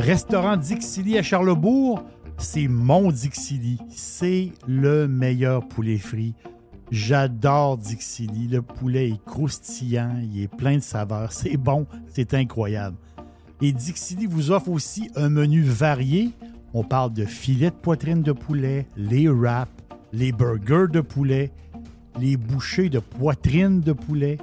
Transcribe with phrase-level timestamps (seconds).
[0.00, 2.02] Restaurant Dixili à Charlebourg,
[2.38, 3.78] c'est mon Dixili.
[3.90, 6.32] C'est le meilleur poulet frit.
[6.90, 8.48] J'adore Dixili.
[8.48, 11.32] Le poulet est croustillant, il est plein de saveurs.
[11.32, 12.96] C'est bon, c'est incroyable.
[13.60, 16.30] Et Dixili vous offre aussi un menu varié.
[16.72, 19.70] On parle de filets de poitrine de poulet, les wraps,
[20.14, 21.52] les burgers de poulet,
[22.18, 24.38] les bouchées de poitrine de poulet,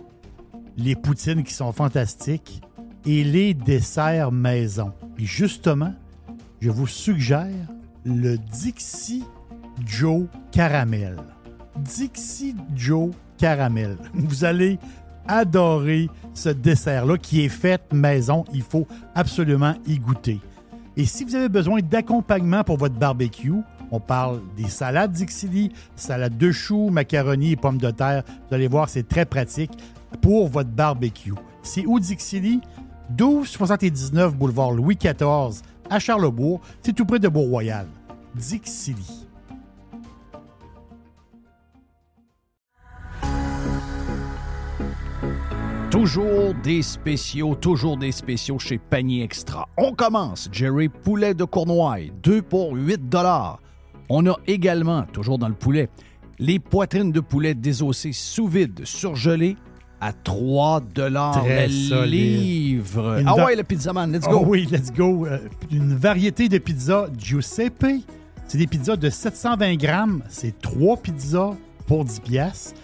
[0.77, 2.61] les poutines qui sont fantastiques
[3.07, 4.91] et les desserts maison.
[5.17, 5.93] Et justement,
[6.59, 7.67] je vous suggère
[8.05, 9.23] le Dixie
[9.85, 11.15] Joe Caramel.
[11.77, 13.97] Dixie Joe Caramel.
[14.13, 14.77] Vous allez
[15.27, 18.43] adorer ce dessert-là qui est fait maison.
[18.53, 20.39] Il faut absolument y goûter.
[20.95, 23.53] Et si vous avez besoin d'accompagnement pour votre barbecue,
[23.91, 28.23] on parle des salades Dixili, salade de choux, macaroni et pommes de terre.
[28.49, 29.71] Vous allez voir, c'est très pratique
[30.21, 31.33] pour votre barbecue.
[31.61, 32.61] C'est où Dixili?
[33.11, 36.61] 1279 boulevard Louis XIV à Charlebourg.
[36.81, 37.87] C'est tout près de Beau-Royal.
[45.89, 49.67] Toujours des spéciaux, toujours des spéciaux chez Panier Extra.
[49.77, 53.59] On commence, Jerry, poulet de Cournoye, 2 pour 8 dollars.
[54.09, 55.89] On a également, toujours dans le poulet,
[56.39, 59.57] les poitrines de poulet désossées sous vide, surgelées,
[59.99, 63.21] à 3 dollars le livre.
[63.25, 64.41] ah ouais, le pizzaman, let's go.
[64.41, 65.25] Oh oui, let's go.
[65.25, 65.39] Euh,
[65.71, 68.03] une variété de pizzas Giuseppe.
[68.47, 70.23] C'est des pizzas de 720 grammes.
[70.29, 72.79] C'est 3 pizzas pour 10 piastres.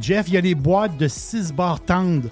[0.00, 2.28] Jeff, il y a les boîtes de 6 barres tendres,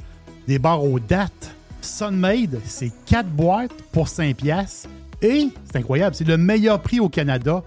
[0.46, 1.52] des barres aux dates.
[1.80, 4.88] Sunmade, c'est 4 boîtes pour 5 piastres.
[5.22, 7.62] Et, c'est incroyable, c'est le meilleur prix au Canada.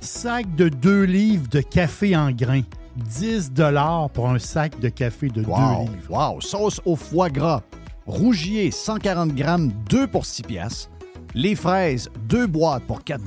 [0.00, 2.62] Sac de 2 livres de café en grains.
[2.96, 3.52] 10
[4.12, 5.88] pour un sac de café de 2 livres.
[6.08, 6.40] Wow!
[6.40, 7.62] Sauce au foie gras.
[8.06, 10.90] Rougier, 140 grammes, 2 pour 6 piastres.
[11.36, 13.22] Les fraises, 2 boîtes pour 4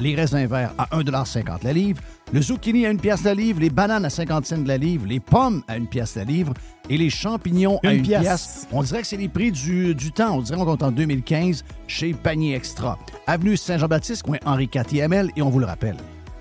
[0.00, 2.02] Les raisins verts à 1,50 la livre.
[2.32, 3.60] Le zucchini à 1 pièce la livre.
[3.60, 5.06] Les bananes à 50 cents la livre.
[5.06, 6.54] Les pommes à 1 pièce la livre.
[6.90, 8.66] Et les champignons à 1 pièce.
[8.72, 10.38] On dirait que c'est les prix du, du temps.
[10.38, 12.98] On dirait qu'on est en 2015 chez Panier Extra.
[13.28, 15.96] Avenue Saint-Jean-Baptiste, coin Henri IV et on vous le rappelle.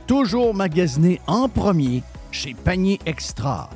[0.07, 2.01] Toujours magasiné en premier
[2.35, 3.69] chez Panier Extra.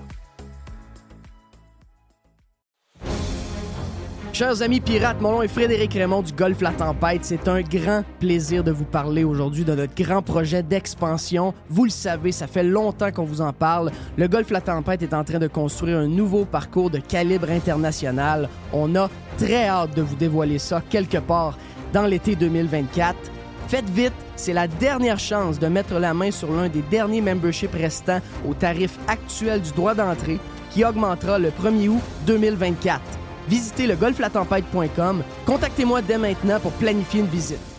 [4.34, 7.24] Chers amis pirates, mon nom est Frédéric Raymond du Golfe La Tempête.
[7.24, 11.54] C'est un grand plaisir de vous parler aujourd'hui de notre grand projet d'expansion.
[11.70, 13.92] Vous le savez, ça fait longtemps qu'on vous en parle.
[14.18, 18.50] Le Golfe La Tempête est en train de construire un nouveau parcours de calibre international.
[18.74, 21.58] On a très hâte de vous dévoiler ça quelque part
[21.94, 23.39] dans l'été 2024.
[23.70, 27.72] Faites vite, c'est la dernière chance de mettre la main sur l'un des derniers memberships
[27.72, 28.20] restants
[28.50, 30.40] au tarif actuel du droit d'entrée
[30.72, 33.00] qui augmentera le 1er août 2024.
[33.48, 35.24] Visitez le golflatempête.com.
[35.46, 37.79] Contactez-moi dès maintenant pour planifier une visite.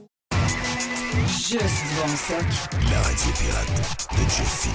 [1.13, 2.45] Juste du bon stock.
[2.89, 4.69] La radio pirate de Jeff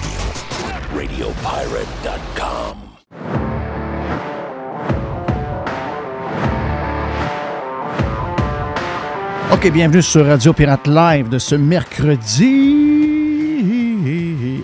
[0.93, 2.77] RadioPirate.com.
[9.51, 12.85] OK, bienvenue sur Radio Pirate Live de ce mercredi.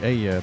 [0.03, 0.41] Hey, euh,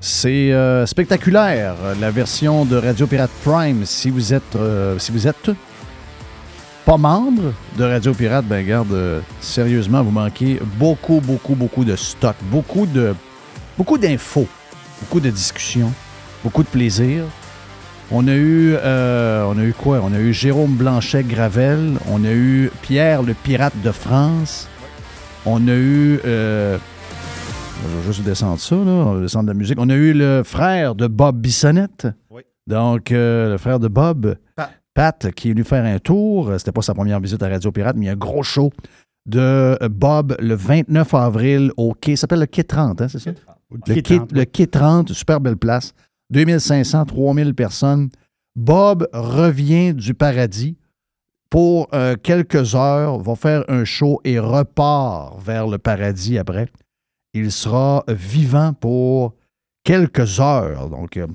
[0.00, 3.84] c'est euh, spectaculaire, la version de Radio Pirate Prime.
[3.84, 5.50] Si vous êtes, euh, si vous êtes
[6.86, 11.96] pas membre de Radio Pirate, ben garde, euh, sérieusement, vous manquez beaucoup, beaucoup, beaucoup de
[11.96, 13.12] stock, beaucoup de
[13.76, 14.46] beaucoup d'infos,
[15.00, 15.92] beaucoup de discussions,
[16.44, 17.24] beaucoup de plaisir.
[18.12, 20.00] On a eu euh, on a eu quoi?
[20.04, 24.68] On a eu Jérôme Blanchet Gravel, on a eu Pierre le pirate de France,
[25.44, 26.78] on a eu euh,
[27.82, 28.82] je vais juste descendre ça, là.
[28.82, 29.76] On va descendre la musique.
[29.80, 32.06] On a eu le frère de Bob Bissonnette.
[32.30, 32.42] Oui.
[32.68, 34.36] Donc, le frère de Bob.
[34.96, 36.50] Pat qui est venu faire un tour.
[36.56, 38.72] C'était pas sa première visite à Radio Pirate, mais il y a un gros show
[39.26, 42.16] de Bob le 29 avril au quai.
[42.16, 43.30] Ça s'appelle le quai 30, hein, c'est ça?
[43.70, 45.92] Le quai, le quai 30, super belle place.
[46.30, 48.08] 2500, 3000 personnes.
[48.56, 50.78] Bob revient du paradis
[51.50, 56.68] pour euh, quelques heures, va faire un show et repart vers le paradis après.
[57.34, 59.34] Il sera vivant pour
[59.84, 60.88] quelques heures.
[60.88, 61.26] Donc, euh,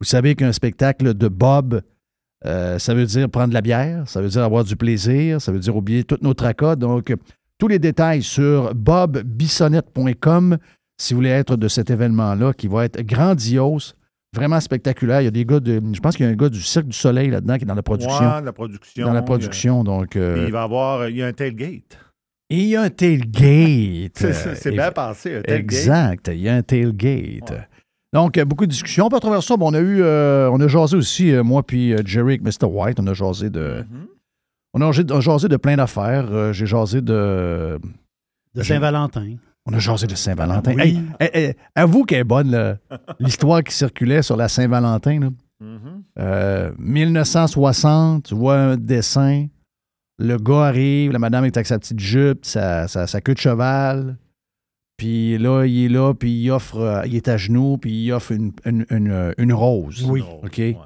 [0.00, 1.82] vous savez qu'un spectacle de Bob
[2.46, 5.50] Euh, ça veut dire prendre de la bière, ça veut dire avoir du plaisir, ça
[5.52, 6.76] veut dire oublier tous nos tracas.
[6.76, 7.12] Donc,
[7.58, 10.58] tous les détails sur bobbissonnette.com
[11.00, 13.94] si vous voulez être de cet événement-là qui va être grandiose,
[14.34, 15.20] vraiment spectaculaire.
[15.20, 15.80] Il y a des gars de.
[15.92, 17.74] Je pense qu'il y a un gars du Cirque du Soleil là-dedans qui est dans
[17.76, 18.18] la production.
[18.18, 19.06] Ouais, la production.
[19.06, 19.84] dans la production.
[19.84, 21.08] Donc, Il, y a- euh, il va y avoir.
[21.08, 21.98] Il y a un tailgate.
[22.50, 24.16] et il y a un tailgate.
[24.54, 25.60] C'est- Euh, bien pensé, un tailgate.
[25.60, 26.30] Exact.
[26.32, 27.50] Il y a un tailgate.
[27.50, 27.68] Ouais.
[28.14, 29.06] Donc, euh, beaucoup de discussions.
[29.08, 32.34] À travers ça, on a eu, euh, on a jasé aussi, euh, moi puis Jerry
[32.34, 32.66] avec Mr.
[32.66, 34.06] White, on a jasé de, Mhm.
[34.74, 36.26] on a jasé, on a jasé de plein d'affaires.
[36.30, 37.78] Euh, J'ai jasé de,
[38.54, 39.34] De Saint-Valentin.
[39.66, 40.72] on a jasé de Saint-Valentin.
[40.74, 40.80] Oui.
[40.80, 42.78] Hey, hey, hey, avoue qu'elle est bonne,
[43.20, 45.20] l'histoire qui circulait sur la Saint-Valentin.
[45.20, 45.28] là.
[45.60, 46.02] Mhm.
[46.18, 49.46] Euh, 1960, tu vois un dessin.
[50.18, 53.38] Le gars arrive, la madame est avec sa petite jupe, sa, sa, sa queue de
[53.38, 54.16] cheval.
[54.98, 58.12] Puis là, il est là, puis il offre, euh, il est à genoux, puis il
[58.12, 60.04] offre une, une, une, euh, une rose.
[60.08, 60.22] Oui.
[60.42, 60.58] OK.
[60.58, 60.76] ouais.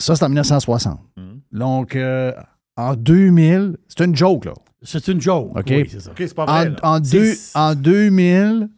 [0.00, 1.00] Ça, c'est en 1960.
[1.16, 1.40] Mhm.
[1.52, 2.32] Donc, euh,
[2.76, 4.52] en 2000, c'est une joke, là.
[4.82, 5.56] C'est une joke.
[5.58, 5.64] OK.
[5.70, 6.10] Oui, c'est ça.
[6.12, 6.68] OK, c'est pas vrai.
[6.68, 6.76] En, là.
[6.82, 8.68] en, C'est- deux- en 2000,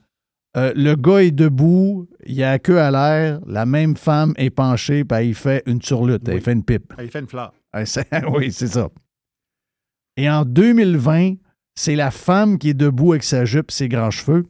[0.56, 4.50] euh, le gars est debout, il a la queue à l'air, la même femme est
[4.50, 6.40] penchée, puis elle fait une turlute, elle Oui.
[6.40, 6.94] fait une pipe.
[7.00, 7.52] Il fait une fleur.
[7.84, 8.88] C'est- oui, c'est ça.
[10.16, 11.34] Et en 2020,
[11.74, 14.44] c'est la femme qui est debout avec sa jupe, ses grands cheveux.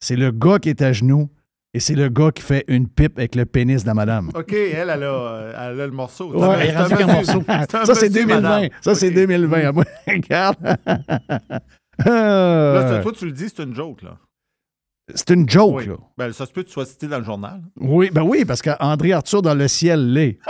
[0.00, 1.28] C'est le gars qui est à genoux.
[1.76, 4.30] Et c'est le gars qui fait une pipe avec le pénis de la madame.
[4.32, 6.32] OK, elle, elle a, elle a le morceau.
[6.32, 7.42] Ouais, un- elle morceau.
[7.48, 8.40] Ça, c'est monsieur, 2020.
[8.42, 8.68] madame.
[8.80, 9.14] Ça, c'est OK.
[9.14, 9.60] 2020.
[9.64, 10.56] Ah, moi, Regarde.
[10.62, 11.60] Là,
[12.06, 14.18] Euh, toi, tu le dis, c'est une joke, là.
[15.14, 15.86] c'est une joke, Oui.
[15.86, 15.94] là.
[16.16, 17.60] Ben, ça se peut que tu sois cité dans le journal.
[17.80, 20.38] Oui, ben oui, parce qu'André Arthur dans le ciel l'est.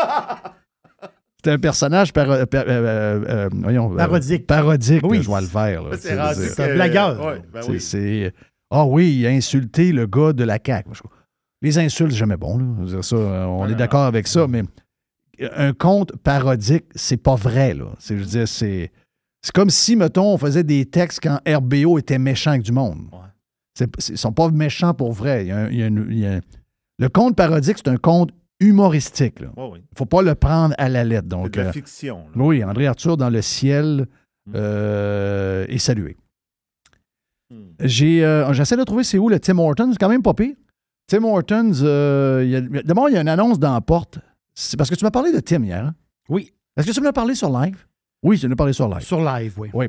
[1.44, 4.46] C'est un personnage paro- par- euh, euh, euh, voyons, euh, Parodique.
[4.46, 5.18] parodique, Oui.
[5.18, 5.82] là, je vois le faire.
[5.98, 6.18] C'est
[6.60, 7.24] un blagueur.
[7.24, 8.30] Ouais, ben oui.
[8.70, 10.88] Ah oui, il a insulté le gars de la CAQ.
[11.62, 12.58] Les insultes, c'est jamais bon.
[12.58, 13.02] Là.
[13.02, 14.62] Ça, on est d'accord avec ça, mais
[15.54, 17.74] un conte parodique, c'est pas vrai.
[17.74, 17.86] Là.
[17.98, 18.90] C'est, je veux dire, c'est,
[19.42, 23.00] c'est comme si, mettons, on faisait des textes quand RBO était méchant avec du monde.
[23.12, 23.86] Ouais.
[24.08, 25.44] Ils sont pas méchants pour vrai.
[25.44, 26.40] Il y a un- il y a une- il y a un-
[26.98, 29.36] le conte parodique, c'est un conte humoristique.
[29.40, 29.78] Il Ouais, oui.
[29.96, 31.26] faut pas le prendre à la lettre.
[31.30, 32.18] C'est Donc, de la euh, fiction.
[32.34, 32.42] là.
[32.42, 34.06] oui, André Arthur dans le ciel
[34.46, 34.52] Mm.
[34.56, 36.16] euh, est salué.
[37.50, 37.72] Hmm.
[37.80, 39.90] J'ai, euh, j'essaie de trouver c'est où le Tim Hortons.
[39.92, 40.54] C'est quand même pas pire.
[41.06, 44.18] Tim Hortons, euh, il y a- d'abord, il y a une annonce dans la porte.
[44.54, 45.84] C'est parce que tu m'as parlé de Tim hier.
[45.84, 45.94] hein?
[46.28, 46.52] Oui.
[46.76, 47.86] Est-ce que tu m'as parlé sur live?
[48.22, 49.00] Oui, tu m'as parlé sur live.
[49.02, 49.88] Sur live, oui.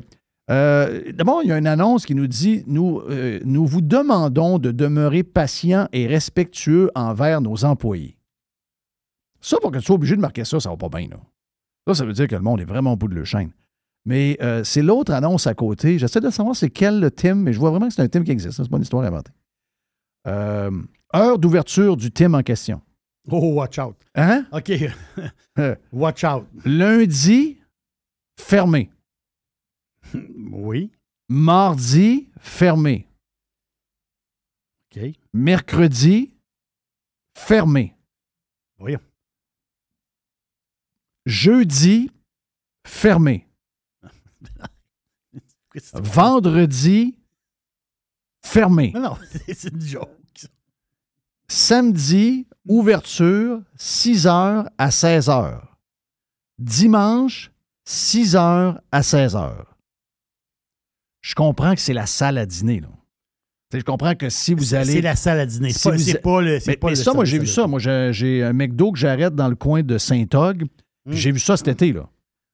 [0.50, 4.58] Euh, d'abord, il y a une annonce qui nous dit nous, euh, nous vous demandons
[4.58, 8.15] de demeurer patient et respectueux envers nos employés.
[9.46, 11.06] Ça, pour que tu sois obligé de marquer ça, ça va pas bien.
[11.06, 11.18] Là.
[11.86, 13.52] Ça, ça veut dire que le monde est vraiment au bout de le chaîne.
[14.04, 16.00] Mais euh, c'est l'autre annonce à côté.
[16.00, 18.24] J'essaie de savoir c'est quel le Tim, mais je vois vraiment que c'est un Tim
[18.24, 18.60] qui existe.
[18.60, 19.30] C'est pas une histoire inventée.
[20.26, 20.72] Euh,
[21.14, 22.82] heure d'ouverture du Tim en question.
[23.30, 23.94] Oh, watch out.
[24.16, 24.46] Hein?
[24.50, 24.72] OK.
[25.92, 26.44] Watch out.
[26.64, 27.58] Lundi,
[28.40, 28.90] fermé.
[30.50, 30.90] Oui.
[31.28, 33.06] Mardi, fermé.
[34.90, 35.02] OK.
[35.32, 36.34] Mercredi,
[37.36, 37.94] fermé.
[38.78, 39.00] Voyons.
[41.26, 42.10] Jeudi,
[42.86, 43.46] fermé.
[45.94, 47.18] Vendredi,
[48.44, 48.92] fermé.
[48.94, 49.16] Non, non,
[49.54, 50.08] c'est une joke.
[51.48, 55.60] Samedi, ouverture, 6 h à 16 h.
[56.58, 57.52] Dimanche,
[57.84, 59.52] 6 h à 16 h.
[61.20, 62.80] Je comprends que c'est la salle à dîner.
[62.80, 62.88] Là.
[63.74, 64.92] Je comprends que si vous allez.
[64.94, 65.72] C'est la salle à dîner.
[65.72, 66.60] C'est Si pas, vous- c'est pas le.
[66.60, 67.66] c'est Mais, pas mais le ça, moi, j'ai vu ça.
[67.66, 70.64] Moi, j'ai j'ai un McDo que j'arrête dans le coin de Saint-Og.
[71.06, 71.20] Puis Mm.
[71.20, 71.92] J'ai vu ça cet été.
[71.92, 72.08] Là.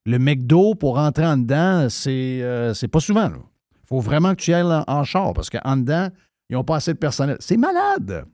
[0.04, 3.30] Le McDo, pour rentrer en dedans, c'est euh, pas souvent.
[3.30, 6.08] Il faut vraiment que tu ailles en, char parce qu'en dedans,
[6.48, 7.36] ils n'ont pas assez de personnel.
[7.40, 8.24] C'est malade.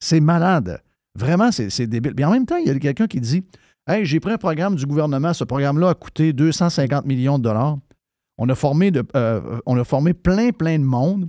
[0.00, 0.82] C'est malade.
[1.14, 2.12] Vraiment, c'est débile.
[2.16, 3.44] Mais en même temps, il y a quelqu'un qui dit
[3.86, 5.32] Hey, j'ai pris un programme du gouvernement.
[5.32, 7.78] Ce programme-là a coûté 250 millions de dollars.
[8.36, 11.28] On a formé, de, euh, on a formé plein, plein de monde.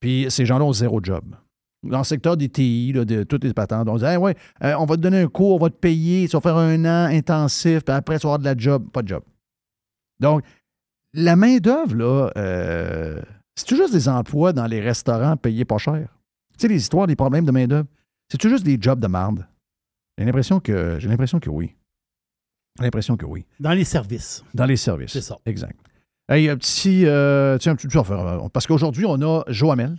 [0.00, 1.36] Puis ces gens-là ont zéro job.
[1.84, 4.74] Dans le secteur des TI, là, de toutes les patentes, on dit Hey, ouais, euh,
[4.78, 7.04] on va te donner un cours, on va te payer, tu vas faire un an
[7.10, 8.90] intensif, puis après, tu vas avoir de la job.
[8.90, 9.22] Pas de job.
[10.18, 10.42] Donc,
[11.14, 13.22] la main-d'œuvre, là, euh,
[13.54, 16.08] c'est juste des emplois dans les restaurants payés pas cher.
[16.58, 17.86] Tu sais, les histoires, des problèmes de main-d'œuvre,
[18.28, 19.46] c'est juste des jobs de marde.
[20.18, 21.76] J'ai l'impression que, j'ai l'impression que oui.
[22.78, 23.46] J'ai l'impression que oui.
[23.60, 24.44] Dans les services.
[24.52, 25.12] Dans les services.
[25.12, 25.38] C'est ça.
[25.46, 25.78] Exact.
[26.28, 27.06] Hey, un petit.
[27.06, 27.88] euh, tiens, un petit.
[27.88, 29.96] tu vas faire, euh, Parce qu'aujourd'hui, on a Joamel.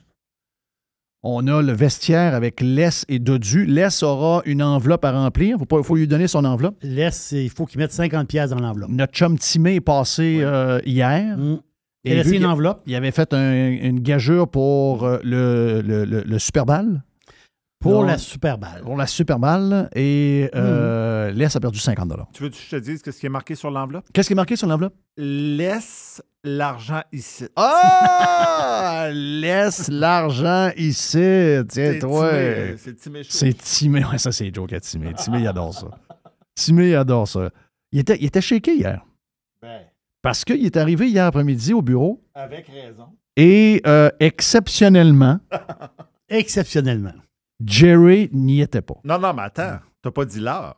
[1.22, 3.66] On a le vestiaire avec Less et Dodu.
[3.66, 5.58] Less aura une enveloppe à remplir.
[5.60, 6.78] Il faut, faut lui donner son enveloppe.
[6.82, 8.90] Laisse, il faut qu'ils mettent 50 pièces dans l'enveloppe.
[8.90, 11.38] Notre chum Timé est passé euh, hier.
[11.38, 11.60] Mm.
[12.06, 12.82] Et Et laisser vu une qu'il- enveloppe.
[12.88, 17.04] Il avait fait un- une gageure pour euh, le, le, le- le Super Bowl.
[17.80, 18.08] Pour Non.
[18.08, 18.82] la super balle.
[18.84, 19.90] Pour la super balle.
[19.96, 23.30] Et euh, Les a perdu 50 Tu veux que je te dise ce qui est
[23.30, 24.06] marqué sur l'enveloppe?
[24.14, 24.94] Qu'est-ce qui est marqué sur l'enveloppe?
[25.16, 27.46] Laisse l'argent ici.
[27.56, 29.08] Ah!
[29.14, 31.18] Laisse l'argent ici.
[31.18, 32.30] Tiens, C'est toi.
[32.30, 33.30] Timé, C'est Timé Chaud.
[33.32, 34.06] C'est Timé.
[34.06, 35.14] Ouais, ça, c'est joke à Timé.
[35.14, 35.88] Timé, il adore ça.
[36.56, 37.50] Timé, il adore ça.
[37.94, 39.06] Il était, il était shaké hier.
[39.62, 39.82] Ben,
[40.22, 43.08] Parce qu'il est arrivé hier après-midi au bureau avec raison.
[43.38, 45.40] et euh, exceptionnellement,
[46.30, 47.14] Exceptionnellement.
[47.66, 48.96] Jerry n'y était pas.
[49.04, 49.80] Non, non, mais attends.
[50.02, 50.76] T'as pas dit l'heure.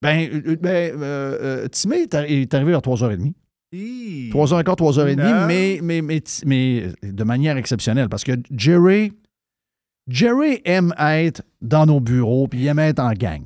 [0.00, 3.32] Ben, euh, ben euh, euh, Timé est, arri- est arrivé à 3h30.
[3.74, 4.30] Hi.
[4.32, 5.46] 3h15, 3h30, Non.
[5.46, 8.08] mais, mais, mais, Ti- mais de manière exceptionnelle.
[8.08, 9.12] Parce que Jerry,
[10.08, 13.42] Jerry aime être dans nos bureaux puis il aime être en gang.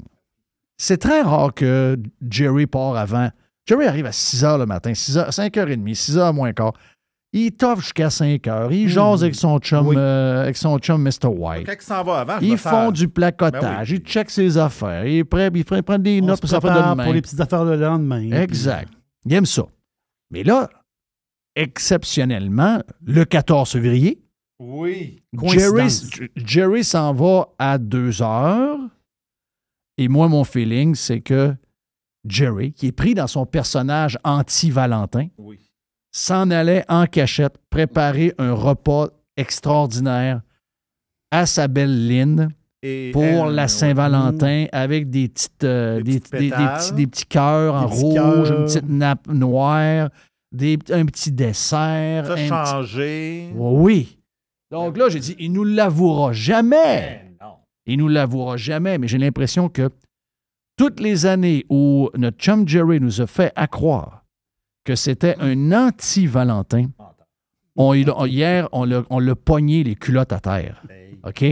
[0.79, 1.99] C'est très rare que
[2.29, 3.31] Jerry part avant.
[3.67, 6.73] Jerry arrive à 6 h le matin, 6 h, 5h30, 6 h moins quart.
[7.33, 8.73] Il toffe jusqu'à 5 h.
[8.73, 9.97] Il jase avec son chum, Oui.
[9.99, 11.27] euh, avec son chum Mr.
[11.27, 11.67] White.
[11.67, 14.01] Quand il s'en va avant, je Ils font du placotage, Ben oui.
[14.03, 17.03] ils checkent ses affaires, il, est prêt, il prend- prend des On notes pour de
[17.05, 18.31] pour les petites affaires le lendemain.
[18.33, 18.91] Exact.
[19.27, 19.65] Il aime ça.
[20.31, 20.69] Mais là,
[21.57, 24.23] exceptionnellement, le 14 février,
[24.59, 25.21] Oui.
[25.35, 26.21] Jerry, Coïncidence.
[26.37, 28.79] Jerry s'en va à 2 heures.
[29.99, 31.55] Et moi, mon feeling, c'est que
[32.27, 35.59] Jerry, qui est pris dans son personnage anti-Valentin, Oui.
[36.13, 40.41] S'en allait en cachette préparer un repas extraordinaire
[41.31, 42.49] à sa belle Lynn
[42.83, 43.69] Et pour elle, la.
[43.69, 46.79] Saint-Valentin avec des petites euh, Des des, petites des- des pétales.
[46.79, 48.59] petits, des petits cœurs en petits rouge, cœurs.
[48.61, 50.09] une petite nappe noire,
[50.53, 52.27] des, un petit dessert.
[52.27, 53.51] Ça un petit- changé.
[53.55, 54.19] Oui.
[54.71, 57.23] Donc là, j'ai dit, il nous l'avouera jamais.
[57.41, 57.55] Non.
[57.87, 59.91] Il nous l'avouera jamais, mais j'ai l'impression que
[60.77, 64.25] toutes les années où notre chum Jerry nous a fait accroire
[64.87, 66.89] que c'était un anti-Valentin,
[67.77, 70.83] on, a- hier, on l'a on pogné les culottes à terre.
[71.25, 71.45] OK?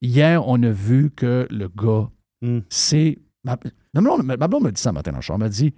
[0.00, 2.08] Hier, on a vu que le gars,
[2.40, 2.60] Hmm.
[2.68, 3.18] c'est.
[3.42, 3.56] Ma,
[3.94, 5.34] ma blonde, ma blonde me dit ça matin dans le.
[5.34, 5.74] Elle m'a dit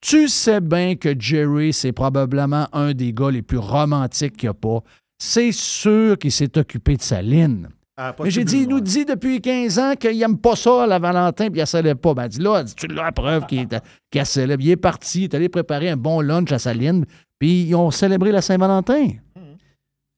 [0.00, 4.50] Tu sais bien que Jerry, c'est probablement un des gars les plus romantiques qu'il n'y
[4.50, 4.84] a pas.
[5.18, 7.66] C'est sûr qu'il s'est occupé de sa ligne.
[7.98, 10.98] Ah, Mais j'ai dit, il nous dit depuis 15 ans qu'il n'aime pas ça, la
[10.98, 12.12] Valentin, puis il ne célèbre pas.
[12.12, 13.66] Ben, elle dit là, elle dit, tu l'as la preuve qu'il
[14.12, 14.62] la célèbre.
[14.62, 17.06] Il est parti, il est allé préparer un bon lunch à sa ligne,
[17.38, 19.12] puis ils ont célébré la Saint-Valentin.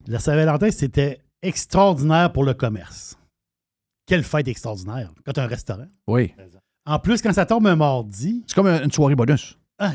[0.07, 3.17] La Saint-Valentin, c'était extraordinaire pour le commerce.
[4.05, 5.87] Quelle fête extraordinaire quand tu as un restaurant.
[6.07, 6.33] Oui.
[6.85, 9.57] En plus, quand ça tombe un mardi, C'est comme une soirée bonus.
[9.77, 9.93] ah,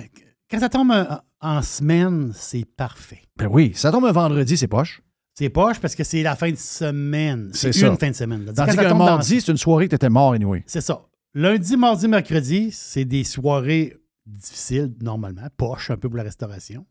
[0.50, 0.92] quand ça tombe
[1.40, 3.22] en semaine, c'est parfait.
[3.36, 5.02] Ben oui, ça tombe un vendredi, c'est poche.
[5.36, 7.50] C'est poche parce que c'est la fin de semaine.
[7.54, 7.88] C'est ça.
[7.88, 8.44] une fin de semaine.
[8.54, 10.62] Tandis qu'un dans- mardi, c'est une soirée que tu étais mort, anyway.
[10.66, 11.06] C'est ça.
[11.34, 16.86] Lundi, mardi, mercredi, c'est des soirées difficiles, normalement, poche un peu pour la restauration.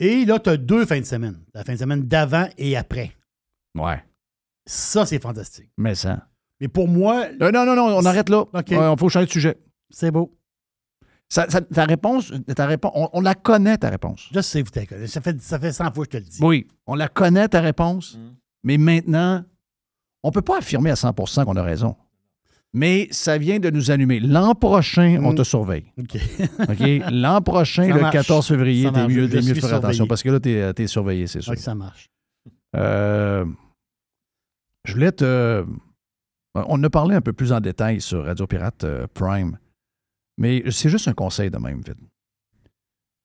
[0.00, 1.38] Et là, tu as deux fins de semaine.
[1.54, 3.12] La fin de semaine d'avant et après.
[3.76, 4.02] Ouais.
[4.66, 5.70] Ça, c'est fantastique.
[5.76, 6.26] Mais ça.
[6.60, 8.40] Mais pour moi, Euh, non, non, non, on arrête là.
[8.52, 8.70] OK.
[8.70, 9.56] Il faut changer de sujet.
[9.90, 10.36] c'est beau.
[11.30, 14.28] Ça- ça- ta réponse, ta réponse on, on la connaît, ta réponse.
[14.32, 15.12] Je sais, vous t'en connaissez.
[15.12, 16.38] Ça fait, ça fait 100 fois que je te le dis.
[16.42, 18.16] Oui, on la connaît, ta réponse.
[18.16, 18.34] Mm.
[18.64, 19.44] Mais maintenant,
[20.22, 21.96] on ne peut pas affirmer à 100% qu'on a raison.
[22.72, 24.20] Mais ça vient de nous allumer.
[24.20, 25.36] L'an prochain, on Mm.
[25.36, 25.84] te surveille.
[25.98, 26.16] OK.
[26.70, 27.02] OK?
[27.10, 28.12] L'an prochain, Ça le marche.
[28.14, 30.86] 14 février, t'es mieux, Je t'es mieux de faire attention parce que là, t'es es
[30.86, 31.50] surveillé, c'est sûr.
[31.50, 32.08] Ouais, ça marche.
[32.76, 33.44] Euh,
[34.84, 35.64] je voulais te.
[36.54, 39.58] On a parlé un peu plus en détail sur Radio Pirate euh, Prime,
[40.38, 41.98] mais c'est juste un conseil de même, vite.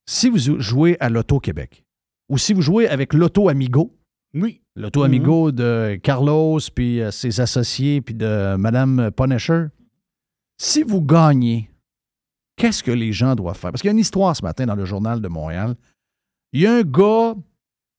[0.10, 1.86] Si vous jouez à l'Auto Québec,
[2.30, 3.96] ou si vous jouez avec l'Auto Amigo,
[4.34, 4.62] Oui.
[4.76, 5.06] l'Auto Mhm.
[5.06, 9.68] Amigo de Carlos, puis euh, ses associés, puis de Mme Punisher,
[10.60, 11.70] si vous gagnez,
[12.58, 13.72] qu'est-ce que les gens doivent faire?
[13.72, 15.76] Parce qu'il y a une histoire ce matin dans le journal de Montréal.
[16.52, 17.36] Il y a un gars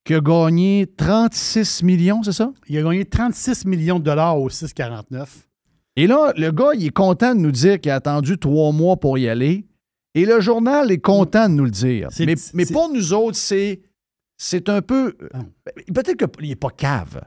[0.05, 2.53] qui a gagné 36 millions, c'est ça?
[2.69, 5.47] Il a gagné 36 millions de dollars au 6,49.
[5.97, 8.97] Et là, le gars, il est content de nous dire qu'il a attendu trois mois
[8.97, 9.67] pour y aller.
[10.15, 12.09] Et le journal est content de nous le dire.
[12.55, 13.83] Mais, pour nous autres, c'est,
[14.37, 15.17] c'est un peu.
[15.33, 15.41] Ah.
[15.93, 17.23] Peut-être qu'il n'est pas cave,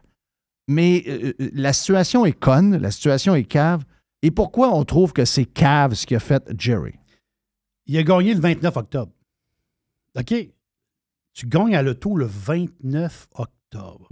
[0.67, 3.83] mais euh, euh, la situation est conne, la situation est cave.
[4.21, 6.95] Et pourquoi on trouve que c'est cave ce qu'a fait Jerry?
[7.85, 9.11] Il a gagné le 29 octobre.
[10.17, 10.33] OK?
[11.33, 13.56] Tu gagnes à l'auto le 29 octobre.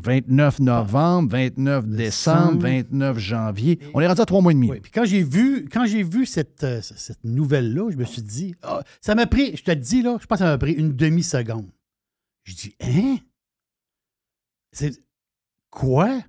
[0.03, 1.97] 29 novembre, 29 décembre,
[2.57, 2.61] Décembre.
[2.61, 3.79] 29 janvier.
[3.93, 4.69] On est rendu à trois mois et demi.
[4.69, 4.79] Oui.
[4.81, 8.55] Puis quand j'ai vu, quand j'ai vu cette, euh, cette nouvelle-là, je me suis dit,
[8.63, 10.73] ah, ça m'a pris, je te le dis, là, je pense que ça m'a pris
[10.73, 11.69] une demi-seconde.
[12.43, 13.17] Je dis, hein?
[14.71, 14.99] C'est
[15.69, 16.19] quoi?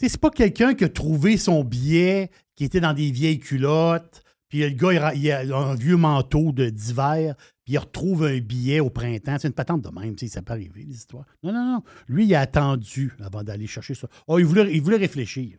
[0.00, 4.60] C'est pas quelqu'un qui a trouvé son billet, qui était dans des vieilles culottes, puis
[4.60, 8.38] le gars, il a, il a un vieux manteau de- d'hiver, puis il retrouve un
[8.38, 9.36] billet au printemps.
[9.40, 11.26] C'est une patente de même, ça peut arriver, les histoires.
[11.42, 11.82] Non, non, non.
[12.06, 14.06] Lui, il a attendu avant d'aller chercher ça.
[14.28, 15.58] Oh, il voulait, il voulait réfléchir.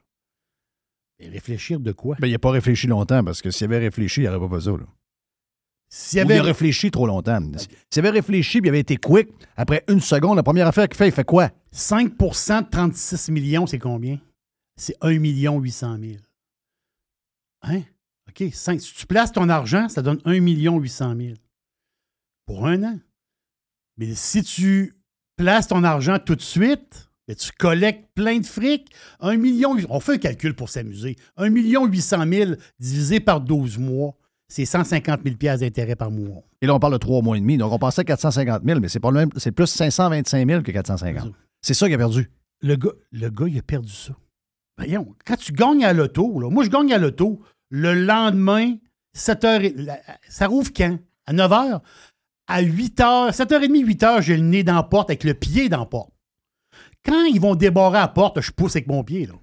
[1.20, 2.16] Mais réfléchir de quoi?
[2.20, 4.64] Ben, il n'a pas réfléchi longtemps parce que s'il avait réfléchi, il n'aurait pas fait
[4.64, 4.72] ça.
[4.72, 4.86] Là.
[5.90, 7.42] S'il Ou avait il a réfléchi trop longtemps.
[7.92, 10.96] S'il avait réfléchi puis il avait été quick, après une seconde, la première affaire qu'il
[10.96, 11.52] fait, il fait quoi?
[11.74, 14.18] 5% de 36 millions, c'est combien?
[14.78, 16.14] C'est 1 million 800 000.
[17.64, 17.82] Hein?
[18.30, 18.80] OK, 5.
[18.80, 21.34] Si tu places ton argent, ça donne 1 million 800 000.
[22.48, 23.00] Pour un an.
[23.98, 24.96] Mais si tu
[25.36, 28.90] places ton argent tout de suite, ben, tu collectes plein de fric.
[29.20, 31.18] 1 million, on fait un calcul pour s'amuser.
[31.36, 34.16] 1 million 800 000 divisé par 12 mois,
[34.48, 36.42] c'est 150 000 piastres d'intérêt par mois.
[36.62, 37.58] Et là, on parle de trois mois et demi.
[37.58, 39.30] Donc, on pensait à 450 000, mais c'est pas le même.
[39.36, 41.34] C'est plus 525 000 que 450.
[41.62, 42.32] C'est ça qu'il a perdu.
[42.62, 44.14] Le gars, le gars, il a perdu ça.
[44.78, 48.78] Voyons, quand tu gagnes à l'auto, là, moi, je gagne à l'auto, le lendemain,
[49.14, 50.00] 7 h
[50.30, 50.98] ça rouvre quand?
[51.26, 51.82] À 9 h?
[52.48, 55.70] À 8 h, 7h30, 8 h, j'ai le nez dans la porte avec le pied
[55.70, 56.12] dans la porte.
[57.06, 59.28] Quand ils vont débarrer la porte, je pousse avec mon pied.
[59.28, 59.34] Là.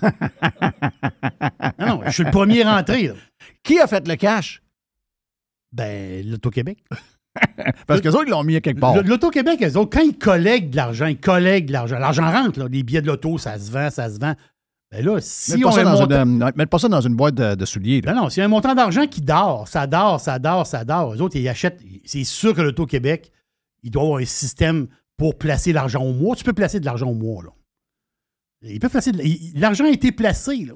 [1.78, 3.08] non, non, je suis le premier rentré.
[3.08, 3.14] Là.
[3.62, 4.62] Qui a fait le cash?
[5.72, 6.78] Ben, l'Auto-Québec.
[7.86, 9.02] Parce que autres, ils l'ont mis à quelque part.
[9.02, 11.98] L'Auto-Québec, eux autres, quand ils collèguent de l'argent, ils collèguent de l'argent.
[11.98, 14.34] L'argent rentre, là, les billets de l'auto, ça se vend, ça se vend.
[14.92, 17.34] Ben là, si on pas, ça dans montant- une, euh, pas ça dans une boîte
[17.34, 18.02] de, de souliers.
[18.02, 18.12] là.
[18.12, 20.84] Non, non, s'il y a un montant d'argent qui dort, ça dort, ça dort, ça
[20.84, 21.14] dort.
[21.14, 21.80] Eux autres, ils achètent.
[22.04, 23.32] C'est sûr que l'Auto-Québec,
[23.82, 26.36] il doit avoir un système pour placer l'argent au mois.
[26.36, 27.50] Tu peux placer de l'argent au mois, là.
[28.64, 29.12] Ils peuvent placer
[29.54, 30.74] L'argent a été placé, là.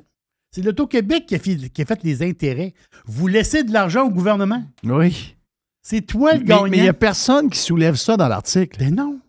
[0.50, 2.72] C'est l'Auto-Québec qui, a fait- qui a fait les intérêts.
[3.04, 4.62] Vous laissez de l'argent au gouvernement?
[4.82, 5.36] Oui.
[5.82, 6.62] C'est toi le Mais gagnant.
[6.68, 8.78] mais il n'y a personne qui soulève ça dans l'article.
[8.80, 9.20] Ben non.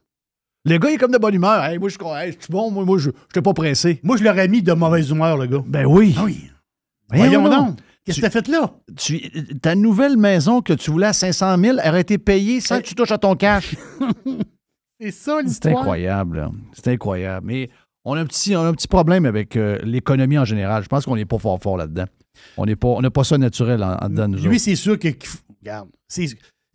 [0.67, 1.63] Le gars, il est comme de bonne humeur.
[1.63, 2.69] Hey, moi, je suis hey, c'est bon.
[2.71, 3.99] Moi, moi je n'étais pas pressé.
[4.03, 5.63] Moi, je l'aurais mis de mauvaise humeur, le gars.
[5.65, 6.13] Ben oui.
[6.17, 6.49] Ah oui.
[7.09, 7.77] Voyons Voyons donc.
[8.05, 8.71] Qu'est-ce que t'as fait là?
[8.95, 9.29] Tu-
[9.61, 12.95] ta nouvelle maison que tu voulais à 500 000 aurait été payée sans que tu
[12.95, 13.75] touches à ton cash.
[14.99, 15.77] C'est ça C'est l'histoire.
[15.79, 16.37] incroyable.
[16.37, 16.51] là.
[16.73, 17.45] C'est incroyable.
[17.45, 17.69] Mais
[18.05, 20.83] on a un petit, on a un petit problème avec euh, l'économie en général.
[20.83, 22.05] Je pense qu'on n'est pas fort fort là-dedans.
[22.55, 24.75] On n'est pas, on n'a pas ça naturel en, en dedans de nous Lui, c'est
[24.75, 25.09] sûr que.
[25.61, 26.27] Regarde, c'est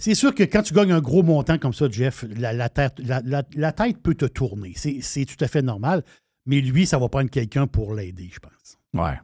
[0.03, 2.95] c'est sûr que quand tu gagnes un gros montant comme ça, Jeff, la, la tête,
[2.99, 4.73] la, la- la tête peut te tourner.
[4.77, 6.03] C'est c'est tout à fait normal.
[6.47, 8.79] Mais lui, ça va prendre quelqu'un pour l'aider, je pense.
[8.95, 9.19] Ouais.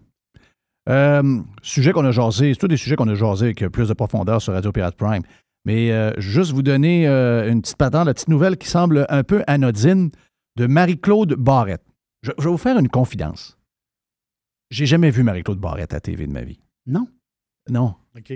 [0.88, 3.92] Euh, sujet qu'on a jasé, c'est tous des sujets qu'on a jasé avec plus de
[3.94, 5.22] profondeur sur Radio Pirate Prime.
[5.64, 9.22] Mais euh, juste vous donner euh, une petite patente, la petite nouvelle qui semble un
[9.24, 10.10] peu anodine
[10.56, 11.84] de Marie-Claude Barrette.
[12.22, 13.58] Je, je vais vous faire une confidence.
[14.70, 16.60] J'ai jamais vu Marie-Claude Barrette à TV de ma vie.
[16.86, 17.06] Non?
[17.68, 17.96] Non.
[18.16, 18.32] OK.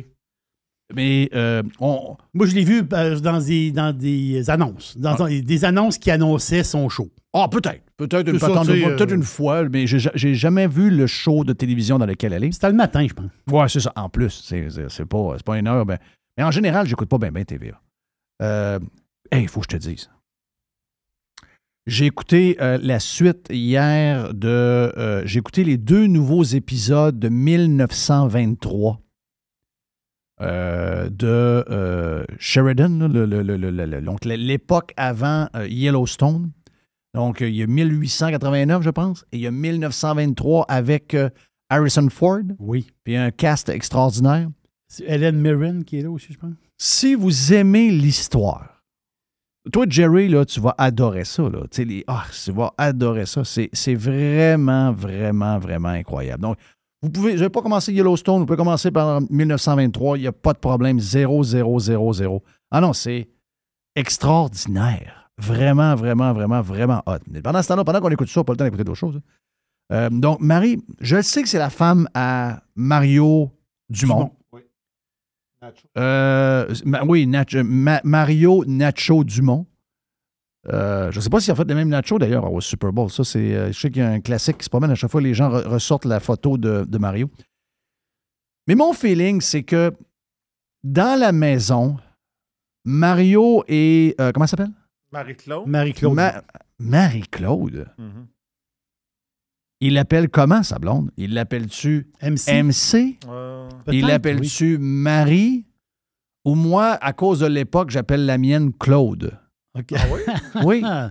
[0.94, 4.96] Mais euh, on, Moi, je l'ai vu euh, dans, des, dans des annonces.
[4.98, 7.10] Dans des annonces qui annonçaient son show.
[7.32, 7.82] Ah, peut-être.
[7.96, 12.06] Peut-être une, euh, peut-être une fois, mais j'ai jamais vu le show de télévision dans
[12.06, 12.52] lequel elle est.
[12.52, 13.30] C'était le matin, je pense.
[13.50, 13.92] Ouais, c'est ça.
[13.96, 15.86] En plus, c'est pas, c'est pas une heure.
[15.86, 15.98] ben-
[16.36, 17.80] mais en général, j'écoute pas bien ben TVA.
[18.42, 18.78] Euh,
[19.30, 20.10] hey, il faut que je te dise.
[21.86, 24.48] J'ai écouté euh, la suite hier de.
[24.48, 29.00] euh, J'ai écouté les deux nouveaux épisodes de 1923
[30.42, 32.90] euh, de euh, Sheridan,
[34.02, 36.50] donc l'époque avant euh, Yellowstone.
[37.14, 41.28] Donc, euh, il y a 1889, je pense, et il y a 1923 avec euh,
[41.68, 42.86] Harrison Ford Oui.
[43.04, 44.48] puis un cast extraordinaire.
[44.88, 46.54] C'est Helen Mirren qui est là aussi, je pense.
[46.78, 48.82] Si vous aimez l'histoire,
[49.72, 51.42] toi, Jerry, là, tu vas adorer ça.
[51.44, 51.60] Là.
[51.70, 53.44] Tu, les- ah, tu vas adorer ça.
[53.44, 56.42] C'est, c'est vraiment, vraiment, vraiment incroyable.
[56.42, 56.56] Donc,
[57.02, 60.26] vous pouvez, je ne vais pas commencer Yellowstone, vous pouvez commencer par 1923, il n'y
[60.26, 62.42] a pas de problème, 0, 0, 0, 0.
[62.70, 63.28] Ah non, c'est
[63.96, 65.30] extraordinaire.
[65.38, 67.18] Vraiment, vraiment, vraiment, vraiment hot.
[67.30, 69.16] Mais pendant ce temps-là, pendant qu'on écoute ça, pas le temps d'écouter d'autres choses.
[69.16, 69.22] hein.
[69.92, 73.50] Euh, donc, Marie, je sais que c'est la femme à Mario
[73.90, 74.30] Dumont.
[75.98, 77.26] Euh, ma- oui,
[77.64, 79.66] Ma- Mario Nacho Dumont.
[80.68, 83.10] Euh, je ne sais pas s'il a fait le même Nacho d'ailleurs au Super Bowl.
[83.10, 85.10] Ça, c'est, euh, je sais qu'il y a un classique qui se promène à chaque
[85.10, 87.28] fois, les gens re- ressortent la photo de, de Mario.
[88.68, 89.92] Mais mon feeling, c'est que
[90.84, 91.96] dans la maison,
[92.84, 94.14] Mario et.
[94.20, 94.72] euh, comment ça s'appelle?
[95.10, 95.66] Marie-Claude.
[95.66, 96.14] Marie-Claude.
[96.14, 96.42] Ma-
[96.78, 97.88] Marie-Claude.
[97.98, 98.26] Mhm.
[99.80, 101.10] Il l'appelle comment, sa blonde?
[101.16, 103.18] Il l'appelle-tu MC.
[103.28, 105.66] Euh, Il l'appelle-tu Marie?
[106.44, 109.38] Ou moi, à cause de l'époque, j'appelle la mienne Claude.
[109.78, 109.92] OK.
[109.96, 110.20] ah oui?
[110.64, 111.10] Oui, Ah.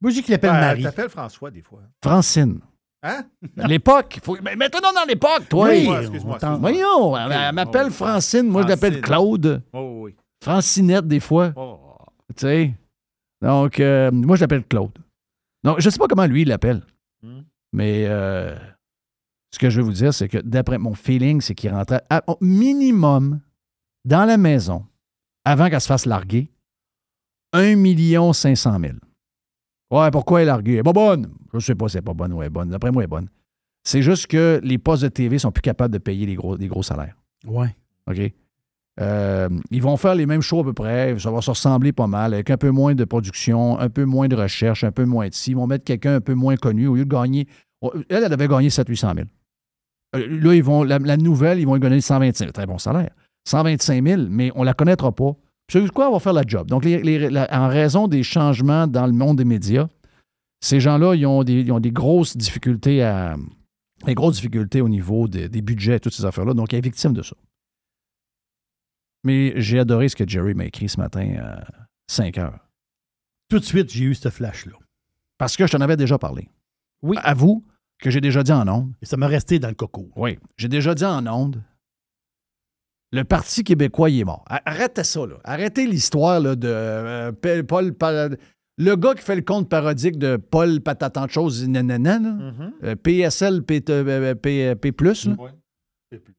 [0.00, 0.82] Moi, je dis qu'il l'appelle Ben, Marie.
[0.84, 1.80] T'appelles François des fois.
[2.04, 2.60] Francine.
[3.02, 3.24] Hein?
[3.56, 4.18] L'époque.
[4.22, 4.36] Faut...
[4.42, 5.68] Mais donc dans l'époque, toi.
[5.68, 6.56] Oui, excuse-moi, excuse-moi.
[6.58, 7.54] Voyons, elle, elle Ok.
[7.54, 8.48] m'appelle Oh, Francine.
[8.48, 9.00] Moi, je l'appelle.
[9.00, 9.62] Claude.
[9.72, 10.14] Oh oui.
[10.42, 11.52] Francinette, des fois.
[11.56, 11.78] Oh.
[12.36, 12.74] Tu sais?
[13.42, 14.96] Donc, euh, moi, je l'appelle Claude.
[15.64, 16.82] Donc, je ne sais pas comment lui, il l'appelle.
[17.22, 17.40] Hmm.
[17.72, 18.56] Mais euh,
[19.52, 22.22] ce que je veux vous dire, c'est que d'après mon feeling, c'est qu'il rentrait à-
[22.28, 23.40] au minimum
[24.04, 24.86] dans la maison,
[25.44, 26.50] avant qu'elle se fasse larguer,
[27.52, 28.92] 1 500 000.
[29.90, 30.72] Ouais, pourquoi elle est larguée?
[30.74, 31.30] Elle est pas bonne.
[31.54, 32.68] Je sais pas si elle pas bonne ou elle est bonne.
[32.68, 33.28] D'après moi, elle est bonne.
[33.84, 36.68] C'est juste que les postes de TV sont plus capables de payer les gros, les
[36.68, 37.16] gros salaires.
[37.46, 37.74] Ouais.
[38.10, 38.32] OK?
[39.00, 41.18] Euh, ils vont faire les mêmes shows à peu près.
[41.18, 44.28] Ça va se ressembler pas mal, avec un peu moins de production, un peu moins
[44.28, 45.52] de recherche, un peu moins de ci.
[45.52, 47.46] Ils vont mettre quelqu'un un peu moins connu au lieu de gagner.
[47.82, 49.26] Elle, elle avait gagné 700-800 000.
[50.16, 52.52] Euh, Là, ils vont, la, la nouvelle, ils vont lui donner 125 000.
[52.52, 53.10] Très bon salaire.
[53.46, 55.32] 125 000, mais on ne la connaîtra pas.
[55.70, 56.10] Savez-vous quoi?
[56.10, 56.68] Va faire la job?
[56.68, 59.88] Donc, les- les- la- en raison des changements dans le monde des médias,
[60.60, 63.36] ces gens-là, ils ont des, ils ont des grosses difficultés à.
[64.06, 66.54] Des grosses difficultés au niveau des, des budgets, toutes ces affaires-là.
[66.54, 67.34] Donc, elle est victime de ça.
[69.24, 71.64] Mais j'ai adoré ce que Jerry m'a écrit ce matin à
[72.08, 72.58] 5 heures.
[73.48, 74.76] Tout de suite, j'ai eu ce flash-là.
[75.36, 76.48] Parce que je t'en avais déjà parlé.
[77.02, 77.16] Oui.
[77.22, 77.64] Avoue
[78.00, 78.92] que j'ai déjà dit en ondes.
[79.02, 80.08] Et ça m'a resté dans le coco.
[80.14, 80.38] Oui.
[80.56, 81.62] J'ai déjà dit en ondes.
[83.12, 84.44] Le Parti québécois, il est mort.
[84.48, 85.36] Arrêtez ça, là.
[85.44, 87.94] Arrêtez l'histoire là, de euh, Paul.
[87.94, 88.28] Pa-
[88.80, 92.30] le gars qui fait le compte parodique de Paul Patatan de choses, nanana, là.
[92.30, 92.72] Mhm.
[92.84, 95.12] Euh, PSL P, euh, P, P+, là.
[95.38, 95.50] Ouais.
[96.12, 96.34] C'est plus.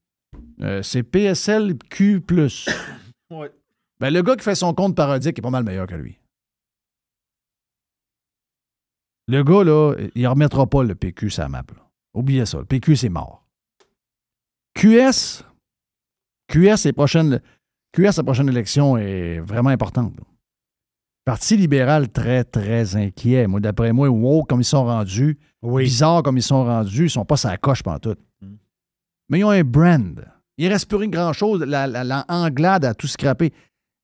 [0.62, 2.22] Euh, c'est PSL Q+.
[3.32, 3.52] Ouais.
[4.00, 6.18] Ben, le gars qui fait son compte parodique est pas mal meilleur que lui.
[9.28, 11.64] Le gars, là, il ne remettra pas le PQ sur la map.
[11.76, 11.84] là.
[12.16, 12.58] Oubliez ça.
[12.60, 13.46] Le PQ, c'est mort.
[14.74, 15.44] QS,
[16.50, 17.40] QS, les prochaines,
[17.94, 20.14] QS, la prochaine élection est vraiment importante.
[20.18, 20.24] là.
[21.26, 23.46] Parti libéral très, très inquiet.
[23.48, 25.84] Moi, d'après moi, wow, comme ils sont rendus, Oui.
[25.84, 28.20] bizarre comme ils sont rendus, ils sont pas sa coche pantoute.
[28.42, 28.48] Mm.
[29.30, 30.26] Mais ils ont un brand.
[30.58, 31.62] Il reste plus rien grand-chose.
[31.62, 33.54] La, la, la Anglade a tout scrappé.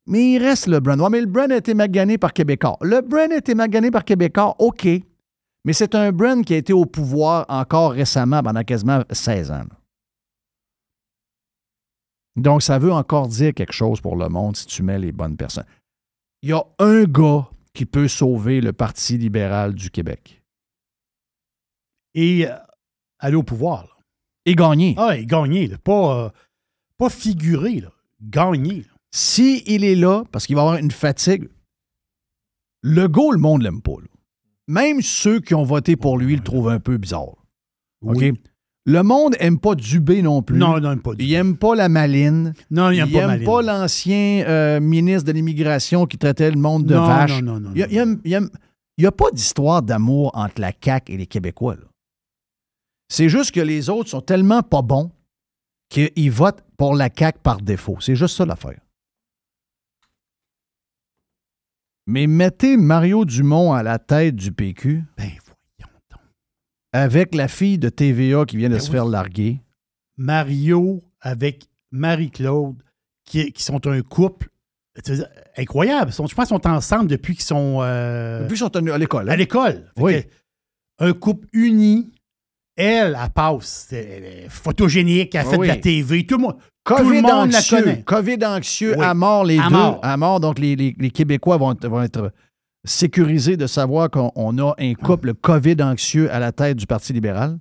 [0.08, 1.01] Mais il reste le brand.
[1.01, 2.77] Ouais, mais le brand a été magané par Québécois.
[2.81, 4.88] Le brand a été magané par Québécois, OK.
[5.65, 9.55] Mais c'est un brand qui a été au pouvoir encore récemment, pendant quasiment 16 ans.
[9.55, 9.65] là.
[12.36, 15.38] Donc, ça veut encore dire quelque chose pour le monde si tu mets les bonnes
[15.38, 15.65] personnes.
[16.41, 20.41] Il y a un gars qui peut sauver le Parti libéral du Québec.
[22.13, 22.56] Et euh,
[23.19, 23.84] aller au pouvoir.
[23.84, 23.89] là.
[24.45, 24.95] Et gagner.
[24.98, 25.67] Ah, ouais, gagner.
[25.67, 25.78] là.
[25.78, 26.30] Pas, euh,
[26.98, 27.80] pas figurer.
[27.82, 27.91] Là.
[28.21, 28.82] Gagner.
[28.82, 28.93] là.
[29.12, 31.50] Si il est là, parce qu'il va avoir une fatigue,
[32.82, 33.95] le go, le monde l'aime pas.
[34.67, 37.36] Même ceux qui ont voté pour lui le trouvent un peu bizarre.
[38.02, 38.24] OK?
[38.88, 40.58] Le monde aime pas Dubé non plus.
[40.60, 42.54] Non, non, pas du Il aime pas la maline.
[42.69, 46.58] Non, il Il n'aime pas aime pas l'ancien euh, ministre de l'Immigration qui traitait le
[46.60, 47.41] monde de non, vache.
[47.41, 47.71] Non, non, non.
[47.76, 48.50] Il a- il aime- il aime-
[48.98, 51.76] il y a pas d'histoire d'amour entre la CAQ et les Québécois.
[51.76, 51.82] là.
[53.10, 55.12] C'est juste que les autres sont tellement pas bons
[55.89, 57.98] qu'ils votent pour la CAQ par défaut.
[58.02, 58.80] C'est juste ça l'affaire.
[62.08, 65.32] Mais mettez Mario Dumont à la tête du PQ Ben.
[66.95, 68.91] Avec la fille de TVA qui vient de Ben se oui.
[68.93, 69.60] faire larguer.
[70.17, 72.75] Mario avec Marie-Claude,
[73.25, 74.47] qui, qui sont un couple
[75.58, 76.12] incroyable.
[76.12, 79.29] Sont- je pense qu'ils sont ensemble depuis qu'ils sont euh, Depuis, ils sont à l'école.
[79.29, 79.34] hein?
[79.34, 79.91] à l'école.
[79.97, 80.23] Oui.
[80.99, 82.12] Un couple uni.
[82.77, 83.88] Elle, elle passe.
[83.91, 85.67] Elle est photogénique, elle Ah fait oui.
[85.67, 86.25] de la TV.
[86.25, 87.81] Tout le monde, tout le COVID monde la anxieux.
[87.81, 88.03] connaît.
[88.03, 89.03] COVID anxieux Oui.
[89.05, 89.75] à mort, les À deux.
[89.75, 89.99] mort.
[90.03, 90.39] À mort.
[90.41, 92.31] Donc, les, les- les Québécois vont, vont être
[92.86, 97.12] sécurisés de savoir qu'on on a un couple COVID anxieux à la tête du Parti
[97.13, 97.58] libéral?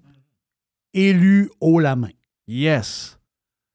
[0.93, 2.11] Élu haut la main.
[2.47, 3.19] Yes.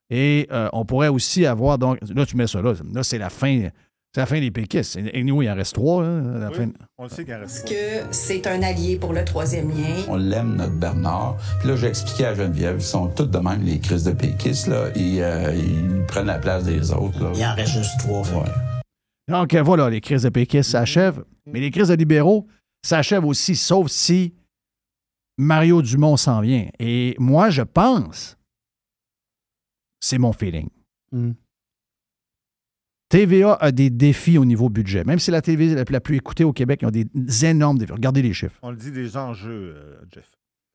[0.10, 2.74] Et euh, on pourrait aussi avoir, donc, là, tu mets ça là.
[2.94, 3.70] Là, c'est la fin.
[4.16, 4.98] C'est la fin des péquistes.
[5.14, 6.04] Et nous, il en reste trois.
[6.04, 6.56] hein, à la Oui.
[6.56, 6.70] fin.
[6.98, 7.76] On le sait qu'il en reste Parce que
[8.10, 10.04] c'est un allié pour le troisième lien?
[10.08, 11.38] On l'aime, notre Bernard.
[11.60, 14.66] Puis là, j'ai expliqué à Geneviève, ils sont tous de même, les crises de péquistes,
[14.66, 14.86] là.
[14.96, 17.32] Ils, euh, ils prennent la place des autres, là.
[17.36, 18.24] Il en reste juste trois.
[18.24, 18.69] fait que-
[19.30, 21.24] Donc, euh, voilà, les crises de péquistes s'achèvent.
[21.46, 22.48] Mais les crises de libéraux
[22.86, 24.34] s'achèvent aussi, sauf si
[25.38, 26.68] Mario Dumont s'en vient.
[26.80, 28.38] Et moi, je pense,
[30.00, 30.70] c'est mon feeling.
[31.12, 31.32] Mm.
[33.10, 35.04] TVA a des défis au niveau budget.
[35.04, 37.92] Même si la TV la, la plus écoutée au Québec, ils ont des énormes défis.
[37.92, 38.60] Regardez les chiffres.
[38.62, 40.30] On le dit des enjeux, euh, Jeff.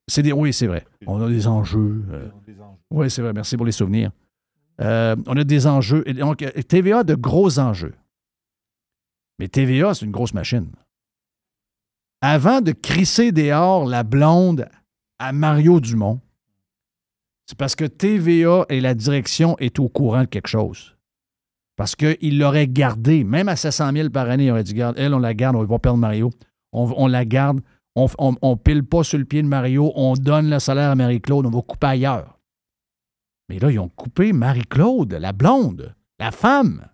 [0.07, 0.85] C'est des, oui, c'est vrai.
[1.07, 2.03] On a des enjeux.
[2.11, 2.77] euh, Des enjeux.
[2.91, 3.31] oui, c'est vrai.
[3.33, 4.11] Merci pour les souvenirs.
[4.81, 6.03] Euh, on a des enjeux.
[6.05, 7.93] Et donc, TVA a de gros enjeux.
[9.39, 10.71] Mais TVA, c'est une grosse machine.
[12.21, 14.67] Avant de crisser dehors la blonde
[15.19, 16.21] à Mario Dumont,
[17.45, 20.95] c'est parce que TVA et la direction est au courant de quelque chose.
[21.75, 25.19] Parce qu'il l'aurait gardé, même à 700 000 par année, il aurait dit, elle, on
[25.19, 26.31] la garde, on va perdre Mario.
[26.71, 27.61] On, la garde,
[27.95, 30.95] on, on, on pile pas sur le pied de Mario, on donne le salaire à
[30.95, 32.37] Marie-Claude, on va couper ailleurs.
[33.47, 36.87] Mais là, ils ont coupé Marie-Claude, la blonde, la femme.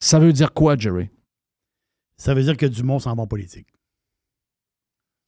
[0.00, 1.10] Ça veut dire quoi, Jerry?
[2.18, 3.68] Ça veut dire que Dumont s'en va en politique.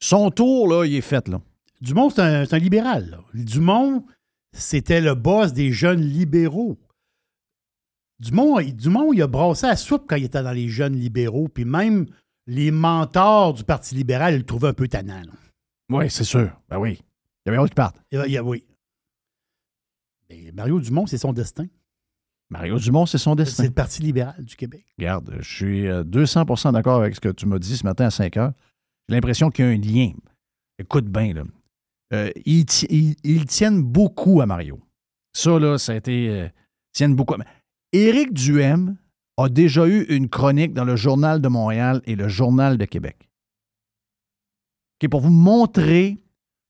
[0.02, 1.40] Son tour, là, il est fait, là.
[1.80, 3.10] Dumont, c'est un, libéral.
[3.10, 3.24] là.
[3.34, 4.04] Dumont,
[4.52, 6.78] c'était le boss des jeunes libéraux.
[8.18, 11.48] Dumont, il- Dumont, il a brassé à soupe quand il était dans les jeunes libéraux,
[11.48, 12.06] puis même
[12.46, 15.22] les mentors du Parti libéral, ils le trouvaient un peu tannant.
[15.22, 15.32] là.
[15.90, 16.50] Oui, c'est sûr.
[16.68, 16.98] Ben oui.
[17.00, 17.02] Il
[17.46, 17.96] J'avais hâte qu'il parte.
[18.10, 18.64] Il y a- il y a- oui.
[20.28, 21.66] Mais Mario Dumont, c'est son destin.
[22.50, 23.62] Mario Dumont, c'est son C'est destin.
[23.64, 24.84] le Parti libéral du Québec.
[24.98, 28.10] Regarde, je suis euh, 200% d'accord avec ce que tu m'as dit ce matin à
[28.10, 28.52] 5 heures.
[29.08, 30.12] J'ai l'impression qu'il y a un lien.
[30.78, 31.42] Écoute bien, là.
[32.12, 34.80] Euh, ils, ti- ils- ils tiennent beaucoup à Mario.
[35.32, 36.28] Ça, là, ça a été.
[36.28, 37.34] euh, ils tiennent beaucoup.
[37.34, 37.44] à-
[37.92, 38.96] Éric Duhem
[39.36, 43.28] a déjà eu une chronique dans le Journal de Montréal et le Journal de Québec.
[45.02, 46.18] OK, pour vous montrer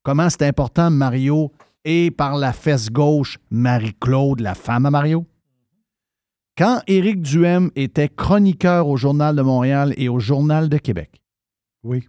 [0.02, 1.52] comment c'est important Mario
[1.84, 5.26] et par la fesse gauche Marie-Claude, la femme à Mario.
[6.60, 11.22] Quand Éric Duhem était chroniqueur au Journal de Montréal et au Journal de Québec,
[11.84, 12.06] Oui.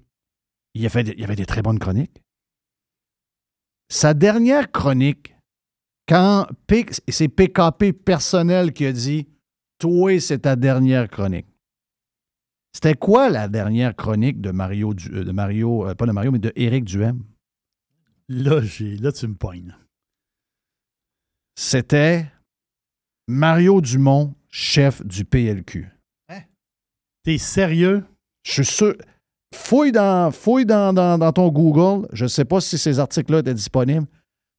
[0.74, 2.22] il y avait, il y avait des très bonnes chroniques.
[3.88, 5.34] Sa dernière chronique,
[6.06, 6.48] quand
[7.08, 9.30] c'est PKP personnel qui a dit
[9.78, 11.48] Toi, c'est ta dernière chronique.
[12.74, 16.40] C'était quoi la dernière chronique de Mario, euh, de Mario euh, pas de Mario, mais
[16.40, 17.24] de Éric Duhem?
[18.28, 19.74] Là, j'ai, là tu me pognes.
[21.56, 22.30] C'était
[23.30, 25.90] Mario Dumont, chef du PLQ.
[27.24, 28.04] T'es sérieux?
[28.44, 28.96] Je suis sûr.
[29.54, 32.08] Fouille dans, fouille dans, dans- dans ton Google.
[32.14, 34.08] Je ne sais pas si ces articles-là étaient disponibles,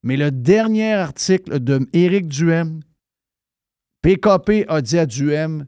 [0.03, 2.81] mais le dernier article de Éric Duhem,
[4.03, 5.67] PKP a dit à Duhem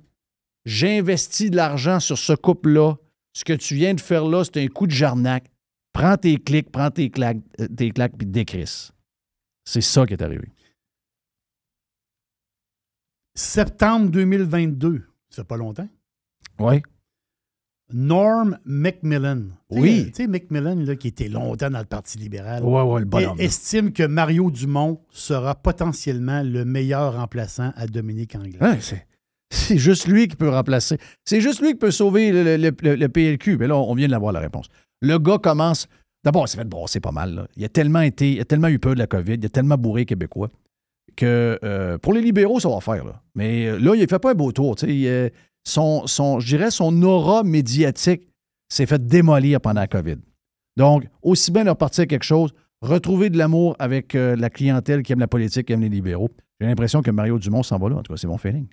[0.66, 2.96] J'investis de l'argent sur ce couple-là.
[3.34, 5.44] Ce que tu viens de faire là, c'est un coup de jarnac.
[5.92, 8.92] Prends tes clics, prends tes claques, euh, tes claques puis décrisse.
[9.66, 10.48] C'est ça qui est arrivé.
[13.34, 15.02] Septembre 2022.
[15.30, 15.88] Ça fait pas longtemps.
[16.58, 16.82] Oui.
[17.92, 19.42] Norm Macmillan.
[19.70, 20.06] Oui.
[20.06, 23.38] Tu sais, Macmillan, là, qui était longtemps dans le Parti libéral, Ouais, ouais, le bonhomme.
[23.38, 28.58] estime que Mario Dumont sera potentiellement le meilleur remplaçant à Dominique Anglais.
[28.60, 29.06] Ouais, c'est,
[29.50, 30.98] c'est juste lui qui peut remplacer.
[31.24, 33.58] C'est juste lui qui peut sauver le, le- le- le PLQ.
[33.58, 34.68] Mais là, on vient de l'avoir la réponse.
[35.02, 35.86] Le gars commence.
[36.24, 37.34] D'abord, il s'est fait brasser pas mal.
[37.34, 37.48] là.
[37.56, 38.32] Il a tellement été.
[38.32, 39.34] Il a tellement eu peur de la COVID.
[39.34, 40.50] Il a tellement bourré les Québécois
[41.16, 43.04] que euh, pour les libéraux, ça va faire.
[43.04, 43.22] Là.
[43.34, 44.76] Mais euh, là, il fait pas un beau tour.
[44.82, 45.28] euh,
[45.64, 48.28] son, son, je dirais son aura médiatique
[48.68, 50.16] s'est fait démolir pendant la COVID.
[50.76, 55.12] Donc, aussi bien de repartir à quelque chose, retrouver de l'amour avec la clientèle qui
[55.12, 56.30] aime la politique, qui aime les libéraux.
[56.60, 57.96] J'ai l'impression que Mario Dumont s'en va là.
[57.96, 58.66] En tout cas, c'est mon feeling.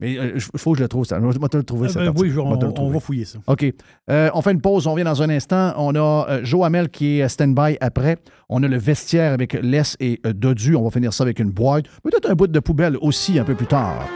[0.00, 1.04] Mais il faut que je le trouve.
[1.04, 1.18] ça.
[1.20, 1.88] Je vais te le trouver.
[1.94, 2.94] Ah, ben oui, Je on, on trouver.
[2.94, 3.38] va fouiller ça.
[3.46, 3.64] OK.
[4.10, 4.86] Euh, on fait une pause.
[4.86, 5.74] On vient dans un instant.
[5.76, 8.16] On a euh, Joe Hamel qui est stand-by après.
[8.48, 10.74] On a le vestiaire avec Les et euh, Dodu.
[10.74, 11.84] On va finir ça avec une boîte.
[12.02, 14.06] Peut-être un bout de poubelle aussi un peu plus tard.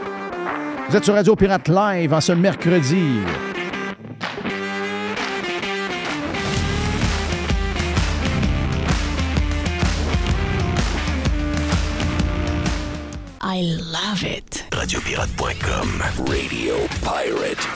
[0.89, 3.05] Vous êtes sur Radio Pirate Live en ce mercredi.
[13.57, 14.67] I love it.
[14.73, 16.03] Radiopirate.com.
[16.27, 17.69] Radio Pirate.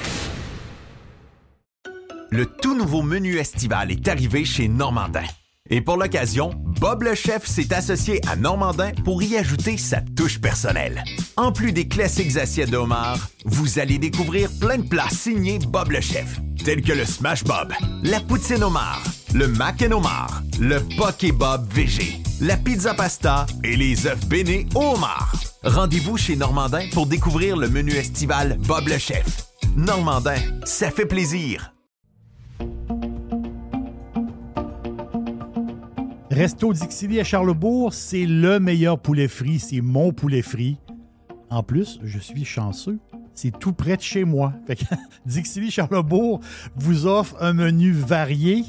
[2.30, 5.22] Le tout nouveau menu estival est arrivé chez Normandin.
[5.70, 10.40] Et pour l'occasion, Bob le chef s'est associé à Normandin pour y ajouter sa touche
[10.40, 11.04] personnelle.
[11.36, 15.92] En plus des classiques assiettes de homard, vous allez découvrir plein de plats signés Bob
[15.92, 20.80] le chef, tels que le Smash Bob, la poutine homard, le mac and homard, le
[20.96, 25.47] poké Bob VG, la pizza pasta et les œufs bénis au homard.
[25.64, 29.48] Rendez-vous chez Normandin pour découvrir le menu estival Bob le chef.
[29.76, 31.74] Normandin, ça fait plaisir.
[36.30, 39.58] Resto Dixili à Charlebourg, c'est le meilleur poulet frit.
[39.58, 40.78] C'est mon poulet frit.
[41.50, 43.00] En plus, je suis chanceux.
[43.34, 44.52] C'est tout près de chez moi.
[44.68, 46.40] Fait que Charlebourg
[46.76, 48.62] vous offre un menu varié.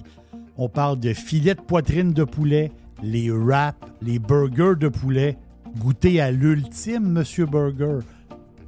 [0.58, 2.71] On parle de filets de poitrine de poulet,
[3.04, 5.38] les wraps, les burgers de poulet.
[5.77, 7.99] Goûtez à l'ultime Monsieur Burger.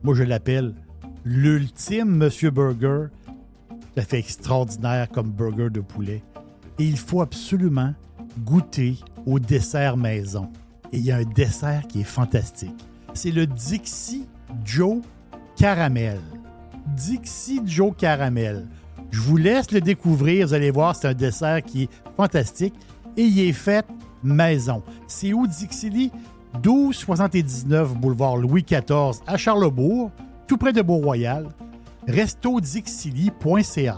[0.04, 0.74] Moi, je l'appelle
[1.26, 3.08] l'ultime Monsieur Burger.
[3.96, 6.24] Ça fait extraordinaire comme burger de poulet.
[6.80, 7.94] Et il faut absolument
[8.46, 10.50] goûter au dessert maison.
[10.92, 12.86] Et il y a un dessert qui est fantastique.
[13.14, 14.28] C'est le Dixie
[14.64, 15.02] Joe
[15.58, 16.20] Caramel.
[16.96, 18.68] Dixie Joe Caramel.
[19.10, 20.48] Je vous laisse le découvrir.
[20.48, 22.74] Vous allez voir, c'est un dessert qui est fantastique.
[23.18, 23.86] Et il est fait
[24.24, 24.84] maison.
[25.08, 26.12] C'est où Dixili?
[26.56, 30.12] 1279 boulevard Louis XIV à Charlebourg,
[30.48, 31.48] tout près de Beau-Royal.
[32.08, 33.98] restodixili.ca.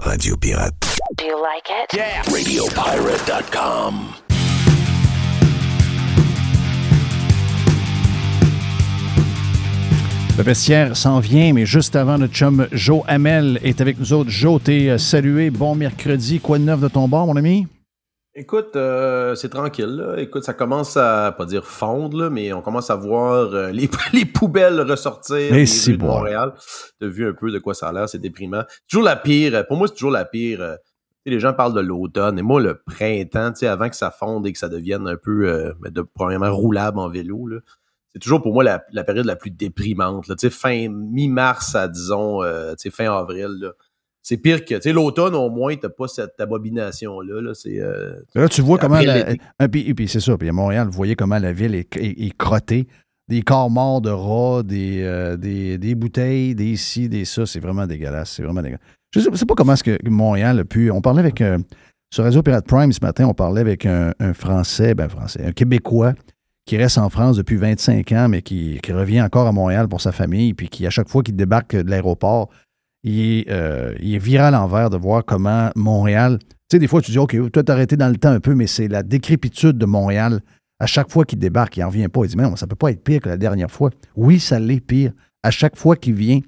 [0.00, 0.74] Radio Pirate.
[1.16, 1.92] Do you like it?
[1.92, 2.22] Yeah.
[2.22, 4.14] RadioPirate.com.
[10.36, 14.30] Le vestiaire s'en vient, mais juste avant, notre chum Joe Hamel est avec nous autres.
[14.30, 15.50] Joe, t'es euh, salué.
[15.50, 16.38] Bon mercredi.
[16.38, 17.66] Quoi de neuf de ton bord, mon ami?
[18.40, 19.96] Écoute, euh, c'est tranquille.
[19.96, 20.20] Là.
[20.20, 23.90] Écoute, ça commence à, pas dire fondre, là, mais on commence à voir euh, les,
[24.12, 26.06] les poubelles ressortir Mais c'est rues de bon.
[26.18, 26.52] Montréal.
[27.00, 28.62] T'as vu un peu de quoi ça a l'air, c'est déprimant.
[28.88, 30.62] Toujours la pire, pour moi, c'est toujours la pire.
[30.62, 30.76] euh,
[31.26, 34.58] les gens parlent de l'automne, et moi, le printemps, avant que ça fonde et que
[34.58, 37.58] ça devienne un peu, euh, de, premièrement, roulable en vélo, là,
[38.12, 40.28] c'est toujours pour moi la, la période la plus déprimante.
[40.28, 43.48] Là, fin mi-mars à, disons, euh, fin avril.
[43.60, 43.72] là.
[44.22, 47.40] C'est pire que, tu sais, l'automne, au moins, t'as pas cette abomination-là.
[47.40, 49.00] Là, c'est, euh, Là, tu vois comment.
[49.00, 50.36] La, un, puis, puis c'est ça.
[50.36, 52.86] Puis à Montréal, vous voyez comment la ville est, est- est crottée.
[53.28, 57.44] Des corps morts de rats, des, euh, des, des bouteilles, des ci, des ça.
[57.46, 58.30] C'est vraiment dégueulasse.
[58.32, 58.80] C'est vraiment dégueulasse.
[59.14, 60.90] Je sais, sais pas comment est-ce que Montréal a pu.
[60.90, 61.40] On parlait avec.
[61.40, 61.58] euh,
[62.12, 65.52] sur Radio Pirate Prime ce matin, on parlait avec un, un Français, ben Français, un
[65.52, 66.14] Québécois
[66.64, 70.00] qui reste en France depuis 25 ans, mais qui, qui revient encore à Montréal pour
[70.00, 72.48] sa famille, puis qui, à chaque fois qu'il débarque de l'aéroport,
[73.04, 76.38] il est, euh, il est viré à l'envers de voir comment Montréal.
[76.40, 78.54] Tu sais, des fois, tu dis, OK, toi, t'as arrêté dans le temps un peu,
[78.54, 80.40] mais c'est la décrépitude de Montréal.
[80.80, 82.24] À chaque fois qu'il débarque, il n'en revient pas.
[82.24, 83.90] Il dit, mais ça peut pas être pire que la dernière fois.
[84.16, 85.12] Oui, ça l'est pire.
[85.42, 86.40] À chaque fois qu'il vient,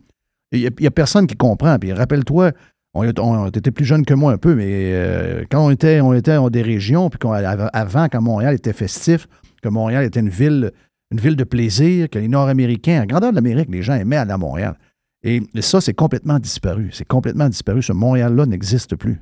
[0.53, 1.79] il n'y a, personne qui comprend.
[1.79, 2.53] Puis rappelle-toi,
[2.95, 6.13] on, on, était plus jeune que moi un peu, mais euh, quand on était, on
[6.13, 9.29] était dans des régions, puis avant, quand Montréal était festif,
[9.63, 10.73] que Montréal était une ville,
[11.13, 14.33] une ville de plaisir, que les Nord-Américains, à grandeur de l'Amérique, les gens aimaient aller
[14.33, 14.77] à Montréal.
[15.23, 16.91] Et ça, c'est complètement disparu.
[16.93, 17.83] C'est complètement disparu.
[17.83, 19.21] Ce Montréal-là n'existe plus.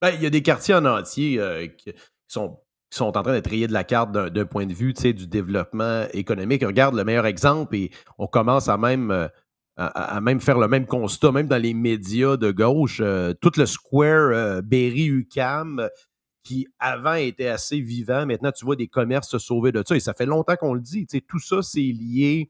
[0.00, 1.92] Ben, il y a des quartiers en entier euh, qui,
[2.28, 2.58] sont,
[2.90, 6.04] qui sont en train d'être rayés de la carte d'un point de vue du développement
[6.12, 6.64] économique.
[6.64, 9.28] Regarde le meilleur exemple et on commence à même, euh,
[9.76, 13.00] à, même faire le même constat, même dans les médias de gauche.
[13.02, 15.88] euh, tout le square Berry-UQAM euh,
[16.42, 19.94] qui avant était assez vivant, maintenant tu vois des commerces se sauver de ça.
[19.94, 21.06] Et ça fait longtemps qu'on le dit.
[21.28, 22.48] Tout ça, c'est lié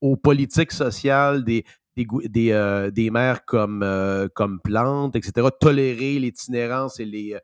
[0.00, 1.64] aux politiques sociales des,
[2.04, 7.34] des, des, euh, des maires comme, euh, comme Plante, etc., tolérer l'itinérance et les.
[7.34, 7.40] euh,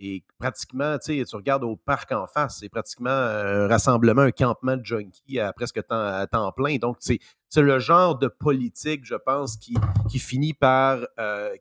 [0.00, 4.30] Et pratiquement, tu sais, tu regardes au parc en face, c'est pratiquement un rassemblement, un
[4.30, 6.76] campement de junkies à presque temps, à temps plein.
[6.76, 7.18] Donc, c'est
[7.56, 9.74] le genre de politique, je pense, qui,
[10.08, 11.00] qui, finit, par,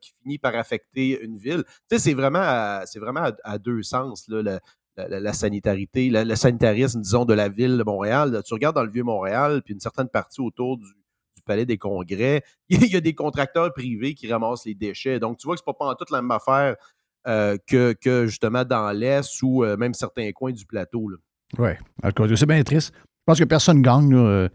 [0.01, 1.63] qui finit par affecter une ville.
[1.89, 4.59] Tu sais, c'est vraiment, à, vraiment à, deux sens, là, la,
[4.97, 8.41] la- la- sanitarité, le sanitarisme, disons, de la ville de Montréal.
[8.45, 10.85] Tu regardes dans le Vieux-Montréal, puis une certaine partie autour du
[11.47, 15.19] Palais des Congrès, il y a des contracteurs privés qui ramassent les déchets.
[15.19, 16.75] Donc, tu vois que c'est pas, pas en toute la même affaire
[17.27, 21.11] euh, que, que, justement dans l'Est ou euh, même certains coins du plateau.
[21.57, 21.71] Oui.
[22.35, 22.93] C'est bien triste.
[22.95, 24.13] Je pense que personne gagne.
[24.13, 24.19] là.
[24.19, 24.49] Euh,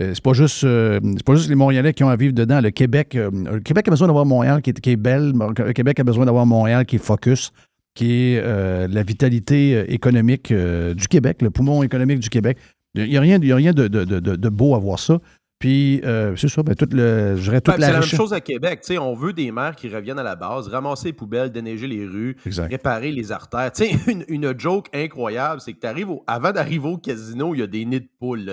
[0.00, 2.60] euh, C'est pas, juste, c'est pas juste les Montréalais qui ont à vivre dedans.
[2.60, 5.32] Le Québec, le Québec a besoin d'avoir Montréal qui est, belle.
[5.32, 7.52] Le Québec a besoin d'avoir Montréal qui est focus,
[7.94, 12.58] qui est la vitalité économique du Québec, le poumon économique du Québec.
[12.94, 15.18] Il n'y a rien, y a rien de- de beau à voir ça.
[15.58, 18.08] Puis, euh, c'est ça, ben, tout le, je dirais toute Ben, la c'est la même
[18.08, 18.80] chose à Québec.
[18.82, 21.88] Tu sais, on veut des maires qui reviennent à la base, ramasser les poubelles, déneiger
[21.88, 22.70] les rues, Exact.
[22.70, 23.72] réparer les artères.
[23.72, 27.58] Tu sais, une, une joke incroyable, c'est que t'arrives au- avant d'arriver au casino, il
[27.58, 28.48] y a des nids de poules.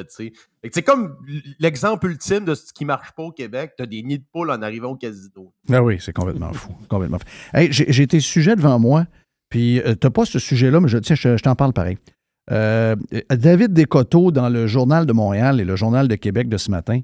[0.72, 1.16] C'est comme
[1.60, 3.74] l'exemple ultime de ce qui marche pas au Québec.
[3.78, 5.54] Tu as des nids de poules en arrivant au casino.
[5.72, 6.72] Ah oui, c'est complètement fou.
[6.90, 7.26] Complètement fou.
[7.58, 9.06] Hey, j'ai, tes sujets devant moi,
[9.50, 12.00] puis tu n'as pas ce sujet-là, mais je, je t'en parle pareil.
[12.52, 12.96] Euh,
[13.30, 17.02] David Descoteaux, dans le Journal de Montréal et le Journal de Québec de ce matin,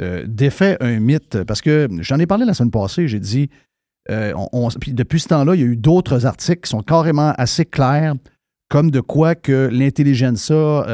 [0.00, 3.50] euh, défait un mythe, parce que j'en ai parlé la semaine passée, j'ai dit,
[4.10, 4.32] euh,
[4.88, 8.14] depuis ce temps-là, il y a eu d'autres articles qui sont carrément assez clairs,
[8.68, 10.86] comme de quoi que l'intelligentsia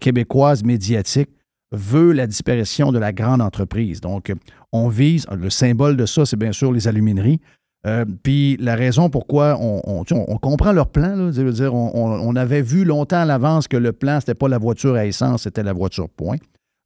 [0.00, 1.30] québécoise médiatique
[1.72, 4.00] veut la disparition de la grande entreprise.
[4.00, 4.32] Donc,
[4.72, 7.40] on vise, le symbole de ça, c'est bien sûr les alumineries.
[7.86, 11.90] Euh, Puis la raison pourquoi on, on, comprend leur plan, là, ça veut dire on,
[11.94, 15.42] on- avait vu longtemps à l'avance que le plan, c'était pas la voiture à essence,
[15.44, 16.36] c'était la voiture point.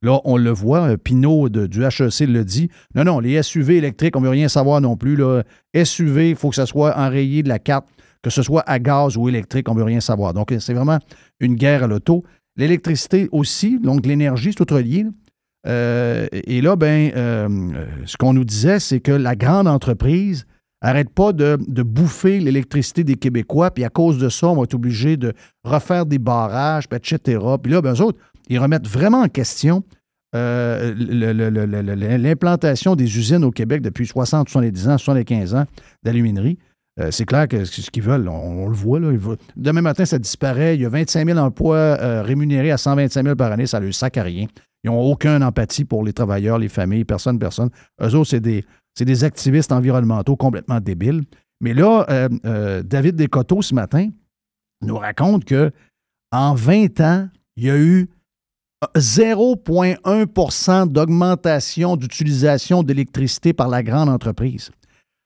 [0.03, 2.69] Là, on le voit, euh, Pinot de- du HEC le dit.
[2.95, 5.15] Non, non, les SUV électriques, on ne veut rien savoir non plus.
[5.15, 5.43] Là.
[5.75, 7.87] SUV, il faut que ça soit enrayé de la carte
[8.23, 10.35] que ce soit à gaz ou électrique, on ne veut rien savoir.
[10.35, 10.99] Donc, c'est vraiment
[11.39, 12.23] une guerre à l'auto.
[12.55, 15.07] L'électricité aussi, donc l'énergie, c'est tout relié.
[15.67, 17.11] Euh, et là, ben,
[18.05, 20.45] ce qu'on nous disait, c'est que la grande entreprise
[20.81, 24.73] n'arrête pas de, bouffer l'électricité des Québécois, puis à cause de ça, on va être
[24.73, 27.39] obligé de refaire des barrages, etc.
[27.61, 28.19] Puis là, ben, eux autres,
[28.49, 29.83] ils remettent vraiment en question
[30.33, 30.93] euh,
[32.17, 35.65] l'implantation des usines au Québec depuis 60, 70 ans, 75 ans
[36.03, 36.57] d'aluminerie.
[36.99, 38.99] Euh, c'est clair que ce qu'ils veulent, on, le voit.
[39.55, 40.75] Demain matin, ça disparaît.
[40.75, 43.65] Il y a 25 000 emplois euh, rémunérés à 125 000 par année.
[43.65, 44.47] Ça ne leur sac à rien.
[44.83, 47.69] Ils n'ont aucune empathie pour les travailleurs, les familles, personne, personne.
[48.01, 48.65] Eux autres, c'est des,
[48.99, 51.23] des, activistes environnementaux complètement débiles.
[51.59, 52.05] Mais là,
[52.83, 54.09] David Descoteaux, ce matin,
[54.81, 55.71] nous raconte que
[56.31, 58.09] en 20 ans, il y a eu
[58.95, 64.71] 0,1% d'augmentation d'utilisation d'électricité par la grande entreprise.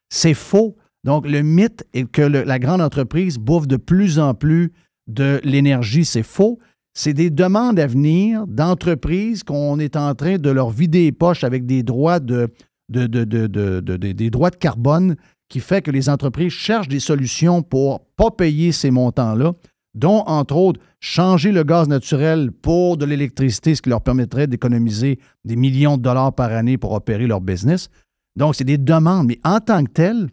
[0.10, 0.76] C'est faux.
[1.04, 4.74] Donc, le mythe est que la grande entreprise bouffe de plus en plus
[5.08, 6.04] de l'énergie.
[6.04, 6.60] C'est faux.
[6.94, 11.44] C'est des demandes à venir d'entreprises qu'on est en train de leur vider les poches
[11.44, 12.50] avec des droits de,
[12.90, 15.16] des droits de carbone
[15.50, 19.54] qui fait que les entreprises cherchent des solutions pour pas payer ces montants-là
[19.96, 25.20] dont, entre autres, changer le gaz naturel pour de l'électricité, ce qui leur permettrait d'économiser
[25.46, 27.90] des millions de dollars par année pour opérer leur business.
[28.36, 29.28] Donc, c'est des demandes.
[29.28, 30.28] Mais en tant que tel,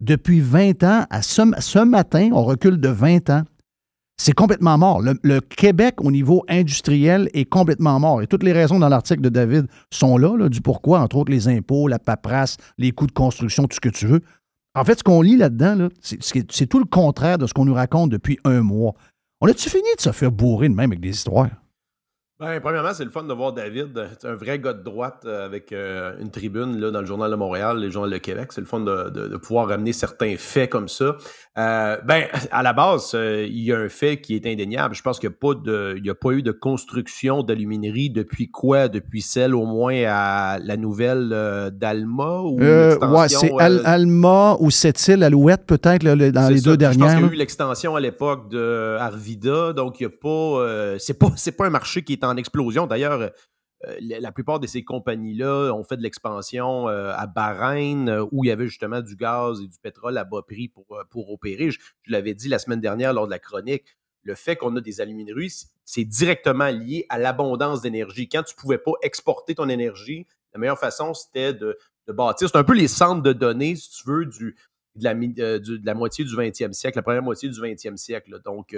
[0.00, 3.42] depuis 20 ans, à ce, matin, on recule de 20 ans,
[4.20, 5.00] c'est complètement mort.
[5.00, 8.20] Le, Québec, au niveau industriel, est complètement mort.
[8.20, 11.48] Et toutes les raisons dans l'article de David sont là, du pourquoi, entre autres les
[11.48, 14.20] impôts, la paperasse, les coûts de construction, tout ce que tu veux.
[14.74, 18.10] En fait, ce qu'on lit là-dedans, c'est tout le contraire de ce qu'on nous raconte
[18.10, 18.92] depuis un mois.
[19.40, 21.48] On a-tu fini de se faire bourrer de même avec des histoires?
[22.40, 24.08] Ben, premièrement, c'est le fun de voir David.
[24.18, 27.30] C'est un vrai gars de droite euh, avec euh, une tribune là, dans le Journal
[27.30, 28.52] de Montréal, le Journal de Québec.
[28.54, 31.16] C'est le fun de, pouvoir ramener certains faits comme ça.
[31.58, 34.94] Euh, ben, à la base, il y a un fait qui est indéniable.
[34.94, 38.88] Je pense qu'il n'y a, pas de, a pas eu de construction d'aluminerie depuis quoi?
[38.88, 41.28] Depuis celle au moins à la nouvelle
[41.74, 42.40] d'Alma?
[42.40, 46.94] ou ouais, c'est Alma ou cette-île, Alouette peut-être dans les deux dernières.
[46.94, 49.74] Je pense qu'il y a eu l'extension à l'époque de Arvida.
[49.74, 50.98] Donc, il n'y a pas...
[50.98, 51.28] c'est pas,
[51.58, 52.86] pas un marché qui est en en explosion.
[52.86, 53.30] D'ailleurs,
[53.86, 58.44] euh, la plupart de ces compagnies-là ont fait de l'expansion euh, à Bahreïn, euh, où
[58.44, 61.70] il y avait justement du gaz et du pétrole à bas prix pour, opérer.
[61.70, 65.00] Je, l'avais dit la semaine dernière lors de la chronique, le fait qu'on a des
[65.00, 68.28] alumineries, c'est directement lié à l'abondance d'énergie.
[68.28, 71.78] Quand tu ne pouvais pas exporter ton énergie, la meilleure façon, c'était de,
[72.08, 72.50] bâtir.
[72.50, 74.56] C'est un peu les centres de données, si tu veux, du,
[74.96, 78.40] de la moitié du 20e siècle, la première moitié du 20e siècle.
[78.44, 78.76] Donc,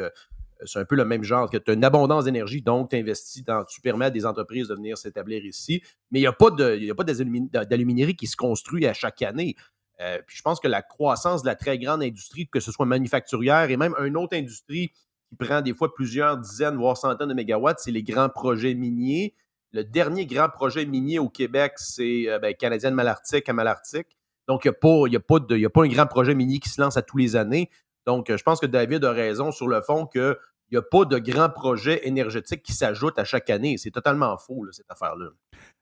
[0.65, 3.45] c'est un peu le même genre, que tu as une abondance d'énergie, donc tu investis
[3.45, 6.51] dans, tu permets à des entreprises de venir s'établir ici, mais il n'y a pas
[6.51, 9.57] d'aluminerie qui se construit à chaque année.
[10.01, 12.87] Euh, puis je pense que la croissance de la très grande industrie, que ce soit
[12.87, 14.91] manufacturière et même une autre industrie
[15.29, 19.35] qui prend des fois plusieurs dizaines, voire centaines de mégawatts, c'est les grands projets miniers.
[19.73, 24.19] Le dernier grand projet minier au Québec, c'est euh, ben, Canadienne Malartic à Malartic.
[24.49, 24.75] Donc, il n'y
[25.17, 27.37] a, pas, a, a pas un grand projet minier qui se lance à tous les
[27.37, 27.71] années.
[28.07, 30.37] Donc, je pense que David a raison sur le fond que
[30.73, 33.77] n'y a pas de grands projets énergétiques qui s'ajoutent à chaque année.
[33.79, 35.27] C'est totalement faux, cette affaire-là.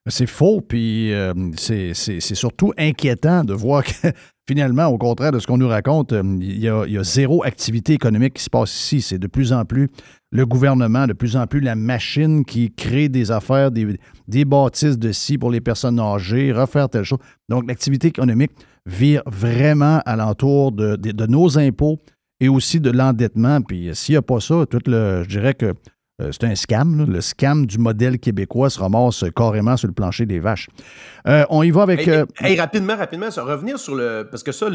[0.08, 4.08] C'est faux, puis euh, c'est surtout inquiétant de voir que
[4.48, 8.34] finalement, au contraire de ce qu'on nous raconte, euh, il y, a, zéro activité économique
[8.34, 9.02] qui se passe ici.
[9.02, 9.88] C'est de plus en plus
[10.32, 14.98] le gouvernement, de plus en plus la machine qui crée des affaires, des, des bâtisses
[14.98, 17.18] de scie pour les personnes âgées, refaire telle chose.
[17.48, 18.52] Donc, l'activité économique
[18.86, 22.00] vire vraiment alentour de, de nos impôts,
[22.40, 23.60] et aussi de l'endettement.
[23.60, 25.74] Puis euh, s'il n'y a pas ça, tout le, je dirais que
[26.20, 27.06] euh, c'est un scam.
[27.10, 30.68] Le scam du modèle québécois se ramasse carrément sur le plancher des vaches.
[31.26, 32.08] Euh, on y va avec.
[32.58, 34.26] rapidement, rapidement, ça, revenir sur le.
[34.30, 34.66] Parce que ça,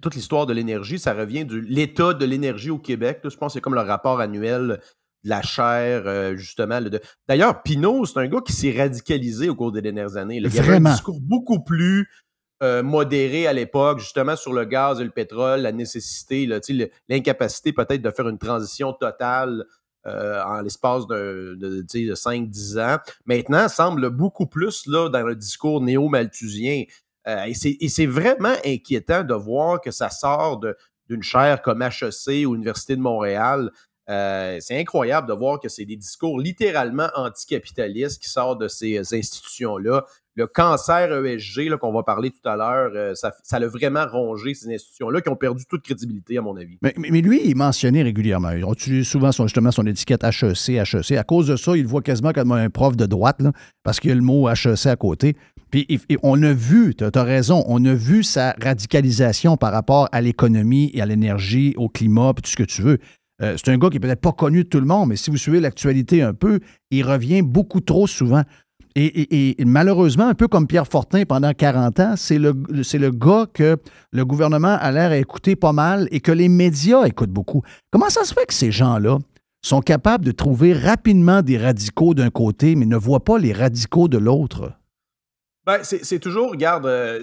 [0.00, 3.20] toute l'histoire de l'énergie, ça revient de l'état de l'énergie au Québec.
[3.24, 4.80] je pense que c'est comme le rapport annuel
[5.24, 6.80] de la chair, justement.
[7.28, 10.38] D'ailleurs, Pinot, c'est un gars qui s'est radicalisé au cours des dernières années.
[10.38, 12.08] Il avait un discours beaucoup plus
[12.62, 16.46] euh, modéré à l'époque, justement sur le gaz et le pétrole, la nécessité,
[17.08, 19.64] l'incapacité peut-être de faire une transition totale
[20.06, 22.98] euh, en l'espace de, de, 5-10 ans.
[23.26, 26.84] Maintenant, semble beaucoup plus là, dans le discours néo-malthusien.
[27.26, 30.60] Euh, et c'est vraiment inquiétant de voir que ça sort
[31.08, 33.72] d'une chaire comme HEC ou Université de Montréal.
[34.06, 40.04] c'est incroyable de voir que c'est des discours littéralement anticapitalistes qui sortent de ces institutions-là.
[40.34, 44.54] Le cancer ESG qu'on va parler tout à l'heure, euh, ça, ça a vraiment rongé
[44.54, 46.78] ces institutions-là qui ont perdu toute crédibilité, à mon avis.
[46.82, 48.50] Mais, lui, il est mentionné régulièrement.
[48.66, 51.12] On utilise souvent son, justement son étiquette HEC, HEC.
[51.18, 53.40] À cause de ça, il le voit quasiment comme un prof de droite,
[53.82, 55.36] parce qu'il y a le mot HEC à côté.
[55.70, 59.72] Puis il- il- on a vu, tu as, raison, on a vu sa radicalisation par
[59.72, 62.98] rapport à l'économie et à l'énergie, au climat, puis tout ce que tu veux.
[63.40, 65.30] Euh, c'est un gars qui est peut-être pas connu de tout le monde, mais si
[65.30, 66.60] vous suivez l'actualité un peu,
[66.90, 68.42] il revient beaucoup trop souvent.
[68.94, 73.76] Et, malheureusement, un peu comme Pierre Fortin pendant 40 ans, c'est le, le gars que
[74.12, 77.62] le gouvernement a l'air à écouter pas mal et que les médias écoutent beaucoup.
[77.90, 79.18] Comment ça se fait que ces gens-là
[79.64, 84.08] sont capables de trouver rapidement des radicaux d'un côté, mais ne voient pas les radicaux
[84.08, 84.72] de l'autre?
[85.64, 87.22] Ben, c'est toujours, regarde, euh,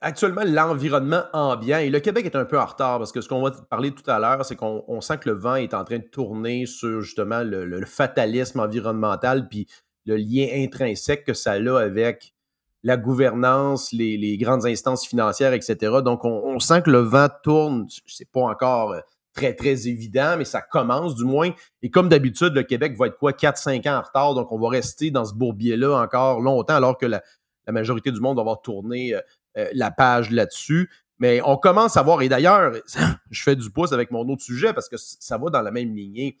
[0.00, 3.42] actuellement, l'environnement ambiant, et le Québec est un peu en retard parce que ce qu'on
[3.42, 5.98] va parler tout à l'heure, c'est qu'on on sent que le vent est en train
[5.98, 9.68] de tourner sur justement le- le fatalisme environnemental puis
[10.08, 12.34] le lien intrinsèque que ça a avec
[12.82, 15.76] la gouvernance, les, grandes instances financières, etc.
[16.02, 19.00] Donc, on, sent que le vent tourne, c'est pas encore euh,
[19.34, 21.50] très, très évident, mais ça commence du moins.
[21.82, 24.68] Et comme d'habitude, le Québec va être quoi, 4-5 ans en retard, donc on va
[24.70, 27.22] rester dans ce bourbier-là encore longtemps, alors que la,
[27.66, 29.20] la majorité du monde va avoir tourné euh,
[29.58, 30.90] euh, la page là-dessus.
[31.18, 32.72] Mais on commence à voir, et d'ailleurs,
[33.30, 35.94] je fais du pouce avec mon autre sujet parce que ça va dans la même
[35.94, 36.36] lignée.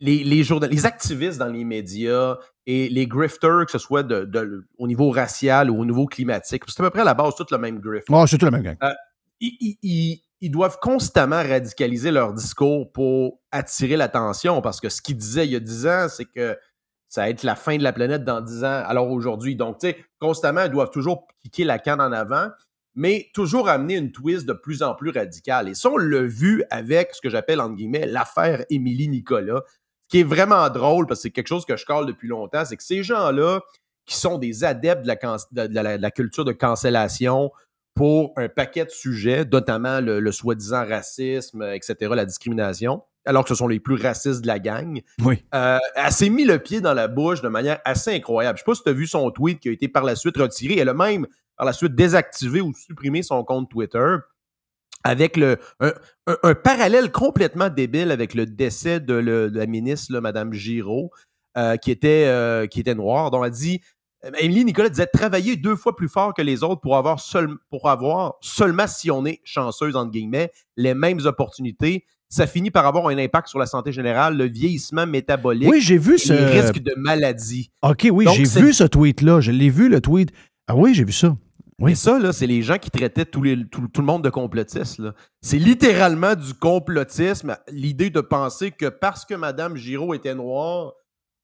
[0.00, 2.36] Les, les, les activistes dans les médias
[2.66, 6.64] et les grifters, que ce soit de, de- au niveau racial ou au niveau climatique,
[6.66, 8.06] c'est à peu près à la base tout le même grift.
[8.10, 8.76] Oh, c'est tout le même gang.
[8.82, 8.92] Euh,
[9.40, 15.00] ils, ils- ils- ils doivent constamment radicaliser leur discours pour attirer l'attention parce que ce
[15.00, 16.58] qu'ils disaient il y a 10 ans, c'est que
[17.08, 19.54] ça va être la fin de la planète dans 10 ans, alors aujourd'hui.
[19.56, 22.48] Donc, tu sais, constamment, ils doivent toujours kicker la canne en avant,
[22.96, 25.68] mais toujours amener une twist de plus en plus radicale.
[25.68, 29.62] Et ça, on l'a vu avec ce que j'appelle, entre guillemets, l'affaire Émilie Nicolas.
[30.04, 32.64] Ce qui est vraiment drôle, parce que c'est quelque chose que je colle depuis longtemps,
[32.64, 33.60] c'est que ces gens-là,
[34.06, 37.50] qui sont des adeptes de la, can- de- de la- de la culture de cancellation
[37.94, 43.48] pour un paquet de sujets, notamment le, le soi-disant racisme, etc., la discrimination, alors que
[43.48, 45.00] ce sont les plus racistes de la gang.
[45.22, 45.42] Oui.
[45.54, 48.58] Euh, elle s'est mis le pied dans la bouche de manière assez incroyable.
[48.58, 50.36] Je sais pas si tu as vu son tweet qui a été par la suite
[50.36, 50.76] retiré.
[50.76, 51.26] Elle a même
[51.56, 54.16] par la suite désactivé ou supprimé son compte Twitter
[55.04, 55.92] avec le, un,
[56.26, 60.52] un- un parallèle complètement débile avec le décès de, le- de la ministre, là, Mme
[60.52, 61.10] Giraud,
[61.56, 63.80] euh, qui, était, euh, qui était noire, dont elle dit
[64.40, 67.90] Émilie Nicolas disait travailler deux fois plus fort que les autres pour avoir, seul, pour
[67.90, 72.06] avoir seulement, si on est chanceuse, entre guillemets, les mêmes opportunités.
[72.30, 75.68] Ça finit par avoir un impact sur la santé générale, le vieillissement métabolique.
[75.70, 77.70] Oui, j'ai vu et ce- Les risques de maladie.
[77.82, 79.40] OK, oui, j'ai vu ce tweet-là.
[79.42, 80.30] Je l'ai vu, le tweet.
[80.66, 81.36] Ah oui, j'ai vu ça.
[81.88, 84.98] Et ça, là, c'est les gens qui traitaient les- tout, tout le monde de complotistes.
[84.98, 85.14] là.
[85.42, 90.92] C'est littéralement du complotisme, l'idée de penser que parce que Mme Giraud était noire,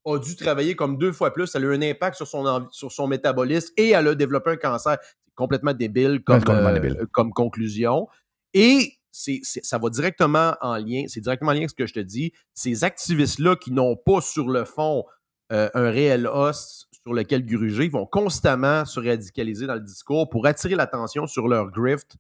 [0.06, 2.68] a dû travailler comme deux fois plus, ça a eu un impact sur son, envi-
[2.70, 4.96] sur son métabolisme et elle a développé un cancer.
[5.02, 7.06] C'est complètement débile comme, complètement euh, débile.
[7.12, 8.08] comme conclusion.
[8.54, 12.00] Et ça va directement en lien, c'est directement en lien avec ce que je te
[12.00, 12.32] dis.
[12.54, 15.04] Ces activistes-là qui n'ont pas sur le fond
[15.52, 20.46] euh, un réel os sur lequel gruger, vont constamment se radicaliser dans le discours pour
[20.46, 22.16] attirer l'attention sur leur grift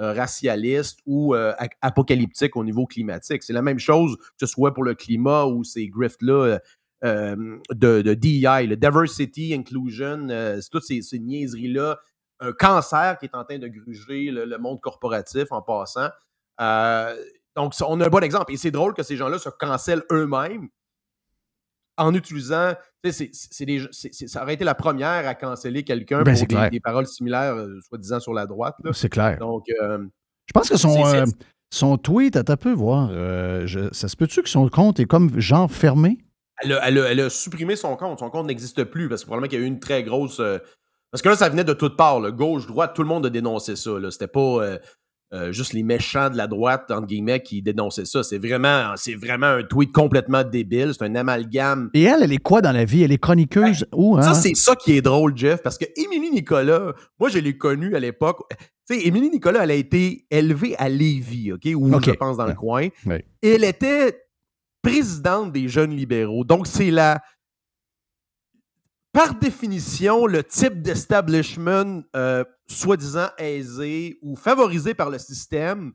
[0.00, 1.52] euh, racialiste ou euh,
[1.82, 3.42] apocalyptique au niveau climatique.
[3.42, 6.58] C'est la même chose que ce soit pour le climat ou ces grifts-là euh,
[7.04, 11.98] euh, de, de DEI, le Diversity, Inclusion, euh, toutes ces, niaiseries-là.
[12.40, 16.08] Un cancer qui est en train de gruger le, le monde corporatif en passant.
[17.54, 18.52] Donc, on a un bon exemple.
[18.52, 20.68] Et c'est drôle que ces gens-là se cancellent eux-mêmes
[22.02, 22.72] en utilisant.
[23.10, 27.06] c'est- des- ça aurait été la première à canceller quelqu'un Ben, pour des, des paroles
[27.06, 28.76] similaires, euh, soi-disant sur la droite.
[28.92, 29.38] C'est clair.
[29.38, 29.98] Donc, euh,
[30.46, 31.24] Je pense que son, euh,
[31.72, 33.10] son tweet, un peu voir,
[33.66, 36.18] je- ça se peut-tu que son compte est comme genre fermé?
[36.62, 38.20] elle, a, elle a- elle a supprimé son compte.
[38.20, 40.40] Son compte n'existe plus parce que probablement qu'il y a eu une très grosse.
[41.10, 42.20] parce que là, ça venait de toutes parts.
[42.20, 42.30] là.
[42.30, 43.90] Gauche, droite, tout le monde a dénoncé ça.
[44.10, 44.78] C'était pas
[45.34, 48.22] euh, juste les méchants de la droite, entre guillemets, qui dénonçaient ça.
[48.22, 50.92] C'est vraiment, c'est vraiment un tweet complètement débile.
[50.92, 51.88] C'est un amalgame.
[51.94, 53.02] Et elle, elle est quoi dans la vie?
[53.02, 54.18] Elle est chroniqueuse où?
[54.18, 54.22] Hein?
[54.22, 57.96] Ça, c'est ça qui est drôle, Jeff, parce que Émilie Nicolas, moi, je l'ai connue
[57.96, 58.40] à l'époque.
[58.86, 62.04] Tu sais, Émilie Nicolas, elle a été élevée à Lévis, OK, OK.
[62.04, 62.88] je pense dans le coin.
[63.42, 64.26] Elle était
[64.82, 66.44] présidente des jeunes libéraux.
[66.44, 67.22] Donc, c'est la.
[69.12, 75.92] Par définition, le type d'establishment euh, soi-disant aisé ou favorisé par le système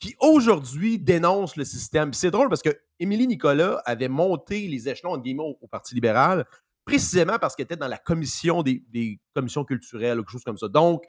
[0.00, 2.14] qui aujourd'hui dénonce le système.
[2.14, 5.22] C'est drôle parce que Émilie Nicolas avait monté les échelons
[5.60, 6.46] au, Parti libéral
[6.86, 10.68] précisément parce qu'elle était dans la commission des, commissions culturelles ou quelque chose comme ça.
[10.68, 11.04] Donc,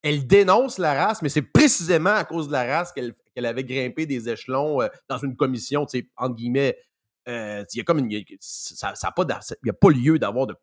[0.00, 3.14] elle dénonce la race, mais c'est précisément à cause de la race qu'elle
[3.44, 6.78] avait grimpé des échelons euh, dans une commission, entre guillemets.
[7.28, 8.10] euh, Il y a comme une.
[8.10, 10.54] il y a- pas lieu d'avoir de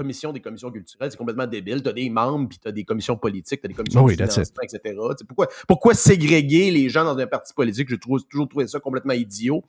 [0.00, 1.82] commission des commissions culturelles, c'est complètement débile.
[1.82, 4.06] Tu as des membres, puis tu as des commissions politiques, tu as des commissions Oh
[4.06, 4.96] oui, de financement, etc.
[5.28, 7.88] Pourquoi, pourquoi ségréguer les gens dans un parti politique?
[7.88, 9.62] J'ai toujours trouvé ça complètement idiot.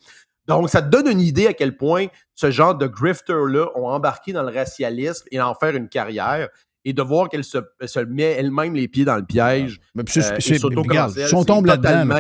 [0.47, 4.33] Donc, ça te donne une idée à quel point ce genre de grifters-là ont embarqué
[4.33, 6.49] dans le racialisme et en faire une carrière.
[6.83, 9.79] Et de voir qu'elle se, se met elle-même les pieds dans le piège.
[9.93, 12.19] Mais puis euh, et regarde, si on tombe là-dedans.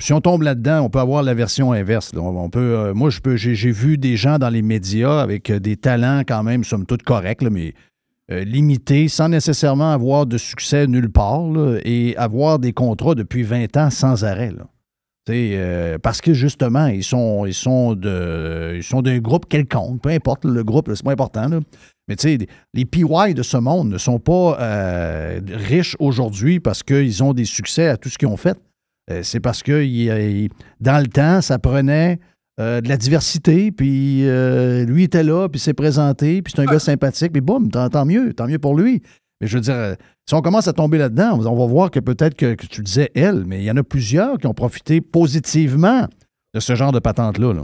[0.00, 2.12] Si on tombe là-dedans, on peut avoir la version inverse.
[2.14, 2.20] là.
[2.20, 5.58] On peut, euh, moi, je peux, j'ai, vu des gens dans les médias avec euh,
[5.58, 7.74] des talents quand même, somme toute corrects, là, mais
[8.30, 13.42] euh, limités, sans nécessairement avoir de succès nulle part, là, et avoir des contrats depuis
[13.42, 14.52] 20 ans sans arrêt.
[16.02, 20.44] parce que justement, ils sont, ils sont de, ils sont d'un groupe quelconque, peu importe
[20.44, 21.48] le groupe, c'est pas important.
[22.08, 26.82] Mais tu sais, les PY de ce monde ne sont pas euh, riches aujourd'hui parce
[26.82, 28.56] qu'ils ont des succès à tout ce qu'ils ont fait.
[29.10, 30.46] Euh, c'est parce que
[30.80, 32.18] dans le temps, ça prenait
[32.60, 34.22] euh, de la diversité, puis
[34.86, 38.32] lui était là, puis s'est présenté, puis c'est un gars sympathique, puis boum, tant, mieux,
[38.34, 39.02] tant mieux pour lui.
[39.40, 39.96] Mais je veux dire,
[40.28, 43.44] si on commence à tomber là-dedans, on va- voir que peut-être que, tu disais elle,
[43.44, 46.06] mais il y en a plusieurs qui ont profité positivement
[46.54, 47.52] de ce genre de patente-là.
[47.52, 47.62] là.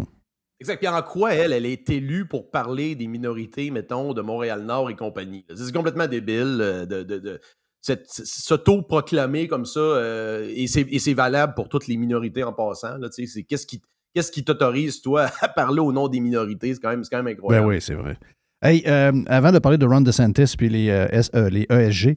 [0.62, 0.78] Exact.
[0.78, 4.96] Puis en quoi, elle, elle est élue pour parler des minorités, mettons, de Montréal-Nord et
[4.96, 5.44] compagnie?
[5.54, 7.40] C'est complètement débile euh, de, de, de
[7.80, 12.96] cette- s'auto-proclamer comme ça, euh, et c'est valable pour toutes les minorités en passant.
[13.10, 13.82] c'est Qu'est-ce qui,
[14.14, 16.72] qu'est-ce qui t'autorise, toi, à parler au nom des minorités?
[16.74, 17.66] C'est quand même, c'est quand même Ben incroyable.
[17.66, 18.16] oui, c'est vrai.
[18.62, 22.16] Hey, euh, avant de parler de Ron DeSantis puis les, euh, S- les ESG,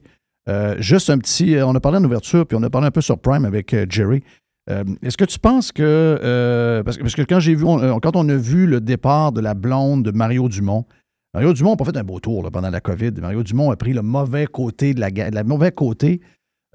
[0.78, 1.56] juste un petit.
[1.60, 4.22] on a parlé en ouverture, puis on a parlé un peu sur Prime avec Jerry.
[4.68, 5.82] Euh, Est-ce que tu penses que.
[5.82, 7.64] euh, parce, que parce que quand j'ai vu.
[7.64, 10.84] on- euh, quand on a vu le départ de la blonde de Mario Dumont,
[11.34, 13.12] Mario Dumont n'a pas fait un beau tour là, pendant la COVID.
[13.20, 16.20] Mario Dumont a pris le mauvais côté de la le mauvais côté.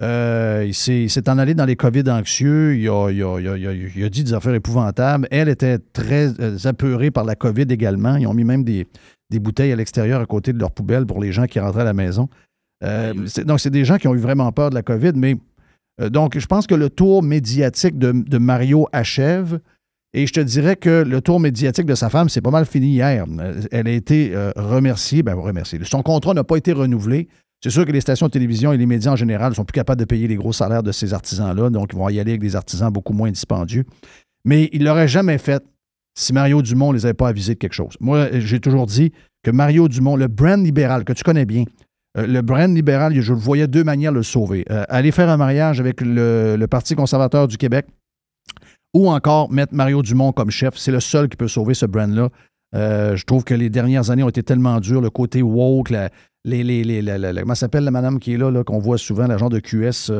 [0.00, 2.76] Euh, il s'est en allé dans les COVID anxieux.
[2.76, 5.28] Il a, il a- il a- il a- il a dit des affaires épouvantables.
[5.30, 6.32] Elle était très
[6.66, 8.16] apeurée par la COVID également.
[8.16, 8.86] Ils ont mis même des,
[9.30, 11.84] des bouteilles à l'extérieur à côté de leur poubelle pour les gens qui rentraient à
[11.84, 12.28] la maison.
[12.82, 15.36] Euh, c'est- donc, c'est des gens qui ont eu vraiment peur de la COVID, mais
[16.10, 19.60] donc, je pense que le tour médiatique de, Mario achève.
[20.14, 22.88] Et je te dirais que le tour médiatique de sa femme, c'est pas mal fini
[22.88, 23.24] hier.
[23.40, 25.22] Euh, Elle a été euh, remerciée.
[25.22, 25.78] Ben, remerciée.
[25.84, 27.28] Son contrat n'a pas été renouvelé.
[27.62, 30.00] C'est sûr que les stations de télévision et les médias en général sont plus capables
[30.00, 32.56] de payer les gros salaires de ces artisans-là, donc ils vont y aller avec des
[32.56, 33.84] artisans beaucoup moins dispendieux.
[34.44, 35.62] Mais ils ne l'auraient jamais fait
[36.18, 37.94] si Mario Dumont ne les avait pas avisés de quelque chose.
[38.00, 39.12] Moi, j'ai toujours dit
[39.44, 41.64] que Mario Dumont, le brand libéral, que tu connais bien,
[42.18, 44.64] euh, le brand libéral, je le voyais deux manières de le sauver.
[44.70, 47.86] Euh, aller faire un mariage avec le, le Parti conservateur du Québec
[48.94, 50.74] ou encore mettre Mario Dumont comme chef.
[50.76, 52.28] C'est le seul qui peut sauver ce brand-là.
[52.74, 55.00] Euh, je trouve que les dernières années ont été tellement dures.
[55.00, 56.10] Le côté woke, la-
[56.44, 58.78] les, les, les- la- la- la- comment s'appelle la madame qui est là, là qu'on
[58.78, 60.10] voit souvent, l'agent de QS.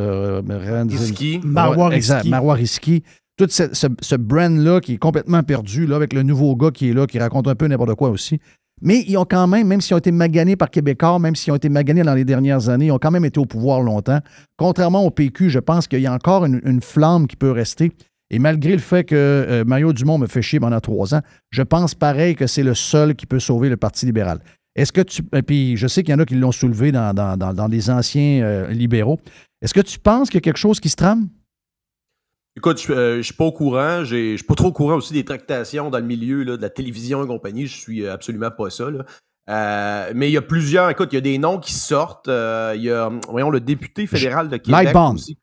[0.97, 1.41] Risky.
[1.45, 2.31] Marois Risky.
[2.31, 3.03] Marois Risky.
[3.39, 6.91] Tout ce, ce- ce brand-là qui est complètement perdu, là, avec le nouveau gars qui
[6.91, 8.39] est là, qui raconte un peu n'importe quoi aussi.
[8.83, 11.57] Mais ils ont quand même, même s'ils ont été maganés par Québécois, même s'ils ont
[11.57, 14.19] été maganés dans les dernières années, ils ont quand même été au pouvoir longtemps.
[14.57, 17.93] Contrairement au PQ, je pense qu'il y a encore une, flamme qui peut rester.
[18.31, 21.21] Et malgré le fait que euh, Mario Dumont me fait chier pendant trois ans,
[21.51, 24.41] je pense pareil que c'est le seul qui peut sauver le Parti libéral.
[24.75, 25.23] Est-ce que tu.
[25.35, 28.43] et Puis je sais qu'il y en a qui l'ont soulevé dans- dans les anciens
[28.43, 29.21] euh, libéraux.
[29.61, 31.29] Est-ce que tu penses qu'il y a quelque chose qui se trame?
[32.57, 34.05] Écoute, je euh, je suis pas au courant.
[34.05, 36.71] Je suis pas trop au courant aussi des tractations dans le milieu là, de la
[36.71, 37.67] télévision et compagnie.
[37.67, 38.91] Je suis euh, absolument pas ça.
[38.91, 39.05] là.
[39.49, 40.89] Euh, mais il y a plusieurs.
[40.91, 42.29] Écoute, il y a des noms qui sortent.
[42.29, 44.85] Euh, il y a, voyons, le député fédéral de Québec.
[44.85, 45.15] Lightbond.
[45.15, 45.39] aussi.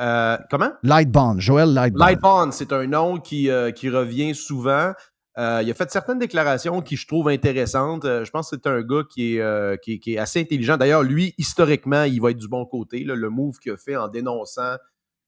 [0.00, 0.70] Euh, comment?
[0.82, 1.98] Lightbond, Joël Lightbond.
[2.04, 4.92] Lightbond, c'est un nom qui, euh, qui revient souvent.
[5.38, 8.04] Euh, il a fait certaines déclarations qui je trouve intéressantes.
[8.04, 10.40] Euh, je pense que c'est un gars qui est, euh, qui, est- qui est assez
[10.40, 10.76] intelligent.
[10.76, 13.04] D'ailleurs, lui, historiquement, il va être du bon côté.
[13.04, 13.14] là.
[13.14, 14.76] le move qu'il a fait en dénonçant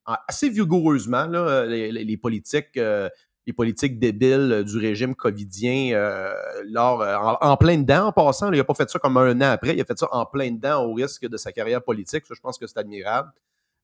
[0.05, 2.77] assez vigoureusement là, euh, les, politiques.
[2.77, 3.09] euh,
[3.47, 5.95] les politiques débiles euh, du régime covidien
[6.65, 7.01] lors,
[7.41, 8.53] en, plein dedans, en passant.
[8.53, 10.51] il n'a pas fait ça comme un an après, il a fait ça en plein
[10.51, 12.27] dedans au risque de sa carrière politique.
[12.27, 13.31] Ça, je pense que c'est admirable.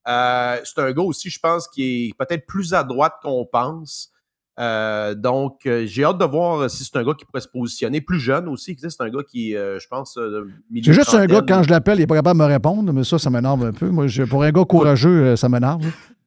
[0.06, 4.12] C'est un gars aussi, je pense, qui est peut-être plus à droite qu'on pense.
[4.58, 8.00] Euh, donc, euh, j'ai hâte de voir si c'est un gars qui pourrait se positionner
[8.00, 8.76] plus jeune aussi.
[8.78, 11.70] C'est un gars qui, euh, je pense, euh, milieu C'est juste un gars, quand je
[11.70, 13.90] l'appelle, il n'est pas capable de me répondre, mais ça, ça m'énerve un peu.
[13.90, 15.82] Moi, je- pour un gars courageux, euh, ça m'énerve.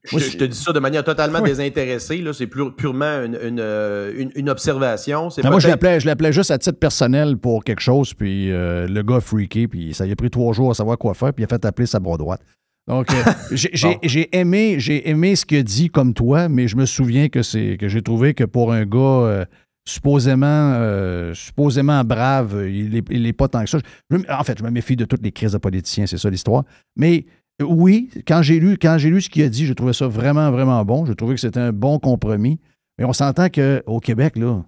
[0.06, 2.24] Je, je te dis ça de manière totalement désintéressée.
[2.34, 5.30] C'est pure- purement une, une, euh, une- une observation.
[5.44, 8.88] Mais moi, je l'appelais, je l'appelais juste à titre personnel pour quelque chose, puis euh,
[8.88, 11.34] le gars a freaké, puis ça lui a pris trois jours à savoir quoi faire,
[11.34, 12.42] puis il a fait appeler sa bras droite.
[12.90, 14.30] Donc, euh, j'ai Bon.
[14.32, 17.78] aimé, j'ai aimé ce qu'il a dit comme toi, mais je me souviens que c'est
[17.78, 19.46] que j'ai trouvé que pour un gars euh,
[19.88, 23.78] supposément, euh, supposément brave, il n'est il est pas tant que ça.
[24.10, 26.64] Je en fait, je me méfie de toutes les crises de politiciens, c'est ça l'histoire.
[26.98, 27.26] Mais
[27.62, 30.50] oui, quand j'ai lu, quand j'ai lu ce qu'il a dit, j'ai trouvé ça vraiment,
[30.52, 31.06] vraiment bon.
[31.06, 32.60] J'ai trouvé que c'était un bon compromis.
[32.98, 34.64] Mais on s'entend qu'au Québec, là,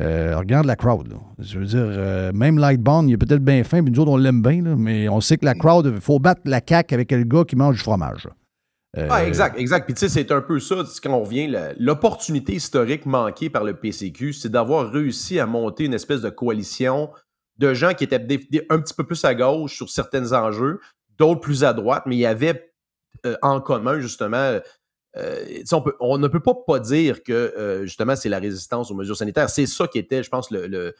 [0.00, 1.08] Euh, regarde la crowd.
[1.08, 1.16] Là.
[1.38, 4.16] Je veux dire, euh, même Lightbond, il est peut-être bien fin, mais nous autres, on
[4.16, 7.24] l'aime bien, mais on sait que la crowd, il faut battre la caque avec le
[7.24, 8.26] gars qui mange du fromage.
[8.96, 9.84] Euh, ah, exact, exact.
[9.84, 13.74] Puis tu sais, c'est un peu ça, quand on revient, l'opportunité historique manquée par le
[13.74, 17.10] PCQ, c'est d'avoir réussi à monter une espèce de coalition
[17.58, 18.20] de gens qui étaient
[18.70, 20.80] un petit peu plus à gauche sur certains enjeux,
[21.18, 22.72] d'autres plus à droite, mais il y avait
[23.42, 24.58] en commun, justement,
[25.16, 25.62] euh,
[26.00, 29.50] on, ne peut pas dire que euh, justement c'est la résistance aux mesures sanitaires.
[29.50, 30.94] C'est ça qui était, je pense, le,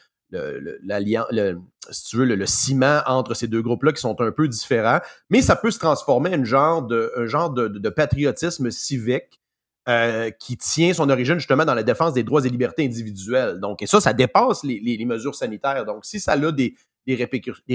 [1.91, 5.01] si tu veux, le, ciment entre ces deux groupes-là qui sont un peu différents.
[5.29, 9.41] Mais ça peut se transformer en genre de, un genre de, patriotisme civique
[9.89, 13.61] euh, qui tient son origine justement dans la défense des droits et libertés individuelles.
[13.61, 15.85] Donc, et ça, ça dépasse les, les, mesures sanitaires.
[15.85, 16.75] Donc, si ça a des,
[17.07, 17.15] des,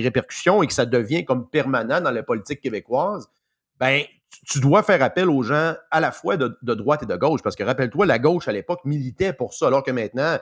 [0.02, 3.28] répercussions et que ça devient comme permanent dans la politique québécoise,
[3.80, 4.04] ben
[4.48, 7.42] tu dois faire appel aux gens à la fois de, droite et de gauche.
[7.42, 10.38] Parce que rappelle-toi, la gauche à l'époque militait pour ça, alors que maintenant,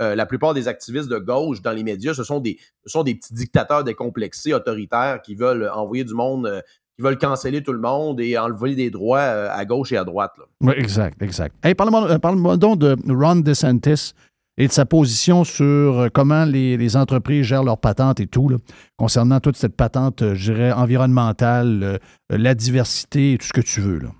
[0.00, 3.14] euh, la plupart des activistes de gauche dans les médias, ce sont des, ce des
[3.14, 6.60] petits dictateurs décomplexés, autoritaires, qui veulent envoyer du monde, euh,
[6.96, 10.04] qui veulent canceller tout le monde et enlever des droits euh, à gauche et à
[10.04, 10.32] droite.
[10.76, 11.54] Exact, exact.
[11.64, 14.14] Hey, parle-moi donc de Ron DeSantis
[14.58, 18.50] et de sa position sur euh, comment les, entreprises gèrent leurs patentes et tout,
[18.96, 21.98] concernant toute cette patente, euh, je dirais, environnementale, euh,
[22.28, 23.98] la diversité et tout ce que tu veux.
[24.00, 24.10] Là.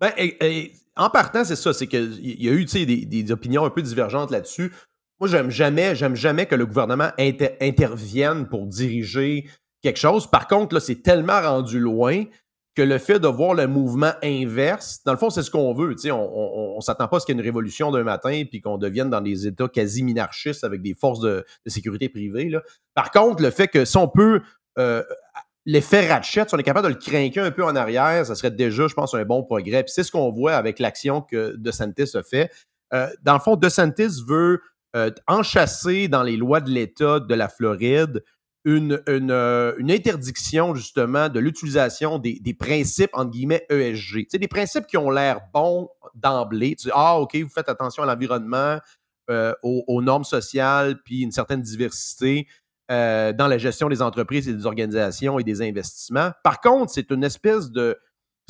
[0.00, 0.12] Ben,
[0.96, 4.30] en partant, c'est ça, c'est qu'il y a eu des, des, opinions un peu divergentes
[4.30, 4.72] là-dessus.
[5.20, 7.10] Moi, j'aime jamais, j'aime jamais que le gouvernement
[7.60, 9.46] intervienne pour diriger
[9.82, 10.26] quelque chose.
[10.26, 12.24] Par contre, là, c'est tellement rendu loin
[12.76, 15.96] que le fait de voir le mouvement inverse, dans le fond, c'est ce qu'on veut.
[16.12, 18.76] On ne s'attend pas à ce qu'il y ait une révolution d'un matin puis qu'on
[18.76, 22.52] devienne dans des États quasi minarchistes avec des forces de, sécurité privées.
[22.94, 24.42] Par contre, le fait que si on peut
[24.78, 25.02] euh,
[25.64, 28.50] l'effet ratchet, si on est capable de le craquer un peu en arrière, ça serait
[28.50, 29.82] déjà, je pense, un bon progrès.
[29.82, 32.50] Puis c'est ce qu'on voit avec l'action que DeSantis a fait.
[32.92, 34.60] Euh, dans le fond, DeSantis veut
[34.94, 38.22] euh, enchasser dans les lois de l'État de la Floride
[38.66, 44.26] une, euh, une, interdiction justement de l'utilisation des, des, principes entre guillemets ESG.
[44.28, 46.74] C'est des principes qui ont l'air bons d'emblée.
[46.74, 48.80] Tu dis, ah, OK, vous faites attention à l'environnement,
[49.30, 52.48] euh, aux, normes sociales, puis une certaine diversité
[52.90, 56.32] euh, dans la gestion des entreprises et des organisations et des investissements.
[56.42, 57.96] Par contre, c'est une espèce de.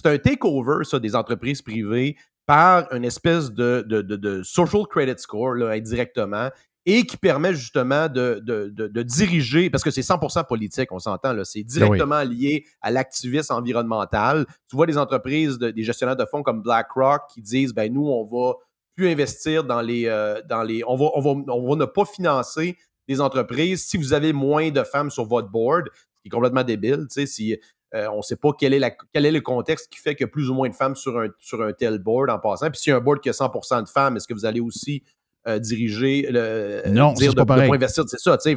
[0.02, 5.18] C'est un takeover, ça, des entreprises privées par une espèce de, de, de, social credit
[5.18, 6.50] score, là, indirectement,
[6.88, 11.44] et qui permet justement de, de, diriger, parce que c'est 100% politique, on s'entend, là,
[11.44, 14.46] c'est directement lié à l'activisme environnemental.
[14.70, 18.24] Tu vois des entreprises, des gestionnaires de fonds comme BlackRock qui disent, ben nous, on
[18.24, 18.54] va
[18.94, 22.04] plus investir dans les, euh, dans les, on va, on va, on va ne pas
[22.04, 22.78] financer
[23.08, 26.64] des entreprises si vous avez moins de femmes sur votre board, ce qui est complètement
[26.64, 27.58] débile, tu sais, si
[27.94, 30.24] euh, on ne sait pas quel est, la, quel est le contexte qui fait qu'il
[30.24, 32.70] y a plus ou moins de femmes sur un, sur un tel board en passant.
[32.70, 34.60] Puis s'il y a un board qui a 100% de femmes, est-ce que vous allez
[34.60, 35.02] aussi
[35.46, 38.56] euh, diriger, le, non, dire de, pas investir, c'est ça, tu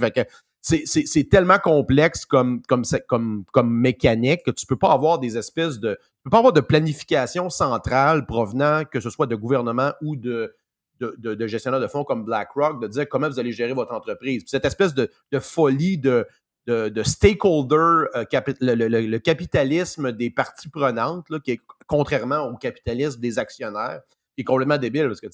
[0.62, 0.86] sais.
[1.06, 5.80] c'est tellement complexe comme, comme, comme, comme mécanique que tu peux pas avoir des espèces
[5.80, 5.94] de.
[5.94, 10.56] Tu peux pas avoir de planification centrale provenant, que ce soit de gouvernement ou de,
[11.00, 14.44] de, de, gestionnaires de fonds comme BlackRock, de dire comment vous allez gérer votre entreprise.
[14.48, 15.10] cette espèce de,
[15.40, 16.28] folie de,
[16.68, 18.26] de, stakeholder, euh,
[18.62, 24.02] le, capitalisme des parties prenantes, là, qui est contrairement au capitalisme des actionnaires,
[24.42, 25.28] est complètement débile parce que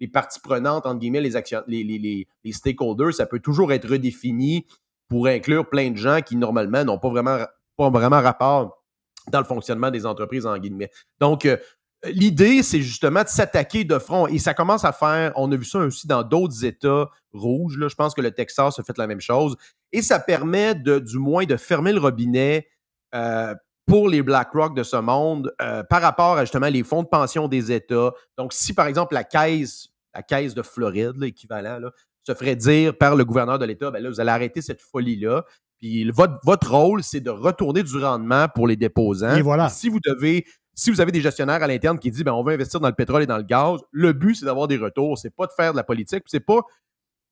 [0.00, 1.30] les parties prenantes, entre guillemets, les,
[1.66, 4.66] les, les, les, stakeholders, ça peut toujours être redéfini
[5.08, 7.38] pour inclure plein de gens qui, normalement, n'ont pas vraiment,
[7.76, 8.84] pas vraiment rapport
[9.30, 10.90] dans le fonctionnement des entreprises, en guillemets.
[11.20, 11.56] Donc, euh,
[12.04, 14.26] l'idée, c'est justement de s'attaquer de front.
[14.26, 17.78] Et ça commence à faire, on a vu ça aussi dans d'autres États rouges.
[17.78, 17.88] Là.
[17.88, 19.56] Je pense que le Texas a fait la même chose.
[19.92, 22.68] Et ça permet de, du moins de fermer le robinet
[23.14, 23.54] euh,
[23.88, 27.48] pour les BlackRock de ce monde euh, par rapport à justement les fonds de pension
[27.48, 28.12] des États.
[28.36, 31.80] Donc, si par exemple la caisse, la caisse de Floride, l'équivalent,
[32.22, 35.44] se ferait dire par le gouverneur de l'État, ben là, vous allez arrêter cette folie-là.
[35.78, 39.36] Puis votre, votre rôle, c'est de retourner du rendement pour les déposants.
[39.36, 39.70] Et voilà.
[39.70, 42.52] si vous devez, si vous avez des gestionnaires à l'interne qui disent ben, on va
[42.52, 45.16] investir dans le pétrole et dans le gaz, le but, c'est d'avoir des retours.
[45.16, 46.24] C'est pas de faire de la politique.
[46.26, 46.60] C'est pas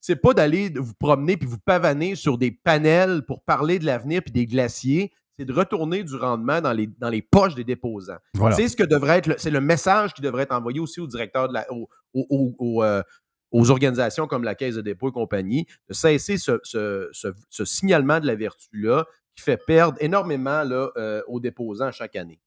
[0.01, 4.23] c'est pas d'aller vous promener puis vous pavaner sur des panels pour parler de l'avenir
[4.23, 8.19] puis des glaciers c'est de retourner du rendement dans les, dans les poches des déposants.
[8.55, 11.49] C'est ce que devrait être, c'est le message qui devrait être envoyé aussi au directeur
[11.49, 13.03] de la, euh,
[13.51, 18.35] aux organisations comme la Caisse de dépôt et compagnie, de cesser ce, signalement de la
[18.35, 22.41] vertu-là qui fait perdre énormément là, euh, aux déposants chaque année.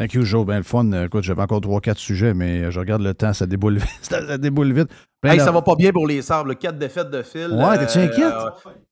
[0.00, 0.46] Thank you, Joe.
[0.46, 0.90] Ben le fun.
[1.04, 3.98] Écoute, j'avais encore trois, quatre sujets, mais je regarde le temps, ça déboule vite.
[4.00, 4.88] ça déboule vite.
[5.22, 6.56] hey, ça va pas bien pour les sables.
[6.56, 7.52] Quatre défaites de fil.
[7.52, 8.34] Ouais, t'es-tu euh, inquiète?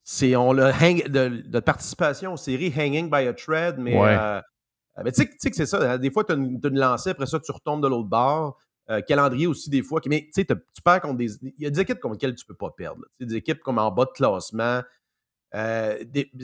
[0.05, 4.19] c'est on le hang, de, participation aux séries Hanging by a Thread, mais, ouais.
[4.19, 4.43] Euh,
[5.07, 5.97] tu sais que c'est ça.
[5.97, 8.59] Des fois, tu as, une lancée, après ça, tu retombes de l'autre bord.
[8.91, 10.03] Euh, calendrier aussi, des fois.
[10.09, 11.31] Mais tu sais, tu perds contre des.
[11.43, 13.01] Il y a des équipes contre lesquelles tu ne peux pas perdre.
[13.19, 14.83] Des équipes comme en bas de classement.
[15.55, 15.95] Euh,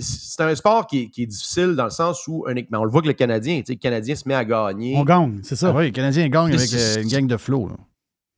[0.00, 2.84] c'est un sport qui est, qui est difficile dans le sens où, un, mais on
[2.84, 4.94] le voit que le Canadien, le Canadien se met à gagner.
[4.96, 5.68] On gagne, c'est ça.
[5.74, 7.68] Ah oui, les Canadiens gagnent Mais avec c'est- euh, une gang de flow.
[7.68, 7.74] là.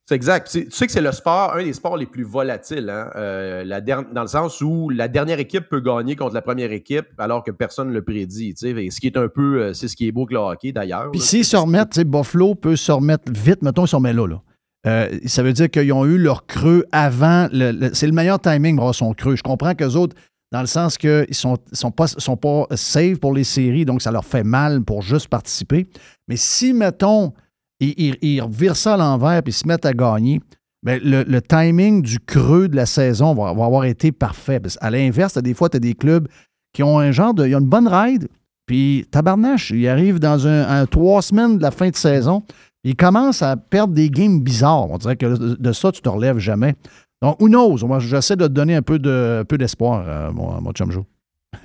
[0.09, 0.47] C'est exact.
[0.51, 3.11] Tu sais- tu sais que c'est le sport, un des sports les plus volatiles, hein,
[3.17, 6.71] euh, la der- dans le sens où la dernière équipe peut gagner contre la première
[6.71, 8.55] équipe alors que personne ne le prédit.
[8.55, 8.85] tu sais.
[8.85, 10.71] Et Ce qui est un peu, euh, c'est ce qui est beau que le hockey
[10.71, 11.11] d'ailleurs.
[11.11, 14.15] Puis s'ils se remettent, tu sais, Buffalo peut se remettre vite, mettons, ils se remettent
[14.17, 14.27] là.
[14.29, 14.43] là.
[14.87, 17.49] Euh, ça veut dire qu'ils ont eu leur creux avant.
[17.53, 19.35] le- le- c'est le meilleur timing pour avoir son creux.
[19.35, 20.15] Je comprends qu'eux autres,
[20.57, 24.11] dans le sens qu'ils sont, sont, pas, sont pas safe pour les séries, donc ça
[24.11, 25.87] leur fait mal pour juste participer.
[26.29, 27.35] Mais si, mettons,
[27.79, 30.41] ils, ils- revirent ça à l'envers ils se mettent à gagner,
[30.83, 34.59] ben, le, timing du creux de la saison va, avoir été parfait.
[34.59, 36.27] Parce à l'inverse, des fois, tu as des clubs
[36.73, 37.47] qui ont un genre de.
[37.47, 38.27] Ils ont une bonne ride,
[38.65, 42.45] puis tabarnache, ils arrivent dans un, trois semaines de la fin de saison,
[42.83, 44.91] ils commencent à perdre des games bizarres.
[44.91, 46.77] On dirait que de, ça, tu te relèves jamais.
[47.23, 47.79] Donc, who knows?
[47.87, 50.91] Moi, j'essaie de te donner un peu de- un peu d'espoir, euh, mon, mon chum
[50.93, 51.05] Joe.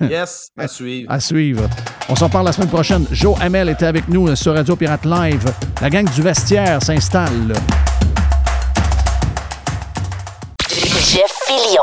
[0.00, 1.10] Yes, à suivre.
[1.12, 1.68] À suivre.
[2.08, 3.04] On s'en parle la semaine prochaine.
[3.12, 5.44] Joe Hamel était avec nous euh, sur Radio Pirate Live.
[5.82, 7.52] La gang du vestiaire s'installe.
[10.70, 11.82] Jeff Fillion.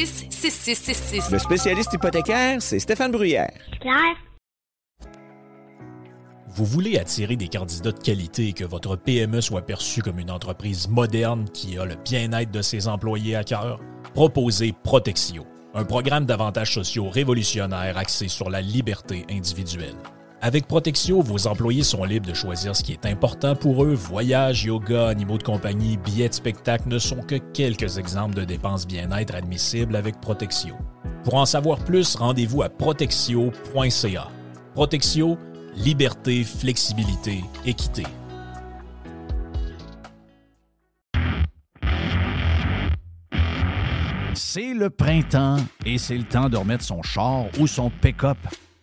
[0.00, 1.30] 266-6666.
[1.30, 3.52] Le spécialiste hypothécaire, c'est Stéphane Bruyère.
[3.80, 4.16] Claire?
[6.48, 10.30] Vous voulez attirer des candidats de qualité et que votre PME soit perçue comme une
[10.30, 13.78] entreprise moderne qui a le bien-être de ses employés à cœur?
[14.14, 19.96] Proposez Protexio, un programme d'avantages sociaux révolutionnaire axé sur la liberté individuelle.
[20.42, 23.92] Avec Protexio, vos employés sont libres de choisir ce qui est important pour eux.
[23.92, 28.86] Voyages, yoga, animaux de compagnie, billets de spectacle ne sont que quelques exemples de dépenses
[28.86, 30.76] bien-être admissibles avec Protexio.
[31.24, 34.28] Pour en savoir plus, rendez-vous à protexio.ca.
[34.72, 35.36] Protexio,
[35.76, 38.04] liberté, flexibilité, équité.
[44.32, 48.38] C'est le printemps et c'est le temps de remettre son char ou son pick-up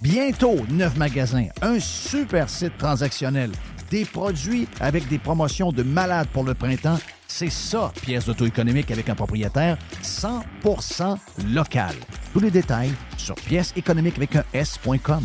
[0.00, 3.50] Bientôt, neuf magasins, un super site transactionnel,
[3.90, 6.98] des produits avec des promotions de malades pour le printemps.
[7.28, 11.18] C'est ça, pièce d'auto économique avec un propriétaire 100%
[11.52, 11.94] local.
[12.32, 15.24] Tous les détails sur pièce économique avec un S.com.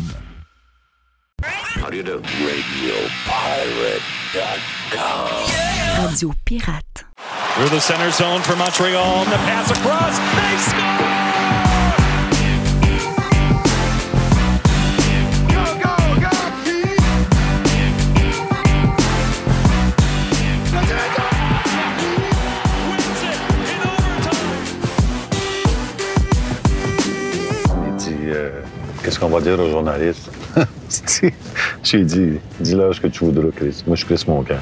[5.98, 7.06] Radio Pirate.
[7.56, 9.24] Through the center zone for Montreal.
[9.24, 10.18] The pass across.
[10.18, 11.25] They score!
[29.16, 30.30] Qu'est-ce qu'on va dire aux journalistes
[31.82, 33.82] J'ai dit Dis-leur ce que tu voudras, Chris.
[33.86, 34.58] Moi, je suis Chris Moncan.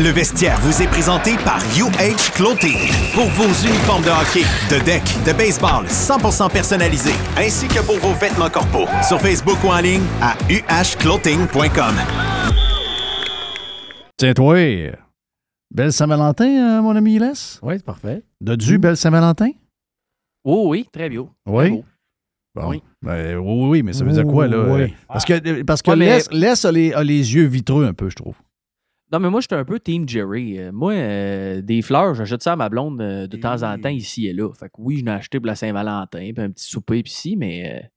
[0.00, 2.78] Le vestiaire vous est présenté par UH Clothing.
[3.12, 8.14] Pour vos uniformes de hockey, de deck, de baseball 100% personnalisés, ainsi que pour vos
[8.14, 9.04] vêtements corporels.
[9.04, 11.94] Sur Facebook ou en ligne à uhclothing.com.
[14.16, 14.56] Tiens, toi,
[15.70, 17.58] belle Saint-Valentin, euh, mon ami Les?
[17.60, 18.22] Oui, c'est parfait.
[18.40, 19.50] Dodu, belle Saint-Valentin?
[20.44, 21.28] Oh oui, très bien.
[21.44, 21.84] Oui?
[22.54, 22.68] Bon.
[22.68, 22.82] Oui.
[23.00, 24.64] Ben, oui, oui, mais ça veut dire quoi, là?
[24.68, 24.94] Oui.
[25.08, 27.94] Parce que, parce que Ouais, mais- Les, Les a, les, a les yeux vitreux un
[27.94, 28.36] peu, je trouve.
[29.10, 30.58] Non, mais moi, j'étais un peu Team Jerry.
[30.58, 33.88] Euh, moi, euh, des fleurs, j'achète ça à ma blonde euh, de temps en temps,
[33.90, 34.50] ici et là.
[34.54, 37.36] Fait que oui, je l'ai acheté pour la Saint-Valentin, puis un petit souper, puis si,
[37.36, 37.90] mais.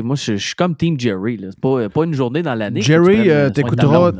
[0.00, 1.36] Moi, je je suis comme Team Jerry.
[1.36, 1.48] là.
[1.50, 2.80] C'est pas, pas une journée dans l'année.
[2.80, 4.12] Jerry, euh, euh, t'écouteras,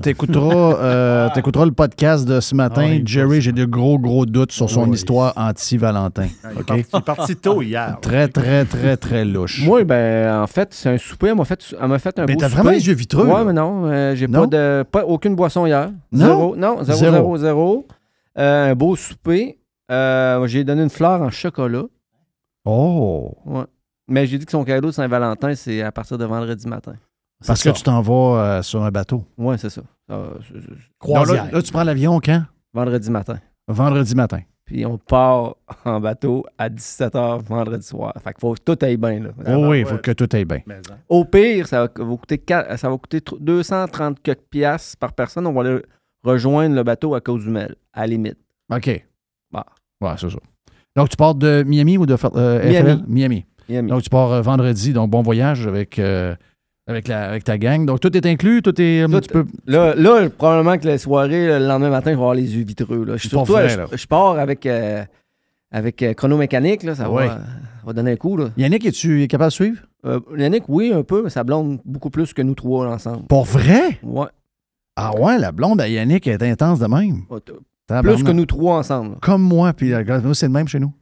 [0.80, 1.28] euh,
[1.64, 2.82] le podcast de ce matin.
[2.84, 4.96] Ah oui, Jerry, j'ai de gros, gros doutes sur son Oui.
[4.96, 6.26] histoire anti-Valentin.
[6.26, 6.66] Il est OK?
[6.66, 7.96] parti- il est parti tôt hier.
[8.02, 9.64] Très, très, très, très louche.
[9.64, 11.28] Moi, ben, en fait, c'est un souper.
[11.28, 12.60] Elle m'a fait, elle m'a fait un Mais beau t'as souper.
[12.62, 13.44] vraiment les yeux vitreux, Ouais, là.
[13.44, 13.86] mais non.
[13.86, 14.40] euh, j'ai Non?
[14.40, 14.82] pas de.
[14.90, 15.90] Pas, aucune boisson hier.
[16.12, 16.26] Non?
[16.26, 16.56] Zéro.
[16.56, 17.12] Non, zéro, Zéro.
[17.14, 17.86] zéro, zéro.
[18.38, 19.58] Euh, un beau souper.
[19.90, 21.84] Euh, j'ai donné une fleur en chocolat.
[22.64, 23.34] Oh!
[23.46, 23.64] Ouais.
[24.12, 26.94] Mais j'ai dit que son cadeau de Saint-Valentin, c'est à partir de vendredi matin.
[27.46, 28.12] Parce que tu t'en vas
[28.58, 29.24] euh, sur un bateau.
[29.38, 29.80] Ouais, c'est ça.
[30.10, 30.34] Euh,
[30.98, 31.46] Croisière.
[31.46, 32.42] Là, là, tu prends l'avion quand?
[32.74, 33.38] Vendredi matin.
[33.66, 34.40] Vendredi matin.
[34.66, 35.56] Puis on part
[35.86, 38.12] en bateau à 17h vendredi soir.
[38.22, 39.20] Fait qu'il faut que tout aille bien.
[39.20, 39.30] Là.
[39.48, 40.60] Oh oui, il faut que tout aille bien.
[41.08, 45.14] Au pire, ça va, va coûter, quatre- ça va coûter tr- 230 quelques piastres par
[45.14, 45.46] personne.
[45.46, 45.82] On va aller
[46.22, 48.38] rejoindre le bateau à Cozumel, à la limite.
[48.70, 49.04] OK.
[49.50, 49.64] Bah.
[50.02, 50.38] Ouais, c'est ça.
[50.94, 52.98] Donc, tu pars de Miami ou de euh?
[53.08, 53.46] Miami.
[53.72, 53.90] Miami.
[53.90, 54.92] Donc, tu pars euh, vendredi.
[54.92, 56.34] Donc, bon voyage avec, euh,
[56.86, 57.84] avec, la, avec ta gang.
[57.86, 58.62] Donc, tout est inclus.
[58.62, 59.02] Tout est.
[59.02, 59.44] euh, tu peux...
[59.66, 63.04] Là, là, probablement que la soirée, le lendemain matin, je vais avoir les yeux vitreux.
[63.04, 63.16] Là.
[63.16, 63.86] Je, surtout, vrai, je, là.
[63.92, 65.04] je pars avec, euh,
[65.70, 66.82] avec chronomécanique.
[66.82, 67.26] Là, ça, Ouais.
[67.28, 67.40] va, ça
[67.86, 68.36] va donner un coup.
[68.36, 68.50] Là.
[68.56, 69.78] Yannick, es-tu capable de suivre?
[70.04, 73.24] Euh, Yannick, oui, un peu, mais ça blonde beaucoup plus que nous trois ensemble.
[73.28, 73.98] Pour vrai?
[74.02, 74.26] Ouais.
[74.96, 77.22] Ah ouais, la blonde à Yannick est intense de même.
[77.30, 77.38] Ouais,
[77.86, 78.14] Tabarnak.
[78.16, 79.10] Plus que nous trois ensemble.
[79.12, 79.16] là.
[79.22, 79.72] Comme moi.
[79.72, 79.92] Puis,
[80.22, 80.92] nous, c'est le même chez nous.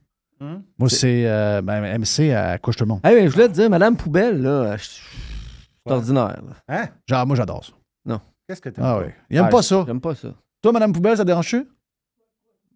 [0.40, 0.62] Hum?
[0.78, 3.00] Moi, c'est euh, ben, MC à couche tout le monde.
[3.04, 6.40] Hey, mais je voulais te dire, Madame Poubelle, là, je- c'est ordinaire.
[6.46, 6.54] là.
[6.68, 6.88] Hein?
[7.06, 7.72] Genre, moi, j'adore ça.
[8.06, 8.20] Non.
[8.48, 9.06] Qu'est-ce que tu Ah oui.
[9.28, 9.84] Il aime Ah, pas ça.
[9.86, 10.28] J'aime pas ça.
[10.62, 11.66] Toi, Madame Poubelle, ça te dérange-tu?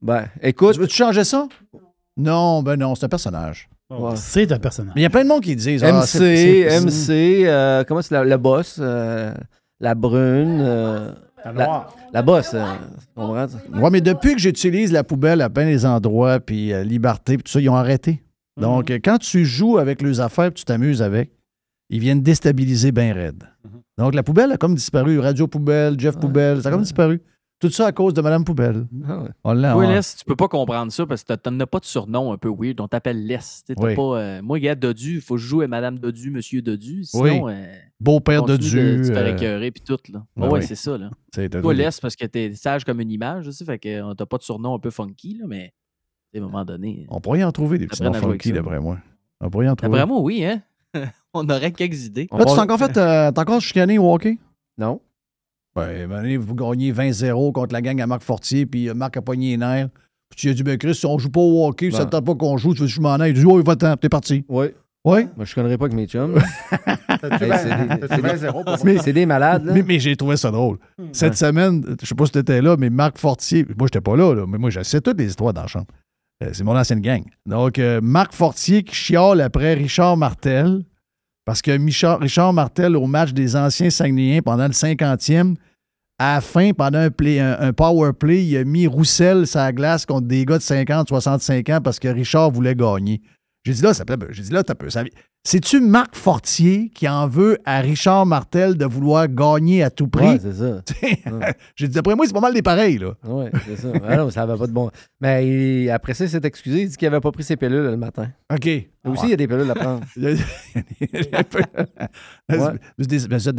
[0.02, 0.76] Ben, écoute.
[0.76, 1.48] Veux-tu changer ça?
[2.16, 3.68] Non, ben non, c'est un personnage.
[3.90, 4.14] Ouais.
[4.16, 4.92] C'est un personnage.
[4.94, 5.82] Mais il y a plein de monde qui disent.
[5.82, 9.32] ah, MC, c'est- c'est- MC, euh, comment c'est la, le boss, euh,
[9.80, 11.12] la brune, euh,
[11.44, 11.96] La la, noire.
[12.12, 12.64] la boss, euh,
[12.98, 13.58] tu comprends ça?
[13.72, 17.44] Ouais, mais depuis que j'utilise la poubelle à bien des endroits, puis euh, liberté, puis
[17.44, 18.22] tout ça, ils ont arrêté.
[18.60, 21.32] Donc, euh, quand tu joues avec leurs affaires, puis tu t'amuses avec,
[21.90, 23.44] ils viennent déstabiliser bien raide.
[23.98, 25.20] Donc, la poubelle a comme disparu.
[25.20, 27.20] Radio Poubelle, Jeff Poubelle, ça a comme disparu.
[27.60, 28.86] Tout ça à cause de Madame Poubelle.
[29.08, 29.28] Ah ouais.
[29.44, 29.76] On l'a.
[29.76, 32.36] Oui, Les, tu peux pas comprendre ça parce que t'en as pas de surnom un
[32.36, 32.80] peu weird.
[32.80, 33.38] On t'appelle Les.
[33.66, 33.94] T'as Oui.
[33.94, 37.04] pas, euh, moi, gars, Dodu, il faut que je joue à Madame Dodu, Monsieur Dodu.
[37.04, 37.52] Sinon, Oui.
[37.54, 39.96] euh, Beau-père Dodu, Tu te euh, écœurer puis tout.
[40.12, 40.24] Là.
[40.36, 40.66] ouais, Ouais, oui.
[40.66, 40.98] c'est ça.
[40.98, 41.10] Là.
[41.60, 44.36] Toi, laisse parce que t'es sage comme une image, aussi, fait que euh, t'as pas
[44.36, 45.72] de surnom un peu funky, là, mais
[46.34, 47.06] à un moment donné.
[47.08, 48.98] On pourrait y en trouver des petits noms jouer funky, d'après moi.
[49.40, 49.96] On pourrait y en trouver.
[49.96, 50.60] D'après moi, oui, hein?
[51.32, 52.28] On aurait quelques idées.
[52.30, 52.96] Là, tu t'es encore fait.
[52.98, 54.38] euh, t'as encore chicané au hockey?
[54.76, 55.00] Non.
[55.76, 59.22] Ben, ben, vous gagnez 20-0 contre la gang à Marc Fortier, puis euh, Marc a
[59.22, 59.88] pogné les nerfs.
[60.30, 62.04] Puis tu lui as dit, ben Chris, si on joue pas au hockey, ça Ben.
[62.06, 63.32] ne tente pas qu'on joue, tu veux que je m'en aille?
[63.32, 64.44] Il dit, oh, va-t'en, t'es parti.
[64.48, 64.66] Oui.
[65.06, 65.26] Oui?
[65.36, 66.38] Moi, je connais pas avec mes chums.
[67.24, 69.02] Hey, c'est des- t'as-tu c'est des- 20-0 pour mais moi?
[69.02, 69.72] c'est des malades, là.
[69.72, 70.76] Mais, mais j'ai trouvé ça drôle.
[71.12, 74.14] Cette semaine, je sais pas si tu étais là, mais Marc Fortier, moi, j'étais pas
[74.16, 75.86] là, là, mais moi, je sais toutes les histoires dans la chambre.
[76.42, 77.22] Euh, c'est mon ancienne gang.
[77.46, 80.82] Donc, euh, Marc Fortier qui chiale après Richard Martel
[81.44, 81.72] Parce que
[82.18, 85.56] Richard Martel, au match des anciens Saguenayens pendant le 50e,
[86.18, 90.44] à la fin, pendant un, power play, il a mis Roussel la glace contre des
[90.44, 93.20] gars de 50, 65 ans parce que Richard voulait gagner.
[93.64, 94.90] J'ai dit là, ça peut, j'ai dit là, t'as peu.
[94.90, 95.04] ça-
[95.46, 100.26] C'est-tu Marc Fortier qui en veut à Richard Martel de vouloir gagner à tout prix?
[100.26, 100.80] Ouais, c'est ça.
[101.76, 103.12] J'ai dit, d'après moi, c'est pas mal des pareils, là.
[103.28, 103.88] Oui, c'est ça.
[104.08, 104.90] Ah non, ça n'avait pas de bon.
[105.20, 105.46] Mais
[105.84, 106.80] il- après ça, il s'est excusé.
[106.84, 108.28] Il dit qu'il n'avait pas pris ses pilules le matin.
[108.50, 108.66] OK.
[109.06, 110.00] Aussi, il y a des pilules à prendre.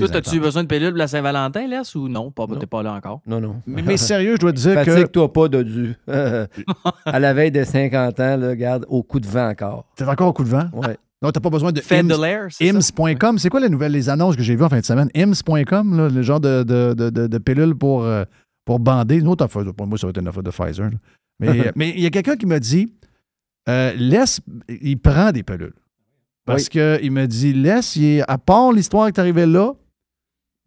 [0.07, 2.31] Toi, as-tu besoin de pilules pour la Saint-Valentin, Les, ou non?
[2.31, 3.21] Pas, T'es pas là encore.
[3.27, 3.57] Non, non.
[3.67, 4.91] Mais, mais sérieux, je dois te dire que.
[4.91, 5.95] Fatigue-toi pas, Dodu.
[6.07, 9.86] à la veille de 50 ans, là, regarde, au coup de vent encore.
[9.95, 10.65] T'es encore au coup de vent?
[10.73, 10.88] Oui.
[11.26, 11.82] Non, t'as pas besoin de?
[12.63, 13.39] IMS.com.
[13.39, 15.09] C'est quoi les nouvelles, les annonces que j'ai vues en fin de semaine?
[15.15, 18.23] IMS.com, le genre de, de, de, de- pilule pour, euh,
[18.63, 19.15] pour bander.
[19.17, 20.86] Une autre affaire, pour moi, ça va être une affaire de Pfizer.
[20.86, 20.97] là.
[21.39, 22.93] Mais mais il y a quelqu'un qui m'a dit
[23.67, 25.73] euh, laisse, il prend des pilules.
[26.45, 29.73] Parce qu'il me dit laisse, il à part l'histoire qui est arrivée là,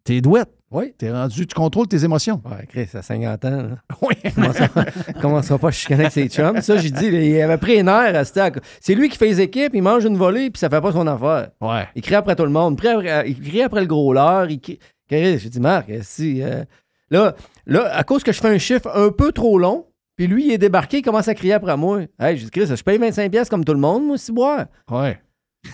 [0.03, 0.49] t'es douette.
[0.71, 0.93] Oui.
[0.97, 2.41] T'es rendu, tu contrôles tes émotions.
[2.45, 3.49] Ouais, Chris, à 50 ans.
[3.49, 3.69] Là.
[4.01, 4.15] Oui.
[4.35, 4.85] Commencera,
[5.21, 6.61] commencera pas chicaner avec ses chums?
[6.61, 8.25] Ça, j'ai dit, il avait pris un air.
[8.25, 10.79] c'était à- C'est lui qui fait les équipes, il mange une volée, puis ça fait
[10.81, 11.49] pas son affaire.
[11.59, 11.87] Ouais.
[11.95, 12.79] Il crie après tout le monde.
[13.25, 14.49] Il crie après le gros leurre.
[14.49, 14.79] Il crie...
[15.09, 16.41] Chris, J'ai dit, Marc, si.
[16.43, 16.63] euh,
[17.09, 17.33] Là,
[17.65, 20.51] là, à cause que je fais un chiffre un peu trop long, puis lui, il
[20.51, 22.01] est débarqué, il commence à crier après moi.
[22.19, 24.65] Hey, j'ai dit, Chris, je paye 25$ piastres comme tout le monde, moi, aussi, boire.
[24.91, 25.19] Ouais.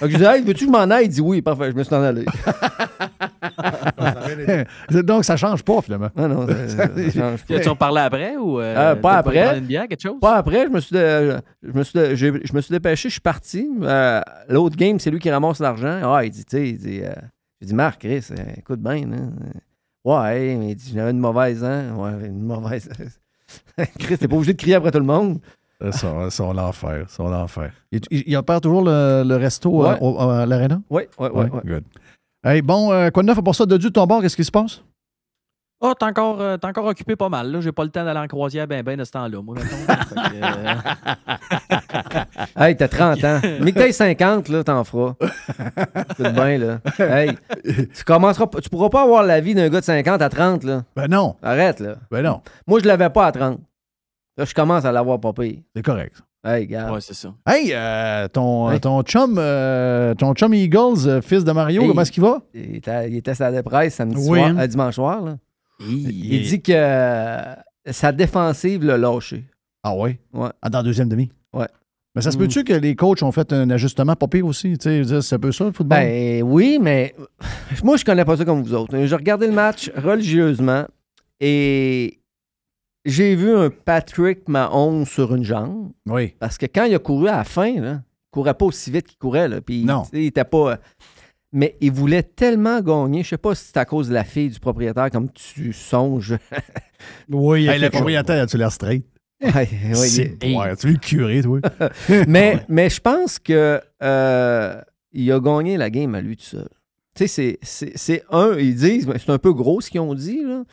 [0.02, 1.06] Je dis, hey, veux-tu que je m'en aille?
[1.08, 2.24] Il dit oui, parfait, je me suis en allé.
[5.04, 6.10] Donc, ça change pas, finalement.
[6.16, 7.60] Ah non, ça, ça change pas.
[7.60, 8.60] Tu en parlais après ou.
[8.60, 9.44] euh, Euh, pas après.
[9.44, 10.20] prendre Une bière, quelque chose?
[10.20, 13.22] Pas après, je me suis, dé- je me suis, je me suis dépêché, je suis
[13.22, 13.70] parti.
[13.82, 16.00] Euh, L'autre game, c'est lui qui ramasse l'argent.
[16.04, 17.14] Ah, il dit, tu sais, il dit, euh,
[17.62, 19.18] j'ai dit, Marc, Chris, euh, écoute bien, là.
[20.04, 21.94] Ouais, mais il dit, j'avais une mauvaise, hein.
[21.96, 22.90] Ouais, une mauvaise.
[24.00, 25.40] Chris, t'es pas obligé de crier après tout le monde.
[25.82, 27.06] Ça, ça, ça, on l'enfer.
[27.10, 27.72] Ça, on l'enfer.
[27.92, 30.42] Il, il, il opère toujours le, le resto euh, Ouais.
[30.42, 30.82] à l'Arena?
[30.90, 31.44] Oui, oui, oui.
[31.44, 31.84] Ouais, good.
[32.48, 33.66] Hey, bon, euh, quoi de neuf pour ça?
[33.66, 34.84] De Dieu, ton bord, qu'est-ce qui se passe?
[35.82, 37.52] Ah, t'es encore, euh, t'es encore occupé pas mal.
[37.52, 37.60] là.
[37.60, 39.76] J'ai pas le temps d'aller en croisière ben ben de ce temps-là, moi, mettons.
[39.76, 40.36] Fait que,
[42.14, 42.24] euh,
[42.64, 43.40] Hey, t'as 30 ans.
[43.62, 45.16] Mais que t'aies 50, là, t'en feras.
[46.18, 46.82] C'est bien, là.
[47.00, 50.66] Hey, tu commenceras tu pourras pas avoir la vie d'un gars de 50 à 30,
[50.66, 50.84] là.
[50.96, 51.38] Ben non.
[51.42, 51.96] Arrête, là.
[52.12, 52.42] Ben non.
[52.68, 53.60] Moi, je l'avais pas à 30.
[54.38, 55.62] Là, je commence à l'avoir pas pire.
[55.76, 56.22] C'est correct.
[56.46, 56.92] Hey, gars.
[56.94, 57.34] ouais, c'est ça.
[57.48, 58.80] Hey, euh, ton, Hey.
[58.80, 61.88] ton chum, euh, ton chum Eagles, euh, fils de Mario, Hey.
[61.88, 62.42] comment est-ce qu'il va?
[62.54, 64.58] Il était, il était à la presse samedi Oui, soir, hein.
[64.60, 65.22] euh, dimanche soir.
[65.24, 65.38] Là.
[65.80, 67.56] Il, Il- dit que euh,
[67.90, 69.44] sa défensive l'a lâché.
[69.84, 70.18] Ah oui?
[70.34, 70.50] Ouais.
[70.62, 71.32] Ah, dans la deuxième demi?
[71.54, 71.68] Ouais.
[72.16, 72.40] Mais ça se Mm.
[72.42, 74.78] peut-tu que les coachs ont fait un ajustement pas pire aussi?
[74.78, 75.98] Tu sais, c'est un peu ça, le football?
[76.00, 77.14] Ben oui, mais
[77.84, 78.96] moi, je connais pas ça comme vous autres.
[79.04, 80.86] J'ai regardé le match religieusement
[81.42, 82.20] et
[83.06, 85.92] j'ai vu un Patrick Mahomes sur une jambe.
[86.08, 86.34] oui.
[86.40, 89.08] Parce que quand il a couru à la fin, là, il courait pas aussi vite
[89.08, 89.48] qu'il courait.
[89.48, 90.04] Là, puis, Non.
[90.12, 90.80] tu Il était pas.
[91.54, 93.24] Mais il voulait tellement gagner.
[93.24, 96.36] Je sais pas si c'est à cause de la fille du propriétaire, comme tu songes.
[97.30, 99.06] Oui, il y a Hey, le propriétaire, as-tu l'air straight?
[99.42, 101.60] Ouais, ouais, C'est- il- ouais, tu veux le curé, toi?
[102.28, 104.82] mais, mais je pense que euh,
[105.12, 106.70] il a gagné la game à lui tout seul.
[107.16, 110.42] Tu sais, c'est- un, ils disent, mais c'est un peu gros ce qu'ils ont dit,
[110.44, 110.64] là.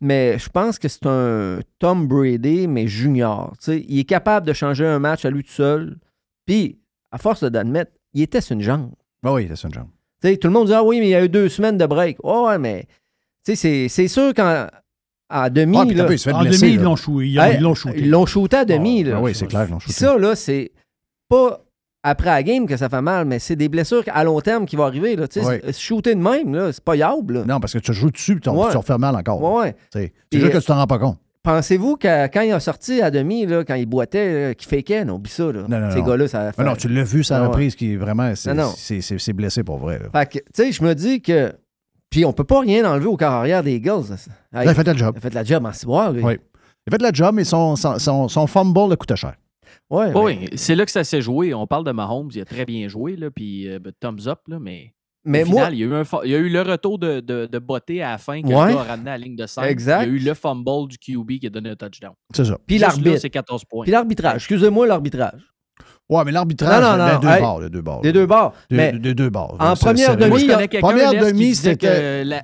[0.00, 3.52] Mais je pense que c'est un Tom Brady, mais junior.
[3.58, 5.96] Tu sais, il est capable de changer un match à lui tout seul.
[6.46, 6.78] Puis,
[7.12, 8.90] à force d'admettre, il était sur une jambe.
[9.24, 9.88] Ah oui, c'est une jambe.
[10.22, 11.78] Tu sais, tout le monde dit Ah oui, mais il y a eu deux semaines
[11.78, 12.18] de break.
[12.22, 12.84] Oh, ouais, mais
[13.44, 14.66] tu sais, c'est- c'est sûr qu'en
[15.32, 15.76] à demi.
[15.80, 16.82] Ah, là- peu, il En blesser, demi, ils là.
[16.84, 17.26] l'ont shooté.
[17.28, 17.98] Ils l'ont shooté.
[18.00, 19.04] Ils l'ont shooté à demi.
[19.04, 19.14] là.
[19.16, 19.92] Ah oui, c'est clair, ils l'ont shooté.
[19.94, 20.72] Ça, là, c'est
[21.28, 21.60] pas
[22.02, 24.76] après la game que ça fait mal, mais c'est des blessures à long terme qui
[24.76, 25.16] vont arriver.
[25.16, 25.26] Là.
[25.36, 25.60] Ouais.
[25.72, 27.44] Shooter de même, c'est pas yable.
[27.46, 29.42] Non, parce que tu joues dessus et tu refais mal encore.
[29.42, 31.18] Ouais, C'est juste que tu t'en rends pas compte.
[31.42, 35.14] Pensez-vous que quand il a sorti à demi, là, quand il boitait, qu'il fakeait, non,
[35.14, 35.44] oublie ça.
[35.50, 35.62] Là.
[35.66, 36.62] Non, non, Ces gars-là, ça a fait.
[36.62, 37.46] Non, tu l'as vu, sa Ah ouais.
[37.46, 38.30] reprise, qui est vraiment.
[38.34, 39.98] C'est blessé pour vrai.
[39.98, 40.20] là.
[40.20, 41.52] Fait que, tu sais, je me dis que.
[42.10, 44.02] Puis on peut pas rien enlever au corps arrière des Eagles.
[44.52, 45.12] Il a fait le job.
[45.14, 46.22] Il a fait la job en ciboire, lui.
[46.24, 46.38] Oui.
[46.86, 49.34] Il a fait le job, mais son, son, son, son fumble le coûtait cher.
[49.90, 51.52] Ouais, Oui, c'est là que ça s'est joué.
[51.54, 54.40] On parle de Mahomes, il a très bien joué, là, puis euh, ben, thumbs up,
[54.48, 54.94] là, mais.
[55.26, 56.62] Mais au moi- final, il, y a eu un fa- il y a eu le
[56.62, 58.68] retour de, de, de Botté à la fin que Ouais.
[58.68, 59.64] le gars a ramené à la ligne de 5.
[59.64, 60.04] Exact.
[60.04, 62.12] Il y a eu le fumble du QB qui a donné un touchdown.
[62.34, 62.56] C'est ça.
[62.66, 63.18] Puis l'arbitre.
[63.18, 63.82] c'est 14 points.
[63.82, 64.36] Puis l'arbitrage.
[64.36, 65.42] Excusez-moi, l'arbitrage.
[66.08, 68.00] Ouais, mais l'arbitrage, Non, non, les non, deux hey, bords, les deux bords.
[68.00, 68.54] Des deux bords.
[68.70, 69.56] Des- mais des deux bords.
[69.60, 72.42] en première demi, Moi, il y a- connais quelqu'un Première demi, disait c'était- que la-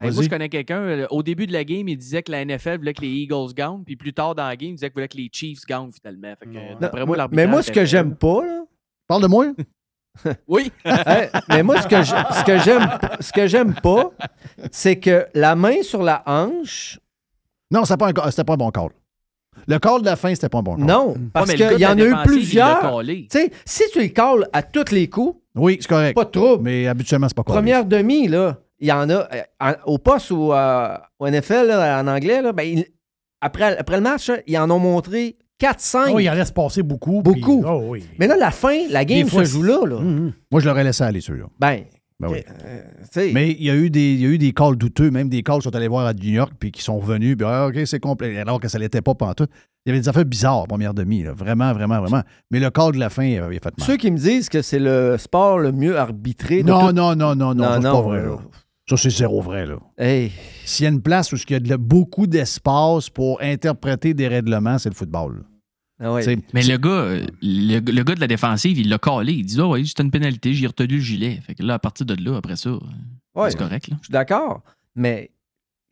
[0.00, 2.44] Hey, moi, je connais quelqu'un, euh, au début de la game, il disait que la
[2.44, 4.94] NFL voulait que les Eagles gagnent, puis plus tard dans la game, il disait qu'il
[4.94, 6.34] voulait que les Chiefs gagnent finalement.
[6.38, 8.64] Fait que, d'après moi, mais moi, ce que j'aime pas, là,
[9.08, 9.46] Parle de moi.
[10.48, 10.70] Oui.
[10.84, 12.88] Hey, mais moi, ce que je- ce que j'aime,
[13.20, 14.10] ce que j'aime pas,
[14.72, 16.98] c'est que la main sur la hanche,
[17.70, 18.90] Non, c'était pas, un- c'était pas un bon call.
[19.66, 20.84] Le call de la fin, c'était pas un bon call.
[20.86, 22.80] non, parce qu'il y en a eu plusieurs.
[22.80, 23.28] callé.
[23.30, 26.14] Tu sais, si tu les calls à tous les coups, Oui, c'est correct.
[26.14, 26.62] Pas de trouble.
[26.64, 27.58] Mais habituellement, c'est pas correct.
[27.60, 29.14] Première demi, là, il y en a.
[29.14, 32.86] euh, en- au poste ou euh, au NFL, là, en anglais, là, ben, il-
[33.40, 36.10] après, après le match, là, ils en ont montré 4-5.
[36.12, 37.20] Oh, il en laisse passer beaucoup.
[37.22, 37.60] Beaucoup.
[37.62, 38.04] puis- oh, oui.
[38.18, 39.80] Mais là, la fin, la game fois, se joue là.
[39.86, 39.98] là.
[40.50, 41.46] Moi, je l'aurais laissé aller, celui-là.
[41.58, 41.82] Ben,
[42.20, 42.38] Ben oui.
[42.64, 45.28] euh, Mais il y, a eu des, il y a eu des calls douteux, même
[45.28, 47.68] des calls qui sont allés voir à New York puis qui sont revenus, puis ah,
[47.68, 48.38] OK, c'est complet.
[48.40, 49.50] Alors que ça l'était pas pantoute.
[49.86, 51.32] Il y avait des affaires bizarres, première demi, là.
[51.32, 52.22] vraiment, vraiment, vraiment.
[52.50, 53.86] Mais le call de la fin, il a il a fait mal.
[53.86, 56.62] ceux qui me disent que c'est le sport le mieux arbitré.
[56.62, 58.22] de Non, tout- non, non, non, non, Non, c'est non, pas vrai.
[58.22, 58.36] là.
[58.88, 59.66] Ça, c'est zéro vrai.
[59.66, 59.76] Là.
[59.98, 60.32] Hey.
[60.64, 64.28] S'il y a une place où il y a de- beaucoup d'espace pour interpréter des
[64.28, 65.44] règlements, c'est le football.
[66.00, 66.22] Ah ouais.
[66.22, 69.32] C'est- Mais le gars, euh, le, le gars de la défensive, il l'a calé.
[69.32, 71.40] Il dit Ah oui, c'était une pénalité, j'ai retenu le gilet.
[71.44, 72.78] Fait que là, à partir de là, après ça, euh,
[73.34, 73.50] Ouais.
[73.50, 73.88] c'est correct.
[73.88, 73.96] Là.
[74.00, 74.62] Je suis d'accord.
[74.94, 75.30] Mais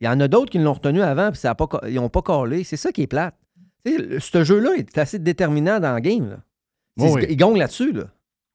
[0.01, 1.95] il y en a d'autres qui l'ont retenu avant puis ça a pas, ca- ils
[1.95, 2.63] n'ont pas collé.
[2.63, 3.35] C'est ça qui est plate.
[3.85, 6.29] Ce jeu-là est assez déterminant dans le game.
[6.29, 6.37] Là.
[6.97, 7.25] C'est- Oh oui.
[7.29, 7.91] Il gagne là-dessus.
[7.93, 8.03] Là.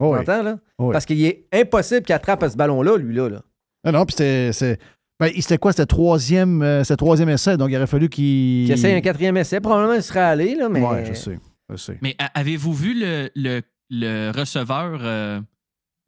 [0.01, 0.19] Oh Tu oui.
[0.21, 0.59] entends, là?
[0.79, 0.93] Oh oui.
[0.93, 3.29] Parce qu'il est impossible qu'il attrape ce ballon-là, lui-là.
[3.29, 3.43] Là.
[3.85, 4.53] Ah non, puis c'était.
[4.53, 4.79] c'est-
[5.21, 5.73] Ben, c'était quoi?
[5.73, 8.67] C'était troisième, euh, troisième essai, donc il aurait fallu qu'il.
[8.67, 9.61] Qui essaie un quatrième essai.
[9.61, 10.81] Probablement, il serait allé, là, mais.
[10.81, 11.39] Ouais, je sais.
[11.71, 11.99] Je sais.
[12.03, 15.41] Mais avez-vous vu le, le, le receveur, euh,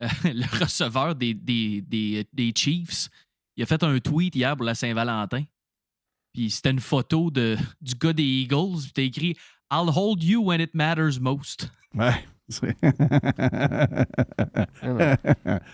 [0.25, 3.09] le receveur des, des, des, des Chiefs?
[3.57, 5.45] Il a fait un tweet hier pour la Saint-Valentin.
[6.33, 8.81] Puis c'était une photo de, du gars des Eagles.
[8.83, 9.37] Puis t'as écrit
[9.73, 11.71] I'll hold you when it matters most.
[11.95, 12.15] Ouais.
[12.49, 12.77] C'est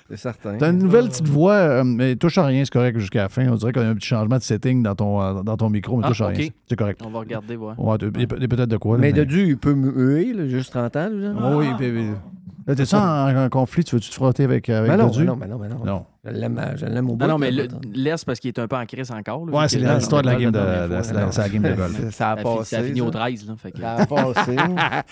[0.09, 0.57] C'est certain.
[0.59, 3.47] T'as une nouvelle petite voix, euh, mais touche à rien, c'est correct jusqu'à la fin.
[3.49, 5.97] On dirait qu'on a un petit changement de setting dans ton, euh, dans ton micro,
[5.97, 6.49] mais Ah, touche à rien.
[6.69, 7.01] C'est correct.
[7.05, 7.79] On va regarder, voir.
[7.79, 8.97] Ouais, il y a peut- peut-être de quoi.
[8.97, 11.09] là, Mais de dû, il peut muer, là, juste 30 ans.
[11.13, 11.33] Là.
[11.43, 12.11] Oh oui, puis- puis-
[12.67, 13.83] Là, t'es-tu en, en conflit?
[13.83, 15.19] Tu veux-tu te frotter avec, avec Ben non, Dodu?
[15.21, 15.85] ben non, ben non, ben non.
[15.85, 16.05] Non.
[16.25, 17.25] Je l'aime, je l'aime au bout.
[17.25, 19.45] Non, non, mais le- laisse parce qu'il est un peu en crise encore.
[19.47, 22.11] là, Ouais, c'est l'histoire de la game de- la- game de golf.
[22.11, 22.65] Ça a Ça a fi- passé.
[22.77, 23.11] Ça a fini au ça.
[23.19, 23.49] 13.
[23.49, 24.57] Là, Ça a passé.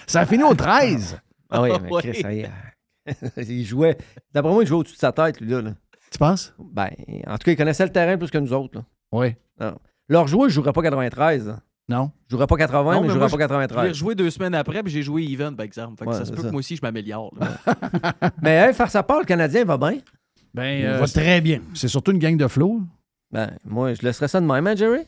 [0.07, 1.19] Ça a fini au 13!
[1.51, 2.51] Ah oui, mais Chris, ça y est.
[3.49, 3.97] il jouait.
[4.33, 5.63] D'après moi, il jouait au-dessus de sa tête, lui, là.
[5.63, 5.75] là.
[6.11, 6.55] Tu penses?
[6.59, 6.89] Ben,
[7.27, 8.79] en tout cas, il connaissait le terrain plus que nous autres.
[8.79, 8.85] Là.
[9.13, 9.35] Oui.
[9.61, 9.77] Non.
[10.09, 11.49] Leur joueur, je jouerais pas 93.
[11.49, 11.61] là.
[11.91, 12.11] Non?
[12.27, 13.89] Je jouerais pas 80, Non, mais je mais jouerais moi, pas Je l'ai 93.
[13.89, 15.99] rejoué deux semaines après, puis j'ai joué even, par exemple.
[15.99, 16.49] Fait que Ouais, ça se peut ça.
[16.49, 17.33] que moi aussi, je m'améliore.
[18.43, 19.99] Mais hey, faire sa part, le Canadien va bien.
[20.53, 21.61] Ben, Il euh, va très bien.
[21.75, 22.81] c'est surtout une gang de flots.
[23.31, 25.01] Ben, moi, je laisserais ça de même, hein, Jerry?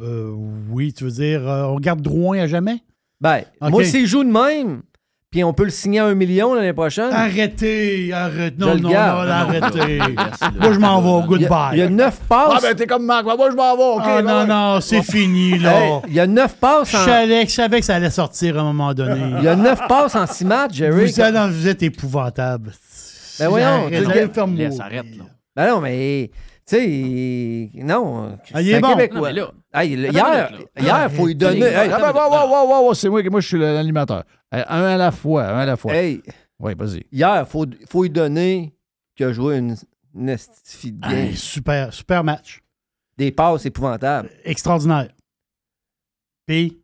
[0.00, 0.32] Euh,
[0.70, 2.82] oui, tu veux dire, euh, on garde Drouin à jamais?
[3.20, 4.82] Ben, moi, s'il joue de même,
[5.30, 7.12] puis on peut le signer à un million l'année prochaine?
[7.12, 8.56] Arrêtez, arrêtez.
[8.58, 9.98] Non, non, non, arrêtez.
[10.60, 11.26] Moi, je m'en vais.
[11.28, 11.70] Goodbye.
[11.74, 12.54] Il y a neuf passes.
[12.56, 13.24] Ah, ben, t'es comme Marc.
[13.24, 13.82] Moi, je m'en vais.
[13.82, 14.02] OK.
[14.04, 16.02] Ah, ben, non, non, c'est fini, là.
[16.08, 17.04] Il y a neuf passes Je en...
[17.04, 19.20] savais, je savais que ça allait sortir à un moment donné.
[19.38, 21.06] Il y a neuf passes en six matchs, Jerry.
[21.06, 22.72] Vous, êtes, vous êtes épouvantable.
[23.38, 23.88] Ben voyons,
[24.46, 24.72] mourir.
[24.80, 25.24] arrête, là.
[25.54, 26.30] Ben non, mais...
[26.70, 28.38] Tu sais, non.
[28.52, 28.88] Ah, il est un bon.
[28.94, 29.32] Québécois.
[29.32, 29.52] Non, mais là-
[29.82, 30.82] Hey, le- Attends hier, une minute, là.
[30.82, 31.60] hier, faut lui donner...
[31.62, 34.24] Hey, Ah, wow, wow, wow, wow, wow, c'est moi, moi, je suis l'animateur.
[34.52, 35.94] Un à la fois, un à la fois.
[35.94, 36.22] hey,
[36.58, 37.04] Oui, vas-y.
[37.12, 38.74] hier, faut, faut lui donner
[39.16, 39.74] qu'il a joué une,
[40.14, 41.12] une de game.
[41.12, 42.60] Hey, super, super match.
[43.16, 44.30] Des passes épouvantables.
[44.44, 45.08] Extraordinaire.
[46.46, 46.82] Puis,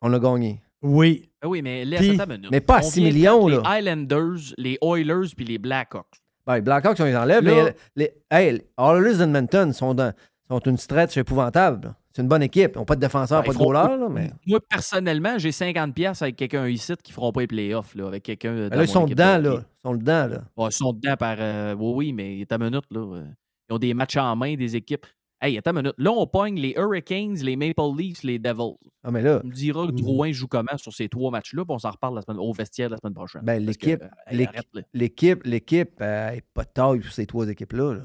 [0.00, 0.60] On l'a gagné.
[0.82, 2.50] oui, Ah oui, mais laisse Puis- attends une minute.
[2.50, 3.56] mais pas à On 6 vient de millions, là.
[3.58, 6.06] Les Highlanders, les Oilers puis les Blackhawks.
[6.46, 10.12] Ben, les Blackhawks, on les enlève, Là- mais les, hey, les sont, dans-
[10.48, 11.94] sont une stretch épouvantable.
[12.12, 12.72] C'est une bonne équipe.
[12.74, 14.30] Ils n'ont pas de défenseur, Ben, pas de ils font- goaler, là, mais...
[14.46, 18.06] Moi, personnellement, j'ai 50$ piastres avec quelqu'un ici qui ne feront pas les playoffs, là,
[18.06, 18.68] avec quelqu'un.
[18.68, 19.54] Ben là, ils sont dedans, de là.
[19.62, 20.42] Ils sont dedans, là.
[20.56, 21.36] Ouais, ils sont dedans par.
[21.40, 23.00] euh, oui, oui, mais ta minute, là.
[23.00, 23.24] euh,
[23.68, 25.06] ils ont des matchs en main, des équipes.
[25.40, 25.94] Hey, attends une minute.
[25.98, 28.76] Là, on pogne les Hurricanes, les Maple Leafs, les Devils.
[29.02, 31.74] Ah, mais là, Tu me diras que Drouin joue comment sur ces trois matchs-là, puis
[31.74, 33.42] on s'en reparle la semaine, au vestiaire la semaine prochaine.
[33.44, 34.82] ben, l'équipe, euh, hey, l'équ- arrête, là.
[34.94, 37.94] l'équipe, l'équipe, euh, est pas de taille pour ces trois équipes-là.
[37.94, 38.02] là.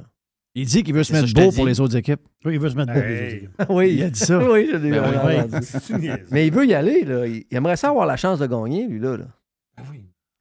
[0.55, 2.21] Il dit qu'il veut se C'est ça, mettre beau pour les autres équipes.
[2.43, 2.99] oui, il veut se mettre beau.
[2.99, 3.21] les Hey.
[3.23, 3.51] autres équipes.
[3.69, 4.39] oui, Il a dit ça.
[4.51, 6.11] oui, je l'ai Ben oui, entendu.
[6.31, 7.25] Mais il veut y aller, là.
[7.27, 9.15] Il aimerait ça avoir la chance de gagner, lui, là.
[9.15, 9.25] là.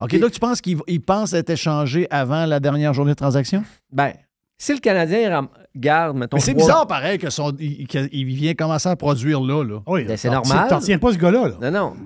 [0.01, 3.63] OK, donc tu penses qu'il il pense être échangé avant la dernière journée de transaction?
[3.93, 4.13] Ben,
[4.59, 6.37] si le Canadien garde, mettons.
[6.37, 9.63] Mais c'est trois- bizarre, pareil, que son, il, qu'il- il vient commencer à produire là.
[9.65, 9.81] là.
[9.87, 10.69] Oui, Ben, c'est normal.
[10.69, 11.49] T'en tiens pas ce gars-là.
[11.61, 11.71] là.
[11.71, 11.97] Non, non.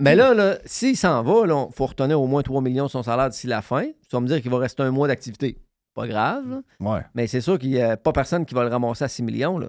[0.00, 3.02] Mais là, là s'il s'en va, il faut retourner au moins 3 millions de son
[3.02, 3.84] salaire d'ici la fin.
[3.84, 5.58] Tu vas me dire qu'il va rester un mois d'activité.
[5.94, 6.60] Pas grave, là.
[6.80, 7.00] Ouais.
[7.14, 9.58] Mais c'est sûr qu'il n'y a pas personne qui va le ramasser à 6 millions,
[9.58, 9.68] là.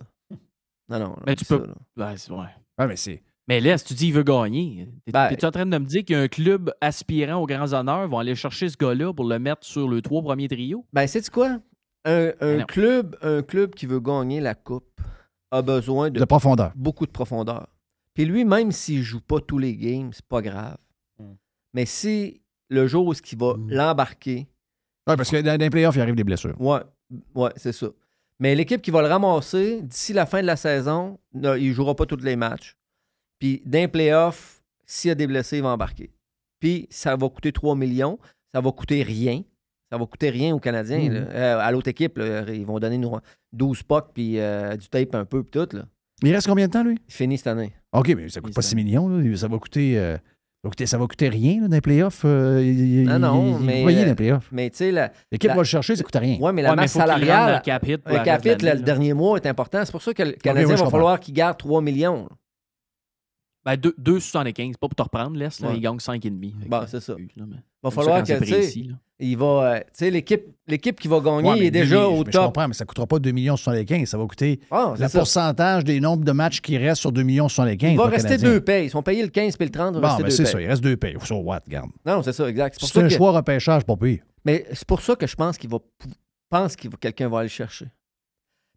[0.89, 1.15] Non, non.
[1.25, 2.09] Mais tu c'est peux- ça, là.
[2.11, 2.37] Ouais, c'est- ouais.
[2.79, 3.21] Ouais, mais c'est.
[3.47, 4.87] Mais laisse, tu dis qu'il veut gagner.
[5.05, 8.19] T'es- Ben- T'es-tu en train de me dire qu'un club aspirant aux grands honneurs va
[8.19, 10.85] aller chercher ce gars-là pour le mettre sur le trois premiers trios?
[10.93, 11.57] Ben, sais-tu quoi?
[12.05, 14.99] Un, club, un club qui veut gagner la Coupe
[15.51, 16.71] a besoin de De profondeur.
[16.75, 17.67] beaucoup de profondeur.
[18.13, 20.77] Puis lui, même s'il joue pas tous les games, c'est pas grave.
[21.73, 24.47] Mais si le jour où il va l'embarquer,
[25.07, 26.59] Oui, parce que dans les playoffs, il arrive des blessures.
[26.59, 26.79] ouais,
[27.35, 27.87] ouais, c'est ça.
[28.39, 32.05] Mais l'équipe qui va le ramasser d'ici la fin de la saison, il jouera pas
[32.07, 32.75] tous les matchs.
[33.39, 36.11] Puis d'un playoff, s'il y a des blessés, il va embarquer.
[36.59, 38.17] Puis ça va coûter 3 millions.
[38.53, 39.43] Ça va coûter rien.
[39.91, 40.99] Ça va coûter rien aux Canadiens.
[40.99, 41.13] Mhm.
[41.13, 41.19] là.
[41.31, 43.11] Euh, à l'autre équipe, là, ils vont donner nous
[43.51, 45.75] 12 pucks puis euh, du tape un peu, puis tout.
[45.75, 45.83] Là.
[46.23, 46.97] Il reste combien de temps, lui?
[47.09, 47.73] Il finit cette année.
[47.91, 49.09] OK, mais ça coûte pas 6 millions.
[49.09, 49.35] là.
[49.37, 49.97] Ça va coûter.
[49.99, 52.21] euh, ça va coûter, ça va coûter rien là, dans les playoffs.
[52.23, 52.61] euh,
[53.03, 53.77] Non, non, mais.
[53.77, 54.47] Vous voyez dans les playoffs.
[54.51, 54.91] Mais tu sais,
[55.31, 56.37] L'équipe la- va le chercher, ça coûte rien.
[56.39, 57.55] Oui, mais la Ouais, masse salariale.
[57.55, 59.83] le cap hit le cap hit, dernier mois est important.
[59.83, 62.29] C'est pour ça que le Canadien oui, je va falloir qu'il garde 3 millions.
[63.63, 65.59] Ben, 2,75, pas pour te reprendre, laisse.
[65.59, 65.75] Là, Ouais.
[65.77, 66.53] Il gagne 5,5.
[66.59, 67.13] Fait que, Bon, c'est ça.
[67.19, 67.27] Il
[67.83, 68.95] va falloir que, c'est tu sais, précis, là.
[69.21, 69.45] Il va.
[69.45, 72.23] euh, Tu sais, l'équipe, l'équipe qui va gagner Ouais, mais il est déjà au mais
[72.27, 72.45] Je top.
[72.45, 74.09] comprends, mais ça ne coûtera pas 2 millions 75.
[74.09, 75.19] Ça va coûter Ah, le ça.
[75.19, 77.91] pourcentage des nombres de matchs qui restent sur 2 millions 75.
[77.91, 78.49] Il va le rester Canadien.
[78.49, 78.85] deux payes.
[78.87, 79.95] Ils sont payés le 15 puis le 30.
[79.95, 80.59] Il va Bon, ben c'est ça.
[80.61, 81.15] Il reste deux payes.
[81.23, 81.89] So what, regarde.
[82.05, 82.77] Non, c'est ça, exact.
[82.79, 84.19] C'est un que- choix repêchage, pas pire.
[84.43, 85.77] Mais c'est pour ça que je pense qu'il va
[86.49, 87.85] pense va quelqu'un va aller le chercher.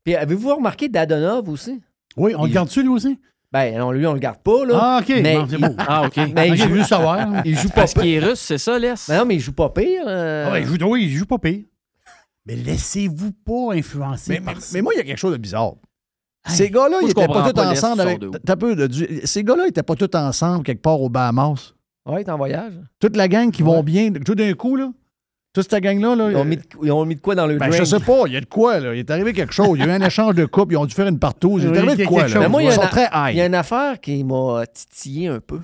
[0.05, 1.81] Puis avez-vous remarqué Dadonov aussi?
[2.17, 3.19] Oui, on le Il- garde-tu, lui aussi?
[3.55, 4.79] Ben, non, lui, on le garde pas, là.
[4.79, 5.09] Ah, OK.
[5.23, 5.75] Mais Bon, c'est il- beau.
[5.79, 6.17] Ah, OK.
[6.35, 7.29] Mais il Ok, joue, je veux savoir.
[7.45, 8.25] il joue pas Parce qu'il pire.
[8.25, 9.09] est russe, c'est ça, laisse?
[9.09, 10.03] Ben non, mais il joue pas pire.
[10.09, 10.49] euh.
[10.53, 11.63] Ah il joue, oui, il joue pas pire.
[12.47, 14.71] Mais laissez-vous pas influencer Mais, mais- par ça.
[14.75, 15.75] mais moi, il y a quelque chose de bizarre.
[16.49, 18.21] Ces gars-là, ils étaient pas tous pas ensemble avec.
[18.45, 21.75] T'as peu de- Ces gars-là, ils étaient pas tous ensemble quelque part aux Bahamas.
[22.07, 22.75] Ouais, il est en voyage.
[23.01, 24.91] Toute la gang qui vont bien, tout d'un coup, là.
[25.55, 26.31] Toute cette gang-là, là.
[26.31, 27.81] Ils ont, euh, mis de, ils ont mis de quoi dans le ben, drink?
[27.81, 28.93] je sais pas, il y a de quoi, là.
[28.95, 29.79] Il est arrivé quelque chose.
[29.79, 31.59] Il y a eu un échange de coupe, ils ont dû faire une partout.
[31.61, 32.49] Il est arrivé de quoi, là?
[32.49, 33.49] moi, il y Ils a sont une- très Il y a high.
[33.49, 35.61] une affaire qui m'a titillé un peu.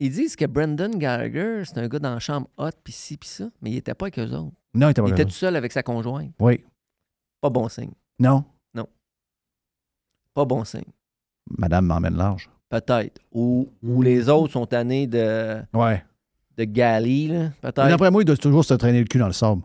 [0.00, 3.28] Ils disent que Brendan Gallagher, c'est un gars dans la chambre hot, pis ci, pis
[3.28, 4.52] ça, mais il était pas avec eux autres.
[4.74, 6.32] Non, il était pas Il était tout seul avec sa conjointe.
[6.38, 6.62] Oui.
[7.40, 7.92] Pas bon signe.
[8.18, 8.44] Non.
[10.34, 10.84] Pas bon signe.
[11.58, 12.48] Madame m'emmène large.
[12.70, 13.20] Peut-être.
[13.32, 16.02] Ou, ou les autres sont tannés de, Ouais.
[16.58, 17.50] De.
[17.62, 17.88] Mais Peut-être?
[17.88, 19.62] D'après moi, il doit toujours se traîner le cul dans le sable.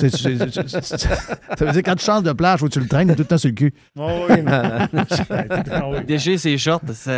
[0.00, 3.08] C'est- c'est- c'est- ça veut dire quand tu changes de plage où tu le traînes,
[3.10, 3.74] il tout le temps sur le cul.
[3.98, 4.36] Oh, oui.
[5.70, 6.04] Ah oui.
[6.06, 7.12] Déchirer ses shorts, ça.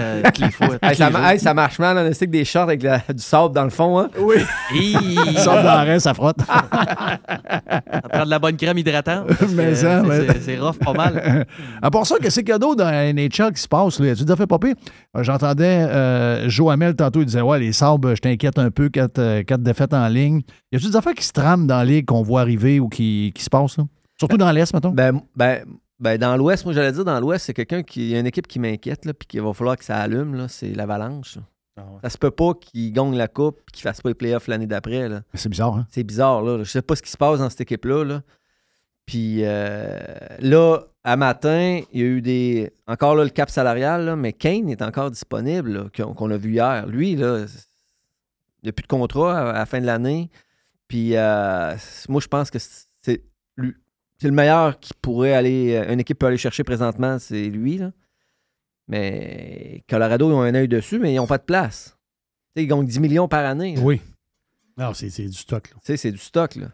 [0.82, 3.54] Hey, ça, hey, ça marche mal, on essaie que des shorts avec la- du sable
[3.54, 3.98] dans le fond.
[4.00, 4.10] Hein?
[4.18, 4.36] Oui.
[4.74, 5.14] Hi!
[5.36, 6.38] Sable dans l'arrêt, ça frotte.
[6.48, 9.26] Ça prend de la bonne crème hydratante.
[9.54, 11.46] Mais ça, tu mais- c'est- rough pas mal.
[11.82, 13.98] À part ça, qu'est-ce qu'il y a d'autre dans la NHL qui se passe?
[14.00, 14.14] Là?
[14.14, 14.74] Tu déjà fait popper?
[15.16, 18.88] Euh, J'entendais euh, Joe Hamel tantôt, il disait Ouais, les sabres, je t'inquiète un peu,
[18.88, 20.42] quatre, euh, quatre défaites en ligne.
[20.72, 23.32] Y a-tu des affaires qui se trament dans la ligue qu'on voit arriver ou qui,
[23.34, 23.78] qui se passent?
[23.78, 23.84] là?
[24.18, 24.90] Surtout dans l'Est, mettons?
[24.90, 25.64] Ben, ben,
[25.98, 28.02] ben, dans l'Ouest, moi j'allais dire, dans l'Ouest, c'est quelqu'un qui.
[28.02, 30.34] Il y a une équipe qui m'inquiète, là, puis qu'il va falloir que ça allume,
[30.34, 31.38] là, c'est l'Avalanche.
[31.76, 31.98] Ah ouais.
[32.04, 34.66] Ça se peut pas qu'ils gagnent la coupe et qu'ils fassent pas les playoffs l'année
[34.66, 35.08] d'après.
[35.08, 35.22] là.
[35.34, 35.86] C'est bizarre, hein?
[35.90, 36.58] C'est bizarre, là.
[36.58, 38.04] Je sais pas ce qui se passe dans cette équipe-là.
[38.04, 38.22] là.
[39.06, 39.98] Puis euh,
[40.38, 42.72] là, à matin, il y a eu des.
[42.86, 46.36] Encore là, le cap salarial, là, mais Kane est encore disponible, là, qu'on qu'on a
[46.36, 46.86] vu hier.
[46.86, 47.44] Lui, là,
[48.62, 50.30] il n'y a plus de contrat à, à la fin de l'année.
[50.88, 51.74] Puis euh,
[52.08, 53.22] moi, je pense que c'est
[53.56, 53.74] lui.
[54.20, 55.74] C'est le meilleur qui pourrait aller.
[55.74, 57.78] euh, Une équipe peut aller chercher présentement, c'est lui.
[57.78, 57.90] Là.
[58.88, 61.96] Mais Colorado, ils ont un œil dessus, mais ils n'ont pas de place.
[62.54, 63.76] Tu sais, ils gagnent 10 millions par année.
[63.76, 63.82] là.
[63.82, 64.00] Oui.
[64.76, 65.70] Non, c'est c'est du stock.
[65.70, 65.76] Là.
[65.76, 66.66] Tu sais, c'est du stock, là.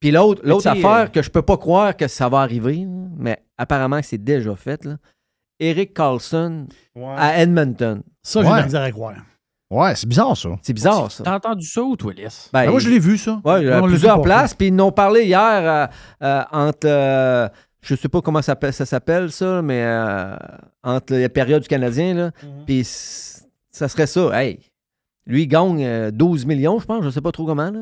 [0.00, 3.08] Puis l'autre, l'autre affaire euh, que je peux pas croire que ça va arriver, là,
[3.16, 4.98] mais apparemment que c'est déjà fait, là.
[5.60, 7.14] Eric Carlson Ouais.
[7.16, 8.02] à Edmonton.
[8.22, 8.58] Ça, j'ai de Ouais.
[8.58, 9.16] la misère à croire.
[9.74, 10.50] Ouais, c'est bizarre, ça.
[10.62, 11.24] C'est bizarre, ça.
[11.24, 12.48] T'as entendu ça ou toi, Lys?
[12.52, 13.40] Ben, Ben, moi, je l'ai vu, ça.
[13.44, 15.86] Ouais, il y a On l'a plusieurs places, puis ils n'ont parlé hier euh,
[16.22, 16.86] euh, entre.
[16.86, 17.48] euh,
[17.82, 20.34] je sais pas comment ça s'appelle, ça, s'appelle, ça, mais euh,
[20.82, 22.30] entre les périodes du Canadien, là.
[22.42, 22.64] Mhm.
[22.66, 24.30] Puis ça serait ça.
[24.42, 24.60] Hey,
[25.26, 27.80] lui, il gagne euh, 12 millions, je pense, je sais pas trop comment, là.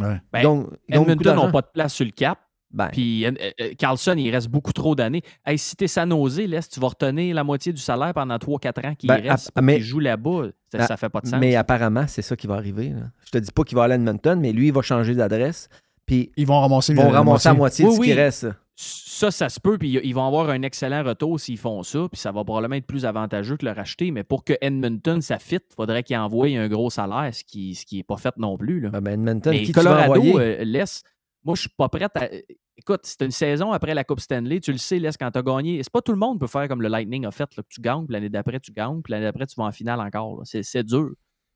[0.00, 0.20] Ouais.
[0.32, 1.46] Ben, Il gagne- il gagne beaucoup Edmonton d'argent.
[1.46, 2.38] n'a pas de place sur le cap.
[2.72, 5.22] Ben, Puis euh, euh, Carlson, il reste beaucoup trop d'années.
[5.44, 8.94] Hey, si t'es Jose, laisse, tu vas retenir la moitié du salaire pendant 3-4 ans
[8.94, 10.48] qu'il Ben, reste ap- pour mais- qu'il joue là-bas.
[10.70, 11.40] Ça, Ah, ça fait pas de sens.
[11.40, 12.90] Mais apparemment, c'est ça qui va arriver.
[12.90, 13.10] là.
[13.24, 15.68] Je te dis pas qu'il va aller à Edmonton, mais lui, il va changer d'adresse.
[16.06, 17.84] Puis Ils vont ramasser vont la ramasser la moitié.
[17.84, 18.46] de Oui, ce qui reste.
[18.76, 22.18] Ça, ça se peut, puis ils vont avoir un excellent retour s'ils font ça, puis
[22.18, 24.10] ça va probablement être plus avantageux que le racheter.
[24.10, 27.68] Mais pour que Edmonton, ça fit, il faudrait qu'il envoie un gros salaire, ce qui
[27.70, 28.80] n'est ce qui est pas fait non plus.
[28.80, 28.90] Là.
[28.94, 30.34] Ah ben, Edmonton, Mais qui tu vas Colorado envoyer?
[30.60, 31.02] euh, laisse.
[31.44, 32.28] Moi, je suis pas prête à.
[32.76, 34.60] Écoute, c'est une saison après la Coupe Stanley.
[34.60, 35.82] Tu le sais, laisse quand tu as gagné.
[35.82, 37.80] C'est pas tout le monde peut faire comme le Lightning a fait, là, que tu
[37.80, 40.42] gagnes, puis l'année d'après, tu gagnes, puis l'année d'après, tu vas en finale encore.
[40.44, 41.10] C'est dur.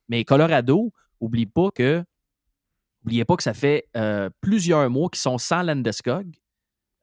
[0.08, 2.04] Mais Colorado, oublie pas que.
[3.04, 6.26] Oubliez pas que ça fait euh, plusieurs mois qu'ils sont sans Landeskog,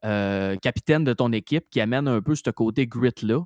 [0.04, 3.44] euh, capitaine de ton équipe, qui amène un peu ce côté grit-là.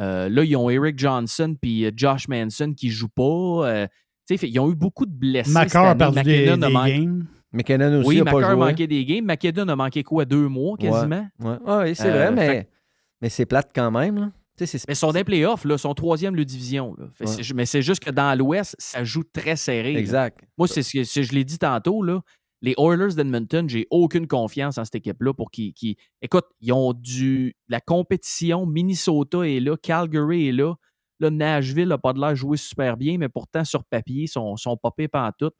[0.00, 3.86] Euh, là, ils ont Eric Johnson puis Josh Manson qui jouent pas.
[3.86, 3.88] Tu
[4.26, 5.52] sais, fait- ils ont eu beaucoup de blessés.
[5.52, 7.26] Macar a perdu des, games.
[7.52, 8.64] McKinnon aussi oui, n'a pas Macar a joué.
[8.70, 9.24] manqué des games.
[9.24, 11.28] McKinnon a manqué quoi, deux mois quasiment?
[11.40, 12.68] Ouais, ouais, oui, c'est Euh, vrai, fait mais,
[13.20, 14.16] mais c'est plate quand même.
[14.16, 14.32] Là.
[14.88, 16.94] Mais sont des playoffs, là, sont troisième de division.
[16.98, 17.06] là.
[17.20, 17.36] Ouais.
[17.54, 19.92] Mais c'est juste que dans l'Ouest, ça joue très serré.
[19.94, 19.98] là.
[19.98, 20.40] Exact.
[20.56, 22.20] Moi, c'est ce que je l'ai dit tantôt, là,
[22.60, 25.74] les Oilers d'Edmonton, j'ai aucune confiance en cette équipe-là pour qu'ils.
[26.20, 28.66] Écoute, ils ont du la compétition.
[28.66, 30.74] Minnesota est là, Calgary est là.
[31.18, 34.56] Là, Nashville n'a pas de l'air jouer super bien, mais pourtant, sur papier, ils sont,
[34.56, 35.54] sont pas pires pantoute.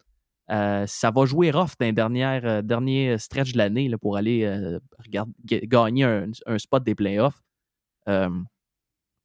[0.52, 4.44] Euh, ça va jouer rough dans les dernières, euh, derniers stretch de l'année pour aller
[4.44, 4.78] euh,
[5.44, 7.42] gagner un, spot des playoffs.
[8.08, 8.28] Euh,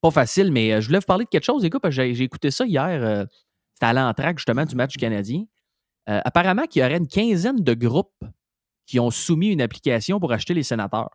[0.02, 2.66] pas facile, mais euh, je voulais vous parler de quelque chose, que j'ai écouté ça
[2.66, 3.04] hier.
[3.04, 3.26] euh,
[3.74, 5.44] C'était à l'entraque, justement, du match Canadien.
[6.10, 8.24] Euh, apparemment qu'il y aurait une quinzaine de groupes
[8.86, 11.12] qui ont soumis une application pour acheter les sénateurs.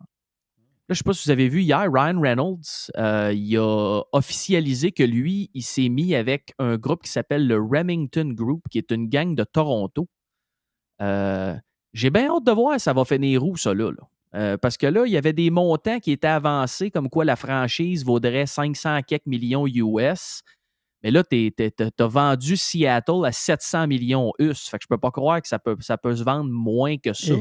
[0.92, 4.92] Là, je sais pas si vous avez vu hier, Ryan Reynolds, euh, il a officialisé
[4.92, 8.90] que lui, il s'est mis avec un groupe qui s'appelle le Remington Group, qui est
[8.90, 10.06] une gang de Toronto.
[11.00, 11.56] Euh,
[11.94, 13.90] J'ai bien hâte de voir ça va finir où, ça, là.
[14.34, 17.36] Euh, parce que là, il y avait des montants qui étaient avancés, comme quoi la
[17.36, 20.42] franchise vaudrait 500 quelques millions US.
[21.02, 21.54] Mais là, tu
[22.00, 24.68] as vendu Seattle à 700 millions US.
[24.68, 27.14] Fait que je peux pas croire que ça peut, ça peut se vendre moins que
[27.14, 27.36] ça.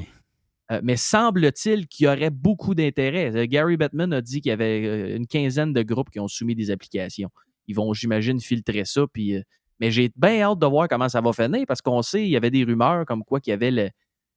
[0.72, 3.36] Euh, mais semble-t-il qu'il y aurait beaucoup d'intérêt.
[3.36, 6.28] Euh, Gary Bettman a dit qu'il y avait euh, une quinzaine de groupes qui ont
[6.28, 7.30] soumis des applications.
[7.68, 9.02] Ils vont, j'imagine, filtrer ça.
[9.12, 9.36] Puis,
[9.80, 12.38] mais j'ai bien hâte de voir comment ça va finir parce qu'on sait, il y
[12.38, 13.90] avait des rumeurs comme quoi qu'il y avait le,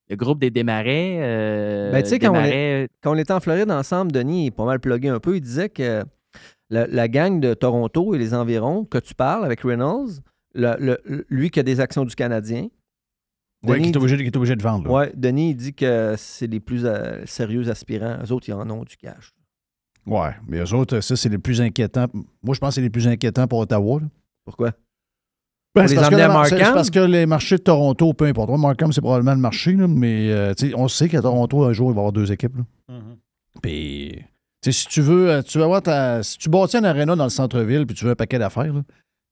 [0.08, 1.18] le groupe des Desmarais.
[1.20, 4.80] euh, Ben, tu sais, quand, on quand était en Floride ensemble, Denis est pas mal
[4.80, 5.36] plugué un peu.
[5.36, 6.02] Il disait que
[6.70, 10.20] la, la gang de Toronto et les environs que tu parles avec Reynolds,
[10.54, 12.66] le- le- lui qui a des actions du Canadien.
[13.72, 14.84] Oui, qui est obligé, qui est obligé de vendre.
[14.86, 14.90] là.
[14.92, 18.18] Ouais, Denis, il dit que c'est les plus euh, sérieux aspirants.
[18.24, 19.32] Eux autres, ils en ont du cash.
[20.06, 22.06] Ouais, mais eux autres, ça, c'est les plus inquiétants.
[22.42, 24.00] Moi, je pense que c'est les plus inquiétants pour Ottawa.
[24.00, 24.06] là.
[24.44, 24.70] Pourquoi?
[25.74, 28.48] Ben, Pour c'est les parce, parce que les marchés de Toronto, peu importe.
[28.50, 31.90] Moi, Markham, c'est probablement le marché, là, mais euh, on sait qu'à Toronto, un jour,
[31.90, 32.56] il va y avoir deux équipes.
[32.56, 32.94] là.
[33.62, 34.22] Puis,
[34.62, 37.30] si tu veux, euh, tu vas avoir ta, si tu bâtis un aréna dans le
[37.30, 38.72] centre-ville, puis tu veux un paquet d'affaires,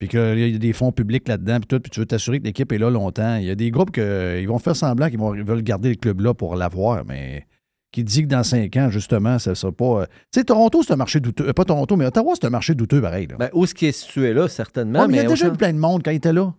[0.02, 2.44] puis qu'il y a des fonds publics là-dedans, puis tout, puis tu veux t'assurer que
[2.44, 5.62] l'équipe est là longtemps, il y a des groupes qui vont faire semblant qu'ils veulent
[5.62, 7.46] garder le club là pour l'avoir, mais
[7.92, 9.84] qui dit que dans cinq ans, justement, ça ne sera pas.
[10.00, 11.46] euh, Tu sais, Toronto, c'est un marché douteux.
[11.46, 13.28] euh, pas Toronto, mais Ottawa, c'est un marché douteux pareil.
[13.28, 13.36] là.
[13.38, 15.02] Ben, où est-ce qu'il est situé là, certainement.
[15.02, 16.52] Ouais, mais il y a déjà eu plein de monde quand il était là.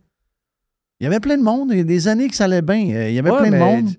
[1.02, 1.70] Il y avait plein de monde.
[1.72, 2.88] Il y a des années que ça allait bien.
[2.96, 3.90] Euh, Il y avait Ouais, plein de monde.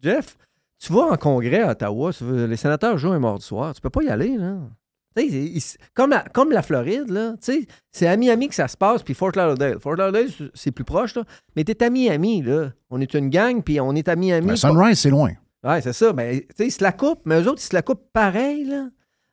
[0.00, 0.36] Jeff,
[0.78, 2.12] tu vas en congrès à Ottawa,
[2.46, 3.74] les sénateurs jouent un mardi soir.
[3.74, 4.54] Tu peux pas y aller, là.
[5.94, 7.34] Comme, la, comme la Floride, là,
[7.92, 9.78] c'est à Miami que ça se passe, puis Fort Lauderdale.
[9.80, 11.22] Fort Lauderdale, c'est- plus proche, là.
[11.54, 12.72] Mais t'es à Miami, là.
[12.90, 14.46] On est une gang, puis on est à Miami.
[14.48, 15.30] Ben, Sunrise, c'est loin.
[15.62, 16.12] Ouais, c'est ça.
[16.12, 18.88] Ben, ils se la coupent, mais eux autres, ils se la coupent pareil, là.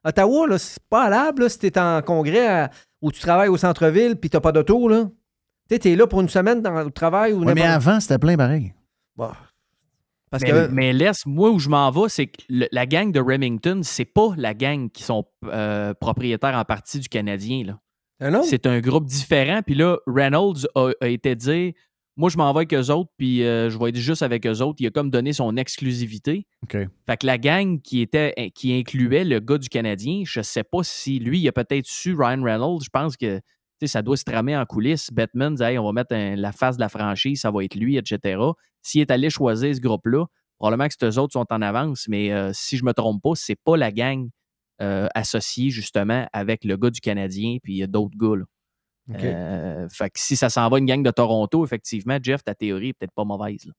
[0.05, 2.69] Ottawa, là, c'est pas valable, là, si t'es en congrès à-
[3.01, 5.09] où tu travailles au centre-ville, puis t'as pas d'auto, là.
[5.67, 8.73] T'es là pour une semaine dans le travail ou Ouais, mais avant, c'était plein pareil.
[9.15, 9.29] Bon.
[10.31, 13.11] Parce mais, que- mais laisse, moi où je m'en vais, c'est que le- la gang
[13.11, 17.63] de Remington, c'est pas la gang qui sont euh, propriétaires en partie du Canadien.
[17.65, 17.79] là.
[18.23, 19.61] Ah C'est un groupe différent.
[19.65, 21.73] Puis là, Reynolds a, a été dire
[22.17, 24.61] Moi, je m'en vais avec eux autres, puis euh, je vais être juste avec eux
[24.61, 24.77] autres.
[24.79, 26.45] Il a comme donné son exclusivité.
[27.07, 30.83] Fait que la gang qui était qui incluait le gars du Canadien, je sais pas
[30.83, 32.83] si lui, il a peut-être su Ryan Reynolds.
[32.83, 33.39] Je pense que
[33.87, 35.09] ça doit se tramer en coulisses.
[35.11, 37.75] Batman dit Hey, on va mettre un- la face de la franchise, ça va être
[37.75, 38.39] lui, etc.
[38.81, 40.25] S'il est allé choisir ce groupe-là,
[40.57, 43.57] probablement que ces autres sont en avance, mais euh, si je me trompe pas, c'est
[43.63, 44.27] pas la gang
[44.81, 48.35] euh, associée justement avec le gars du Canadien, puis il y a d'autres gars.
[48.37, 48.43] Là.
[49.09, 49.23] OK.
[49.23, 52.89] Euh, fait que si ça s'en va une gang de Toronto, effectivement, Jeff, ta théorie
[52.89, 53.65] est peut-être pas mauvaise.
[53.65, 53.73] là.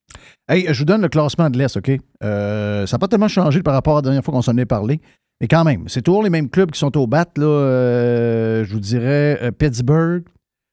[0.48, 1.90] Hey, je vous donne le classement de l'Est, OK?
[2.22, 4.66] Euh, ça n'a pas tellement changé par rapport à la dernière fois qu'on s'en est
[4.66, 5.00] parlé.
[5.42, 7.26] Mais quand même, c'est toujours les mêmes clubs qui sont au bat.
[7.36, 10.22] Là, Euh, je vous dirais euh, Pittsburgh,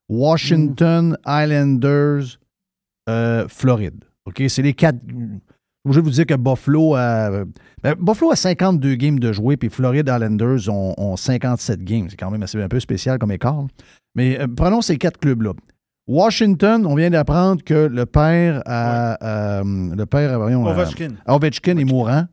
[0.07, 2.37] Washington, Islanders,
[3.09, 4.05] euh, Floride.
[4.25, 4.43] OK?
[4.47, 4.99] C'est les quatre.
[5.85, 7.45] Je vais vous dire que Buffalo a.
[7.81, 12.07] ben, Buffalo a 52 games de jouer, puis Floride Islanders ont, ont 57 games.
[12.11, 13.65] C'est quand même assez, un peu spécial comme écart.
[14.13, 15.53] Mais prenons ces quatre clubs-là.
[16.07, 21.15] Washington, on vient d'apprendre que le père a, le père, voyons, Ovechkin.
[21.27, 22.25] Ovechkin est mourant.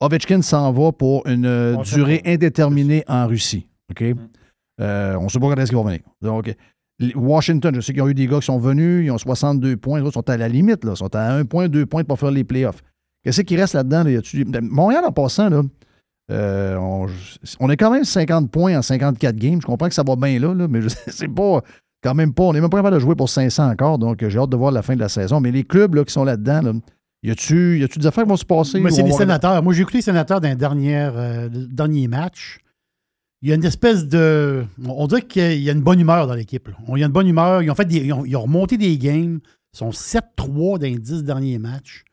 [0.00, 3.66] Ovechkin s'en va pour une euh, On durée indéterminée en Russie.
[3.90, 4.04] OK?
[4.80, 6.00] Euh, on ne sait pas quand est-ce qu'ils vont venir.
[6.22, 6.54] Donc,
[7.14, 9.76] Washington, je sais qu'il y a eu des gars qui sont venus, ils ont 62
[9.76, 12.18] points, les autres sont à la limite, là, sont à 1 point, 2 points pour
[12.18, 12.82] faire les playoffs.
[13.24, 14.04] Qu'est-ce qui reste là-dedans?
[14.04, 14.18] là?
[14.18, 15.62] A-tu- Montréal, en passant, là,
[16.30, 17.06] euh, on,
[17.60, 19.60] on est quand même 50 points en 54 games.
[19.60, 21.62] Je comprends que ça va bien là, là, mais je- c'est pas
[22.02, 22.44] quand même pas.
[22.44, 24.70] On n'est même pas capable de jouer pour 500 encore, donc j'ai hâte de voir
[24.72, 25.40] la fin de la saison.
[25.40, 26.72] Mais les clubs là, qui sont là-dedans, là,
[27.28, 28.80] y a-tu des affaires qui vont se passer?
[28.80, 29.62] Mais ou c'est les sénateurs.
[29.62, 32.58] Moi, j'ai écouté les sénateurs dans les dernières, euh, derniers matchs.
[33.42, 34.64] Il y a une espèce de.
[34.84, 36.68] On dirait qu'il y a une bonne humeur dans l'équipe.
[36.88, 37.62] Il y a une bonne humeur.
[37.62, 39.40] Ils ont, fait des, ils ont, ils ont remonté des games.
[39.74, 42.04] Ils sont 7-3 dans les 10 derniers matchs.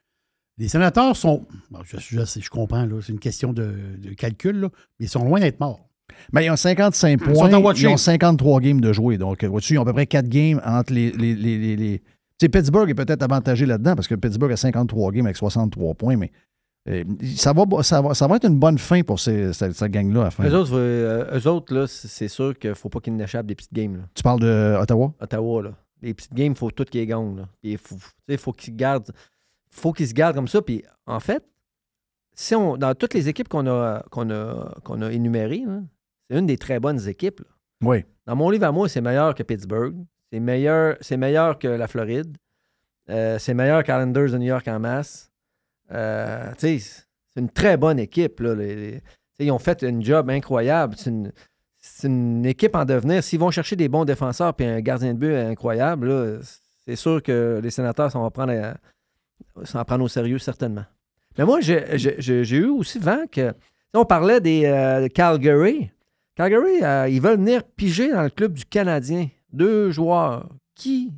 [0.58, 1.46] Les sénateurs sont.
[1.72, 4.70] bon, je, je sais, je comprends, c'est une question de, de calcul, là,
[5.00, 5.90] mais ils sont loin d'être morts.
[6.32, 7.54] Ben, ils ont 55 Ils sont points.
[7.54, 7.74] en.
[7.74, 9.18] Ils ont 53 games de jouer.
[9.18, 11.12] Donc, vois-tu, ils ont à peu près 4 games entre les.
[11.12, 12.04] les, les,
[12.42, 16.18] sais, Pittsburgh est peut-être avantagé là-dedans parce que Pittsburgh a 53 games avec 63 points,
[16.18, 16.32] mais
[16.90, 17.04] euh,
[17.36, 20.22] ça, va, ça, va, ça va être une bonne fin pour ces- cette, cette gang-là
[20.22, 20.44] à la fin.
[20.48, 23.56] Eux autres, euh, eux autres, là, c'est sûr qu'il ne faut pas qu'ils n'échappent des
[23.56, 23.98] petites games.
[23.98, 24.04] Là.
[24.14, 25.14] Tu parles de Ottawa?
[25.20, 25.72] Ottawa, là.
[26.02, 27.46] Les petites games, il faut tout qu'ils gagnent.
[27.64, 27.78] Il
[28.38, 29.12] faut, qu'ils gardent.
[29.72, 30.62] faut qu'ils se gardent comme ça.
[30.62, 31.44] Puis en fait,
[32.36, 35.64] si on, dans toutes les équipes qu'on a, qu'on a, qu'on a énumérées,
[36.30, 37.40] c'est une des très bonnes équipes.
[37.40, 37.46] là.
[37.84, 38.04] Oui.
[38.28, 39.96] Dans mon livre à moi, c'est meilleur que Pittsburgh.
[40.32, 42.36] C'est meilleur, c'est meilleur que la Floride.
[43.10, 45.32] Euh, c'est meilleur qu'Islanders de New York en masse.
[45.92, 46.80] Euh, c'est
[47.36, 48.40] une très bonne équipe.
[48.40, 48.56] Là.
[49.40, 50.96] Ils ont fait un job incroyable.
[50.98, 51.32] C'est une,
[52.04, 53.24] une équipe en devenir.
[53.24, 56.40] S'ils vont chercher des bons défenseurs et un gardien de but incroyable,
[56.86, 60.86] c'est sûr que les sénateurs s'en vont prendre, à- prendre au sérieux, certainement.
[61.38, 63.54] Mais moi, j'ai eu aussi vent que.
[63.94, 65.90] On parlait des euh, Calgary.
[66.36, 69.30] Calgary, ils veulent venir piger dans le club du Canadien.
[69.56, 70.50] Deux joueurs.
[70.76, 71.12] Qui,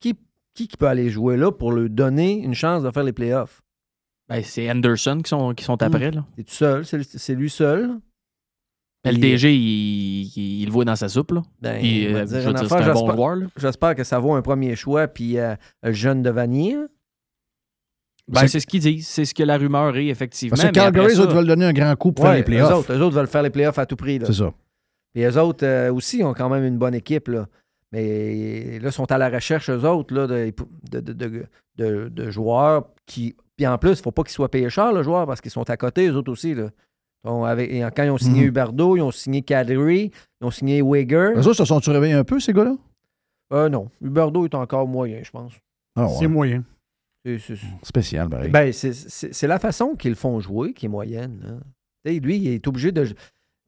[0.00, 0.14] qui,
[0.54, 3.60] qui, qui peut aller jouer là pour lui donner une chance de faire les playoffs?
[4.28, 6.10] Ben, c'est Anderson qui sont, qui sont après.
[6.10, 6.24] Là.
[6.36, 6.84] C'est tout seul.
[6.86, 7.98] C'est c'est lui seul.
[9.04, 11.32] Ben, le DG, il, il, il le voit dans sa soupe.
[11.32, 11.42] Là.
[11.60, 13.36] Ben, euh, bon j'espère- joueur.
[13.36, 13.46] là.
[13.56, 15.08] J'espère que ça vaut un premier choix.
[15.08, 15.54] Puis euh,
[15.84, 16.76] jeune de Vanier.
[18.28, 19.06] Ben, c'est ce qu'ils disent.
[19.08, 20.56] C'est ce que la rumeur est, effectivement.
[20.56, 22.44] Parce que Mais après Calgary, eux autres veulent donner un grand coup pour faire les
[22.44, 22.70] playoffs.
[22.70, 24.18] Eux autres, eux autres veulent faire les playoffs à tout prix.
[24.20, 24.26] là.
[24.26, 24.54] C'est ça.
[25.14, 27.28] Et eux autres euh, aussi ont quand même une bonne équipe.
[27.28, 27.46] Là.
[27.92, 30.52] Mais là, sont à la recherche, eux autres, là, de,
[30.90, 33.36] de, de- de- de- de joueurs qui.
[33.56, 35.50] Puis en plus, il ne faut pas qu'ils soient payés cher, le joueur, parce qu'ils
[35.50, 36.54] sont à côté, eux autres aussi.
[36.54, 36.70] Là.
[37.24, 38.46] Donc, avec- et quand ils ont signé Mhm.
[38.48, 40.10] Huberdo, ils ont signé Kadri,
[40.40, 41.32] ils ont signé Wigger.
[41.36, 42.76] Eux autres se sont-tu réveillés un peu, ces gars-là?
[43.52, 43.90] Euh, non.
[44.00, 45.52] Huberdo est encore moyen, je pense.
[45.94, 46.14] Ah ouais.
[46.18, 46.64] C'est moyen.
[47.24, 48.50] C'est- c'est- Spécial, pareil.
[48.50, 51.60] Ben, c'est- c'est c'est la façon qu'ils le font jouer qui est moyenne.
[52.04, 53.04] sais, lui, il est obligé de.
[53.04, 53.14] Tu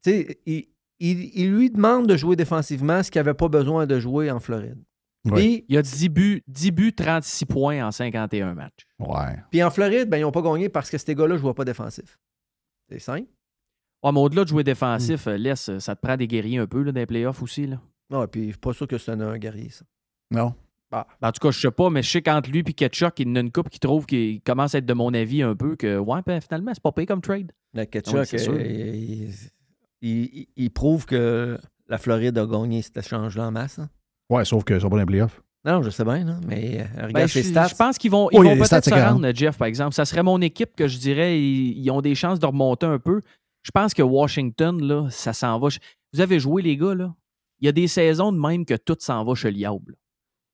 [0.05, 0.67] sais, il,
[1.01, 4.41] il- il lui demande de jouer défensivement ce qu'il n'avait pas besoin de jouer en
[4.41, 4.79] Floride.
[5.27, 8.87] Puis, Il y a 10 buts, 10 buts, 36 points en 51 matchs.
[8.99, 9.37] Ouais.
[9.51, 11.65] puis en Floride, ben, ils n'ont pas gagné parce que ces gars-là ne jouaient pas
[11.65, 12.19] défensif.
[12.91, 13.29] C'est simple.
[14.03, 16.67] Ouais, mais au-delà de jouer défensif, euh, laisse, euh, ça te prend des guerriers un
[16.67, 17.67] peu là, dans les playoffs aussi.
[17.67, 17.81] Là?
[18.11, 19.87] Ouais, puis je suis pas sûr que c'est un, un guerrier, ça.
[20.31, 20.55] Non.
[20.91, 21.07] Bah.
[21.23, 23.29] Ben, en tout cas, je sais pas, mais je sais qu'entre lui et Ketchuk, il
[23.29, 25.57] y en a une coupe qui trouve qu'il commence à être de mon avis un
[25.57, 27.51] peu que, ouais, ben, finalement, c'est pas payé comme trade.
[27.73, 28.53] Le Ketchuk, Ah oui, c'est sûr.
[28.53, 29.33] euh, il,
[30.09, 31.59] il- il- il prouve que
[31.89, 33.79] la Floride a gagné cet échange-là en masse.
[33.79, 33.89] hein.
[34.31, 35.41] Ouais, sauf qu'ils sont pas dans les playoffs.
[35.67, 37.69] Non, je sais bien, là, mais euh, regarde Ben, stats.
[37.69, 39.95] je pense qu'ils vont, ils Oh, vont peut-être se rendre, Jeff, par exemple.
[39.95, 42.99] Ça serait mon équipe que je dirais, ils, ils ont des chances de remonter un
[42.99, 43.23] peu.
[43.63, 45.69] Je pense que Washington, là, ça s'en va.
[46.13, 47.15] Vous avez joué, les gars, là?
[47.61, 49.97] Il y a des saisons de même que tout s'en va chez le Diable.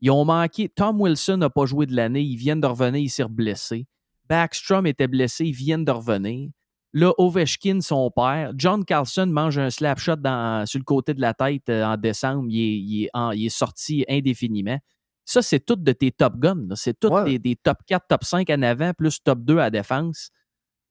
[0.01, 0.69] Ils ont manqué.
[0.69, 2.23] Tom Wilson n'a pas joué de l'année.
[2.23, 3.01] Ils viennent de revenir.
[3.03, 3.87] Il s'est blessé.
[4.29, 5.45] Backstrom était blessé.
[5.47, 6.51] Ils viennent de revenir.
[6.93, 8.53] Là, Ovechkin, son père.
[8.57, 11.97] John Carlson mange un slap shot dans- sur le côté de la tête euh, en
[11.97, 12.47] décembre.
[12.49, 14.79] Il est, il est en- il est sorti indéfiniment.
[15.25, 16.67] Ça, c'est tout de tes top guns.
[16.75, 20.31] C'est tout des, des top 4, top 5 en avant, plus top 2 à défense.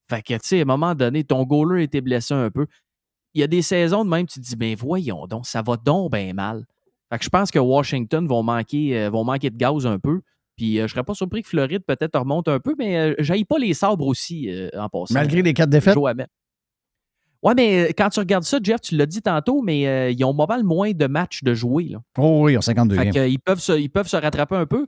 [0.10, 2.66] Fait que, tu sais, à un moment donné, ton goaler était blessé un peu.
[3.34, 5.76] Il y a des saisons de même, tu te dis, ben voyons donc, ça va
[5.78, 6.66] donc bien mal.
[7.12, 10.22] Fait que je pense que Washington vont manquer, euh, vont manquer de gaz un peu.
[10.60, 13.46] Puis euh, je serais pas surpris que Floride peut-être remonte un peu, mais euh, j'aille
[13.46, 15.14] pas les sabres aussi euh, en passant.
[15.14, 15.96] Malgré les quatre défaites?
[17.42, 20.36] Ouais, mais quand tu regardes ça, Jeff, tu l'as dit tantôt, mais euh, ils ont
[20.36, 21.86] pas mal moins de matchs de jouer.
[21.86, 22.00] Là.
[22.18, 23.14] Oh oui, ils ont 52 Fait games.
[23.14, 24.88] que, ils, peuvent se, ils peuvent se rattraper un peu.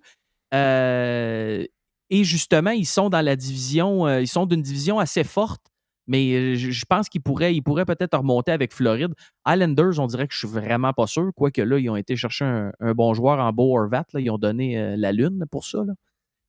[0.54, 1.66] Euh,
[2.10, 5.62] et justement, ils sont dans la division, euh, ils sont d'une division assez forte,
[6.12, 9.14] mais euh, je je pense qu'ils pourraient, ils pourraient peut-être remonter avec Floride.
[9.48, 12.44] Islanders, on dirait que je suis vraiment pas sûr, quoique là, ils ont été chercher
[12.46, 15.64] un, un bon joueur en Beau Horvat, là, ils ont donné euh, la lune pour
[15.66, 15.80] ça.
[15.86, 15.94] là.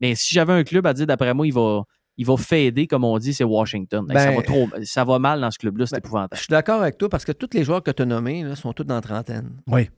[0.00, 1.84] Mais si j'avais un club à dire, d'après moi, il va,
[2.16, 4.04] il va fader, comme on dit, c'est Washington.
[4.08, 6.36] Ça, Ben- va trop, ça va mal dans ce club-là, c'est épouvantable.
[6.36, 8.56] Je suis d'accord avec toi parce que tous les joueurs que tu as nommés là,
[8.56, 9.52] sont tous dans la trentaine.
[9.68, 9.88] Oui.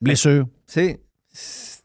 [0.00, 0.44] Blessure.
[0.46, 1.77] Tu sais, c'est-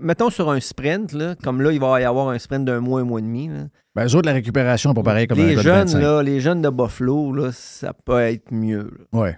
[0.00, 3.00] mettons sur un sprint, là, comme là, il va y avoir un sprint d'un mois,
[3.00, 3.48] un mois et demi.
[3.48, 3.64] là.
[3.94, 5.98] Ben, eux autres, la récupération n'est pas pareil comme les jeunes, 25.
[6.00, 8.90] là, les jeunes de Buffalo, là, ça peut être mieux.
[9.12, 9.28] Oui,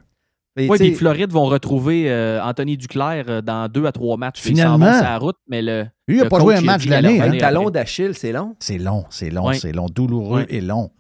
[0.59, 4.41] sais, puis Floride vont retrouver euh, Anthony Duclair euh, dans deux à trois matchs.
[4.45, 4.91] Ils Finalement.
[4.95, 5.85] sur la route, mais le.
[6.09, 7.37] Lui, il a le pas joué un match de l'année, hein.
[7.39, 8.57] talon d'Achille, c'est long.
[8.61, 9.59] C'est long, c'est long, Ouais.
[9.59, 10.47] c'est long, douloureux Ouais.
[10.49, 10.91] et long.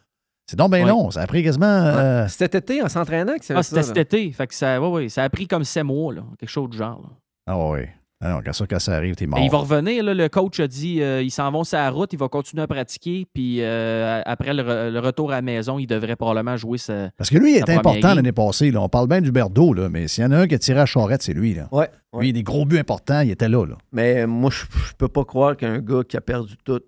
[0.48, 0.90] C'est donc bien Ouais.
[0.90, 1.10] long.
[1.10, 1.64] Ça a pris quasiment.
[1.66, 3.68] euh, Cet été, en s'entraînant, que c'est Ah, ça.
[3.70, 3.86] c'était là.
[3.86, 4.30] cet été.
[4.32, 6.76] Fait que ça, ouais, ouais, ça a pris comme sept mois, là, quelque chose du
[6.76, 7.00] genre.
[7.02, 7.08] là.
[7.46, 7.80] Ah oui.
[8.24, 9.38] Ah quand ça, quand ça arrive, t'es mort.
[9.38, 11.90] Mais il va revenir, là, le coach a dit euh, ils s'en vont sur la
[11.90, 15.42] route, il va continuer à pratiquer, puis euh, après le, re- le retour à la
[15.42, 17.10] maison, il devrait probablement jouer sa.
[17.18, 18.70] Parce que lui, il première important l'année passée.
[18.70, 18.80] Là.
[18.80, 20.80] On parle bien du Berdo, là, mais s'il y en a un qui a tiré
[20.80, 21.52] à charrette, c'est lui.
[21.52, 21.68] Là.
[21.72, 23.66] Ouais, Lui, il a des gros buts importants, il était là.
[23.66, 23.76] là.
[23.92, 26.80] Mais euh, moi, je je peux pas croire qu'un gars qui a perdu tout,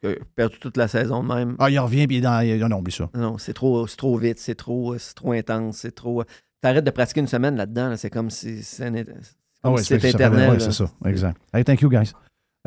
[0.00, 1.56] qui a perdu toute la saison même.
[1.58, 2.40] Ah, il revient, puis il est dans.
[2.40, 3.10] il- Non, oublie ça.
[3.14, 6.22] Non, c'est trop, c'est trop vite, c'est trop, c'est trop intense, c'est trop.
[6.62, 8.62] T'arrêtes de pratiquer une semaine là-dedans, là, c'est comme si
[9.62, 10.48] Ah ouais, ça ça éternel.
[10.50, 10.60] ouais, là.
[10.60, 10.84] c'est ça.
[11.04, 11.36] Exact.
[11.52, 12.12] Hey, thank you, guys.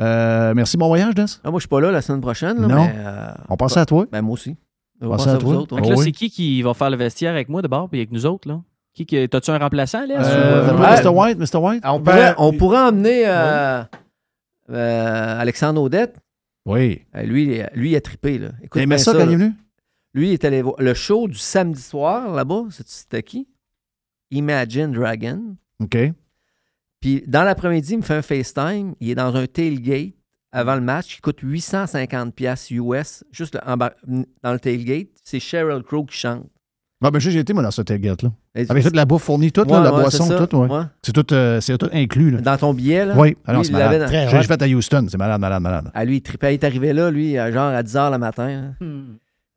[0.00, 1.24] Euh, merci, bon voyage, Des.
[1.44, 2.60] Ah, moi, je suis pas là la semaine prochaine.
[2.60, 2.84] là, Non.
[2.84, 4.06] mais, euh, On pensait à toi.
[4.10, 4.56] Ben, moi aussi.
[5.00, 5.56] On penser à à vous toi.
[5.62, 5.88] autres, ouais.
[5.88, 6.04] Là, oui.
[6.04, 8.60] c'est qui qui va faire le vestiaire avec moi d'abord, puis avec nous autres, là?
[8.94, 10.14] Qui, qui- T'as-tu un remplaçant, là?
[10.20, 11.08] Euh, ou- Mr.
[11.08, 11.58] White, Mr.
[11.58, 11.82] White?
[11.84, 13.82] On pourrait, on pourrait emmener euh,
[14.70, 16.16] euh, Alexandre Audette.
[16.64, 17.02] Oui.
[17.16, 18.38] Euh, lui, lui, il a trippé.
[18.38, 18.50] Là.
[18.62, 19.24] Écoute bien ça quand là.
[19.24, 19.52] il est venu?
[20.14, 22.62] Lui, il est allé voir le show du samedi soir là-bas.
[22.70, 23.48] C'était qui?
[24.30, 25.56] Imagine Dragon.
[25.82, 25.96] OK.
[27.04, 28.94] Puis dans l'après-midi, il me fait un FaceTime.
[28.98, 30.14] Il est dans un tailgate
[30.52, 33.22] avant le match qui coûte 850 pièces US.
[33.30, 33.92] Juste en bas-
[34.42, 36.46] dans le tailgate, c'est Sheryl Crow qui chante.
[37.02, 38.32] Ah, ben, j'ai été, moi, dans ce tailgate-là.
[38.70, 40.46] Avec toute la bouffe fournie, toute, Ouais, là, la ouais, boisson, ça.
[40.46, 40.68] tout, ouais.
[40.70, 40.84] Ouais.
[41.02, 42.40] C'est tout, euh, c'est tout inclus, là.
[42.40, 43.14] Dans ton billet, là?
[43.18, 44.00] Oui, ah non, Lui, c'est malade.
[44.10, 45.90] dans- J'ai fait à Houston, c'est malade, malade, malade.
[45.92, 48.48] Ah, lui, il est arrivé là, lui, à genre à 10 h le matin.
[48.80, 48.86] là.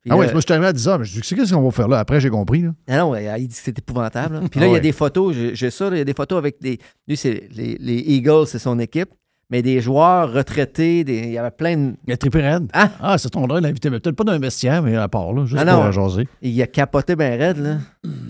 [0.02, 1.52] Puis Ah oui, moi, je suis arrivé à 10 h, mais je dis, c'est qu'est-ce
[1.52, 1.98] qu'on va faire là?
[1.98, 2.70] Après, j'ai compris, là.
[2.88, 4.34] Ah non, il dit que c'est épouvantable.
[4.34, 4.40] là.
[4.50, 4.80] Puis là, Ah il y a ouais.
[4.80, 6.78] des photos, j'ai ça, il y a des photos avec des.
[7.08, 9.08] Lui, c'est les, les Eagles, c'est son équipe,
[9.50, 11.94] mais des joueurs retraités, des- il y avait plein de.
[12.06, 12.68] Il a trippé raide.
[12.72, 12.90] Ah!
[13.00, 15.44] Ah, c'est ton drôle l'invité, mais peut-être pas dans un vestiaire, mais à part, là,
[15.46, 15.88] juste Ah pour non.
[15.88, 16.28] euh, jaser.
[16.42, 17.78] Il a capoté bien raide, là.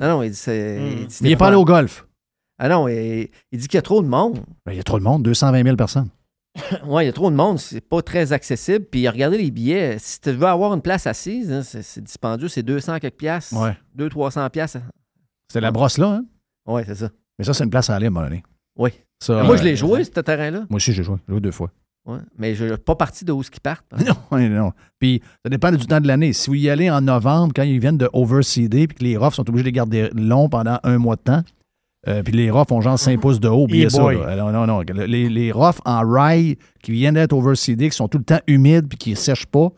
[0.00, 0.78] Non, non, il dit c'est.
[0.78, 1.06] Hmm.
[1.26, 2.06] Il est pas allé au golf.
[2.58, 4.40] Ah non, il, il dit qu'il y a trop de monde.
[4.66, 6.08] Ben, il y a trop de monde, 220 000 personnes.
[6.86, 8.84] ouais, il y a trop de monde, c'est pas très accessible.
[8.90, 9.96] Puis regardez les billets.
[9.98, 13.56] Si tu veux avoir une place assise, hein, c'est dispendieux, c'est 200 quelques piastres.
[13.56, 13.76] Ouais.
[13.96, 14.78] 200-300 piastres.
[15.52, 16.24] C'est la brosse là, hein?
[16.66, 17.10] Ouais, c'est ça.
[17.38, 18.42] Mais ça, c'est une place à aller à un moment donné.
[18.76, 18.90] Oui.
[19.20, 20.66] Ça, Moi, je euh, l'ai joué, ce terrain-là.
[20.68, 21.16] Moi aussi, j'ai joué.
[21.26, 21.70] J'ai joué deux fois.
[22.06, 22.18] Ouais.
[22.38, 23.84] Mais je suis pas parti de où ce qu'ils partent.
[24.06, 24.72] Non, ouais, non.
[24.98, 26.32] Puis, ça dépend du temps de l'année.
[26.32, 29.34] Si vous y allez en novembre, quand ils viennent de overseeder, puis que les roughs
[29.34, 31.42] sont obligés de les garder longs pendant un mois de temps,
[32.06, 34.12] euh, puis les roughs ont genre 5 pouces de haut, oubliez Eh ça.
[34.12, 34.36] là.
[34.36, 34.80] Non, non, non.
[34.94, 38.88] Les, les roughs en rye qui viennent d'être overseedés, qui sont tout le temps humides,
[38.88, 39.68] puis qui ne sèchent pas,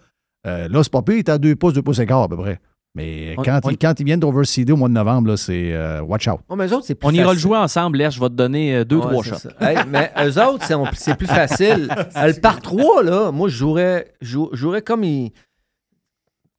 [0.46, 2.28] euh, là, c'est pas pire, il est à 2 pouces, 2 pouces et quart à
[2.28, 2.60] peu près.
[2.94, 5.72] Mais On- quand, on- ils, quand ils viennent d'overseeder au mois de novembre, là, c'est
[5.72, 6.40] euh, watch out.
[6.48, 8.10] Oh, mais eux autres, c'est plus On ira le jouer ensemble, Les.
[8.10, 9.48] Je vais te donner deux, Ouais, trois shots.
[9.60, 10.64] Hey, mais eux autres,
[10.94, 11.88] c'est, plus facile.
[12.16, 15.30] Le par 3, là, moi, je jouerais, jou- jouerais comme il.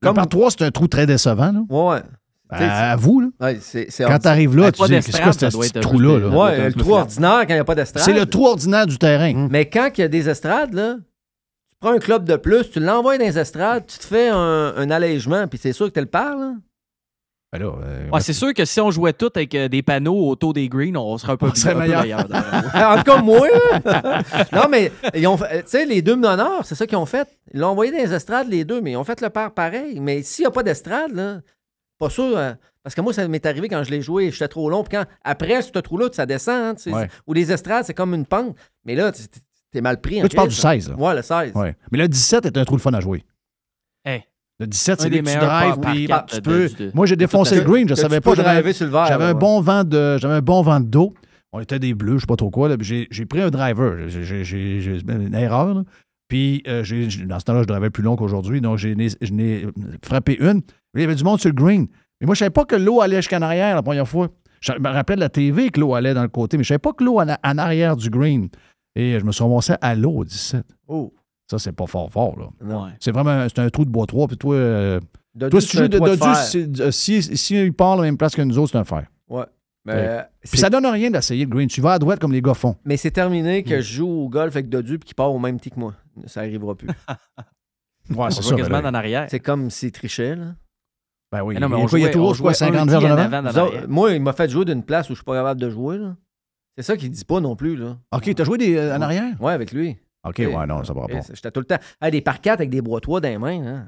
[0.02, 1.52] Comme par 3, c'est un trou très décevant.
[1.52, 1.62] Là.
[1.70, 2.00] Ouais.
[2.60, 3.28] Ben, à vous, là.
[3.40, 5.50] Ouais, c'est, c'est Quand ordi- t'arrives là, Avec tu dis, qu'est-ce que d'estrade, c'est ça
[5.52, 6.20] doit ce trou-là?
[6.20, 6.28] là?
[6.30, 8.04] Ouais, le trou ordinaire quand il n'y a pas d'estrade.
[8.04, 9.48] C'est le trou ordinaire du terrain.
[9.50, 10.96] Mais quand il y a des estrades, là,
[11.70, 14.74] tu prends un club de plus, tu l'envoies dans les estrades, tu te fais un,
[14.76, 16.54] un allègement, puis c'est sûr que tu le perds, là.
[17.54, 20.30] Ben là, euh, Ouais, c'est sûr que si on jouait tout avec euh, des panneaux
[20.30, 22.20] autour des greens, on serait un peu, On serait un peu meilleur.
[22.74, 23.46] en tout cas, moi,
[23.84, 24.22] là.
[24.54, 27.28] non, mais ils ont fait- tu sais, les deux meneurs, c'est ça qu'ils ont fait.
[27.54, 30.00] Ils l'ont envoyé dans les estrades, les deux, mais ils ont fait le pair pareil.
[30.00, 31.40] Mais s'il n'y a pas d'estrade, là,
[32.02, 32.38] pas sûr.
[32.38, 32.54] euh,
[32.84, 34.84] parce que moi, ça m'est arrivé quand je l'ai joué, j'étais trop long.
[34.84, 36.56] Puis quand, après, ce trou-là, ça descend.
[36.56, 37.08] hein, tu sais, Ouais.
[37.28, 38.56] Ou les estrades, c'est comme une pente.
[38.86, 39.22] Mais là, tu-
[39.72, 40.20] t'es mal pris.
[40.20, 40.72] en Là, tu parles du crise, là.
[40.74, 40.90] 16.
[40.90, 40.96] là.
[40.98, 41.52] Ouais, le 16.
[41.56, 41.76] Ouais.
[41.92, 43.24] Mais le 17 est un trou de fun à jouer.
[44.04, 44.24] Hey.
[44.60, 46.70] Le 17, Un c'est des des tu meilleurs drives, par- puis par tu quatre peux.
[46.70, 48.36] de- de- Moi, j'ai défoncé le green, je savais pas.
[48.36, 51.14] J'avais un bon vent de, j'avais un bon vent de dos.
[51.54, 52.70] On était des bleus, je sais pas trop quoi.
[52.80, 54.08] J'ai j'ai pris un driver.
[54.08, 55.74] J'ai- J'ai j'ai- j'ai une erreur.
[55.74, 55.84] là.
[56.30, 56.82] Puis euh,
[57.26, 58.62] dans ce temps-là, je drivais plus long qu'aujourd'hui.
[58.62, 59.66] Donc, j'ai je n'ai
[60.04, 60.62] frappé une.
[60.96, 61.88] Il y avait du monde sur le green.
[62.20, 64.30] Mais moi, je savais pas que l'eau allait jusqu'en arrière la première fois.
[64.60, 66.80] Je me rappelais de la TV que l'eau allait dans le côté, mais je savais
[66.80, 68.50] pas que l'eau en, en arrière du green.
[68.96, 70.64] Et je me suis remonté à l'eau au 17.
[70.88, 71.14] Oh.
[71.50, 72.92] Ça, c'est pas fort fort, là.
[73.00, 74.28] C'est vraiment c'est un trou de bois 3.
[74.28, 75.00] Puis toi, euh,
[75.34, 75.78] Dodu, toi si
[76.68, 78.78] de de si, si, si il part à la même place que nous autres, c'est
[78.78, 79.06] un fer.
[79.30, 79.44] Ouais.
[79.86, 80.00] Mais, Ouais.
[80.08, 81.68] euh, Puis ça donne rien d'essayer le green.
[81.68, 82.76] Tu vas à droite comme les gars font.
[82.86, 83.64] mais c'est terminé Hmm.
[83.70, 85.94] que je joue au golf avec Dodu puis qu'il part au même tee que moi.
[86.28, 86.90] Ça arrivera plus.
[88.16, 88.56] Ouais, c'est ça.
[88.56, 89.28] quasiment ben, en arrière.
[89.30, 90.54] c'est comme s'il trichait, là.
[91.32, 91.54] Ben oui.
[91.56, 92.88] Mais non, mais on quoi, il y a jouait- toujours, je crois, jouait un 50
[92.88, 93.22] tee verges en en avant?
[93.38, 93.90] avant, en Vous autres- arrière.
[93.90, 96.16] moi, il m'a fait jouer d'une place où je suis pas capable de jouer, là.
[96.78, 97.98] C'est ça qu'il dit pas non plus, là.
[98.12, 99.34] OK, t'as joué des, euh, en arrière?
[99.42, 99.98] Ouais, avec lui.
[100.28, 101.20] OK, Et- ouais, non, ça va pas.
[101.34, 101.80] J'étais tout le temps.
[102.02, 103.88] Hey, des parquettes avec des boîtois dans les mains, hein.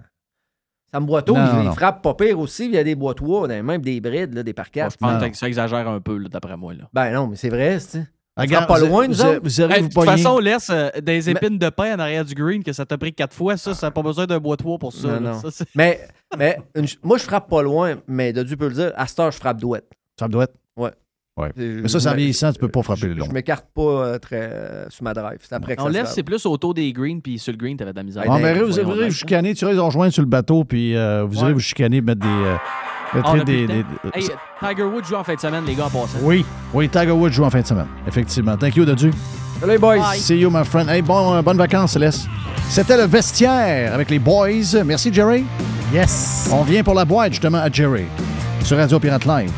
[0.91, 2.65] Sam Boiteau, Non, il, il frappe pas pire aussi.
[2.65, 4.91] Il y a des boîtois dans les mains, puis des brides, là, des Bon, parquettes.
[4.91, 5.29] je pense Non.
[5.29, 6.73] que ça exagère un peu, d'après moi.
[6.75, 6.87] Là.
[6.93, 8.05] Ben non, mais c'est vrai, c'est.
[8.35, 9.39] Regarde, pas loin, nous vous- autres?
[9.43, 12.25] Vous aurez Hey, vous de toute façon, laisse euh, des épines de pain en arrière
[12.25, 13.57] du green que ça t'a pris quatre fois.
[13.57, 15.19] Ça, ça n'a pas besoin d'un bois de toit pour ça.
[15.19, 15.49] Non, non.
[15.51, 16.07] Ça, Mais,
[16.37, 18.91] mais une moi, je frappe pas loin, mais Dodu peut le dire.
[18.95, 19.85] À cette heure, je frappe douette.
[20.19, 20.55] Ça doit être.
[21.35, 21.49] Ouais.
[21.55, 23.25] Mais ça, c'est en je- vieillissant, tu peux pas frapper je- le long.
[23.27, 25.39] Je m'écarte pas euh, très euh, sur ma drive.
[25.41, 27.75] C'est après que On ça lève, c'est plus autour des greens, puis sur le green,
[27.75, 28.23] t'avais de la misère.
[28.27, 30.95] Ah, mais ben, vous irez vous chicaner, tu iras les rejoindre sur le bateau, puis
[30.95, 31.53] euh, vous irez Ouais.
[31.53, 32.27] vous chicaner, mettre des.
[32.27, 32.55] euh,
[33.15, 33.63] Ah, on a des,
[34.13, 34.27] Hey,
[34.59, 36.17] Tiger Woods joue en fin de semaine, les gars, en passant.
[36.23, 36.43] Oui,
[36.73, 37.85] oui, Tiger Woods joue en fin de semaine.
[38.07, 38.57] Effectivement.
[38.57, 39.11] Thank you, Dodu.
[39.59, 39.97] Salut, boys.
[39.99, 40.17] Bye.
[40.19, 40.89] See you, my friend.
[40.89, 42.27] Hey, bon, euh, bonnes vacances, Céleste.
[42.69, 44.83] C'était le vestiaire avec les boys.
[44.85, 45.45] Merci, Jerry.
[45.93, 46.49] Yes!
[46.51, 48.05] On vient pour la boîte, justement, à Jerry,
[48.63, 49.51] sur Radio Pirate Live.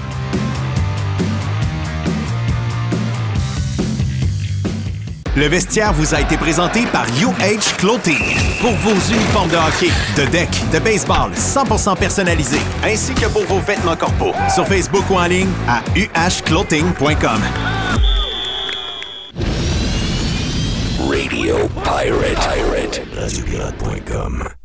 [5.38, 8.38] Le vestiaire vous a été présenté par UH Clothing.
[8.62, 13.60] Pour vos uniformes de hockey, de deck, de baseball 100% personnalisés, ainsi que pour vos
[13.60, 14.50] vêtements corporels.
[14.50, 17.42] Sur Facebook ou en ligne à uhclothing.com.
[21.10, 23.02] Radio Pirate.
[23.04, 24.65] Pirate.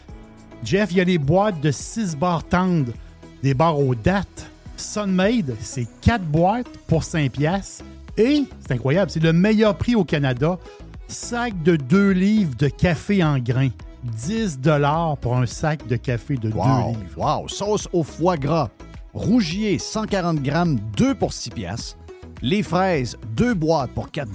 [0.63, 2.93] Jeff, il y a les boîtes de 6 barres tendres,
[3.43, 4.47] des barres aux dates.
[4.77, 7.83] Sunmade, c'est 4 boîtes pour 5 piastres.
[8.17, 10.57] Et, c'est incroyable, c'est le meilleur prix au Canada.
[11.07, 13.69] Sac de 2 livres de café en grains.
[14.03, 14.59] 10
[15.21, 16.99] pour un sac de café de 2 Wow, livres.
[17.17, 17.47] wow.
[17.47, 18.69] Sauce au foie gras.
[19.13, 21.97] Rougier, 140 grammes, 2 pour 6 piastres.
[22.41, 24.29] Les fraises, 2 boîtes pour 4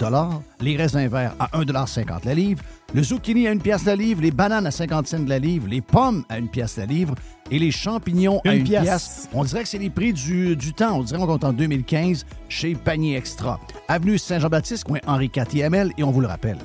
[0.61, 2.63] Les raisins verts à 1,50 la livre.
[2.93, 4.21] Le zucchini à 1 pièce la livre.
[4.21, 5.67] Les bananes à 50 cents la livre.
[5.67, 7.15] Les pommes à 1 pièce la livre.
[7.51, 8.83] Et les champignons à Une 1 pièce.
[8.83, 9.29] pièce.
[9.33, 10.97] On dirait que c'est les prix du, du temps.
[10.99, 13.59] On dirait qu'on est en 2015 chez Panier Extra.
[13.87, 15.91] Avenue Saint-Jean-Baptiste, coin Henri IVL.
[15.97, 16.57] Et on vous le rappelle,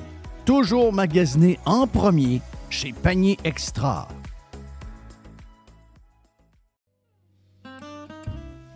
[0.45, 4.07] toujours magasiné en premier chez Panier Extra.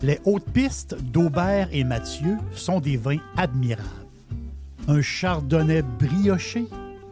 [0.01, 3.87] Les hautes pistes d'Aubert et Mathieu sont des vins admirables.
[4.87, 6.67] Un chardonnay brioché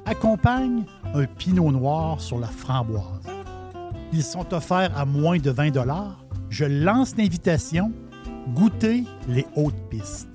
[0.06, 0.84] accompagne
[1.14, 3.03] un pinot noir sur la framboise.
[4.14, 5.72] Ils sont offerts à moins de 20
[6.49, 7.91] Je lance l'invitation.
[8.53, 10.35] Goûtez les hautes pistes.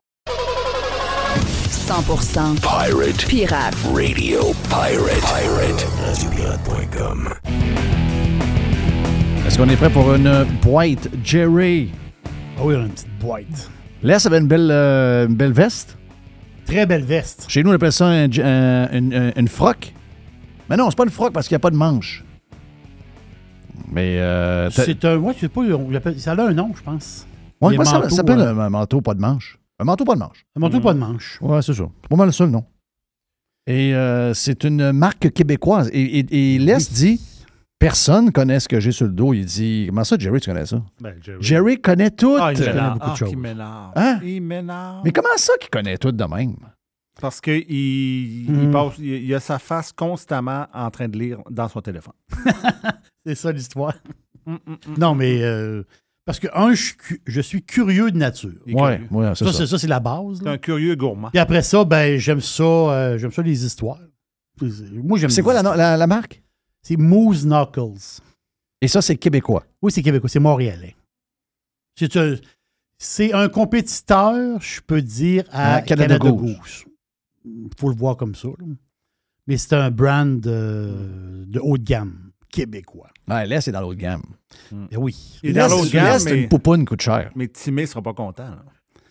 [1.91, 3.75] 100% Pirate pirate.
[3.93, 5.19] Radio Pirate.
[5.27, 5.85] Pirate.
[6.07, 7.27] RadioPirate.com.
[9.45, 11.91] Est-ce qu'on est prêt pour une boîte Jerry?
[12.57, 13.69] Ah oui, on a une petite boîte.
[14.03, 15.97] Là, ça avait une belle, euh, une belle veste.
[16.65, 17.43] Très belle veste.
[17.49, 19.93] Chez nous, on appelle ça un- un- une, une- froc.
[20.69, 22.23] Mais non, c'est pas une froc parce qu'il n'y a pas de manche.
[23.91, 24.17] Mais.
[24.17, 25.17] Euh, C'est un.
[25.17, 25.61] Ouais, je sais pas,
[26.17, 27.27] ça a un nom, je pense.
[27.59, 29.57] Ouais, Les moi, ça manteaux, ça s'appelle euh, un manteau pas de manche.
[29.81, 30.45] Un manteau pas de manche.
[30.55, 31.39] Un manteau pas de manche.
[31.41, 31.85] Ouais, c'est ça.
[32.01, 32.63] C'est pas mal le seul, non?
[33.67, 35.89] Et euh, c'est une marque québécoise.
[35.91, 37.19] Et, et, et Les dit
[37.79, 39.33] personne connaît ce que j'ai sur le dos.
[39.33, 40.83] Il dit Comment ça, Jerry, tu connais ça?
[40.99, 41.37] Ben, Jerry.
[41.41, 42.37] Jerry connaît tout.
[42.39, 42.93] Ah, il connaît m'énerve.
[42.93, 43.33] beaucoup de Ah, choses.
[43.95, 44.19] Hein?
[44.23, 45.01] Il m'énerve.
[45.03, 46.55] Mais comment ça qu'il connaît tout de même?
[47.19, 48.49] Parce qu'il il
[48.99, 52.13] il, il a sa face constamment en train de lire dans son téléphone.
[53.25, 53.93] C'est ça l'histoire.
[54.47, 54.57] Hum.
[54.97, 55.41] Non, mais.
[55.43, 55.83] euh,
[56.31, 58.51] parce que, un, je, suis cu- je suis curieux de nature.
[58.67, 59.57] Ouais, ouais, c'est Ça, ça.
[59.59, 60.41] c'est ça, c'est la base.
[60.41, 60.51] Là.
[60.51, 61.29] un curieux gourmand.
[61.29, 63.99] Puis après ça, ben, j'aime ça, euh, j'aime ça les histoires.
[64.91, 65.29] Moi, j'aime.
[65.29, 65.77] C'est quoi la, histoires.
[65.77, 66.41] la- la marque?
[66.81, 68.21] C'est Moose Knuckles.
[68.81, 69.63] Et ça, c'est québécois?
[69.81, 70.95] Oui, c'est québécois, c'est montréalais.
[71.95, 72.35] C'est un,
[72.97, 76.55] c'est un compétiteur, je peux dire, à À Canada Canada, Goose.
[76.57, 76.85] Goose.
[77.45, 78.47] Il faut le voir comme ça.
[78.47, 78.65] là.
[79.47, 83.09] Mais c'est un brand euh, de haut de gamme, québécois.
[83.27, 84.21] Ouais, là, c'est dans l'autre gamme.
[84.71, 85.15] Ben oui.
[85.43, 87.31] Là, dans l'autre gamme, c'est mais, une poupoune coûte cher.
[87.35, 88.43] mais Timé sera pas content.
[88.43, 88.63] là.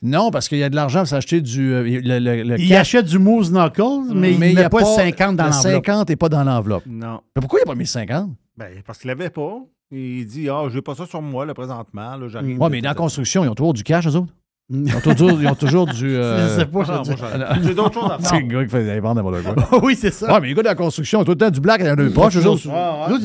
[0.02, 1.72] Non, parce qu'il y a de l'argent pour s'acheter du.
[1.74, 4.70] euh, le, le- le Il achète du Moose Knuckles, mais, il y ne met a
[4.70, 5.84] pas, 50 dans le l'enveloppe.
[5.86, 6.84] 50 n'est pas dans l'enveloppe.
[6.86, 7.20] Non.
[7.36, 8.30] Mais pourquoi il n'a pas mis 50?
[8.56, 9.58] Ben, parce qu'il l'avait pas.
[9.92, 12.16] Il dit Ah, j'ai pas ça sur moi, là, présentement.
[12.16, 12.40] Là.
[12.42, 14.32] Ouais, mais dans la construction, ils ont toujours du cash, eux autres.
[14.72, 16.14] Ils ont toujours, ils ont toujours du.
[16.16, 17.66] euh, Je sais pas, je Non, moi, dis.
[17.66, 18.40] j'ai- d'autres choses à C'est faire.
[18.40, 19.80] le gars qui fait des ventes n'importe quoi.
[19.82, 20.32] oui, c'est ça.
[20.32, 21.94] Ouais, mais les gars de la construction, tout le temps du black, il y en
[21.94, 22.62] a deux poches, eux autres.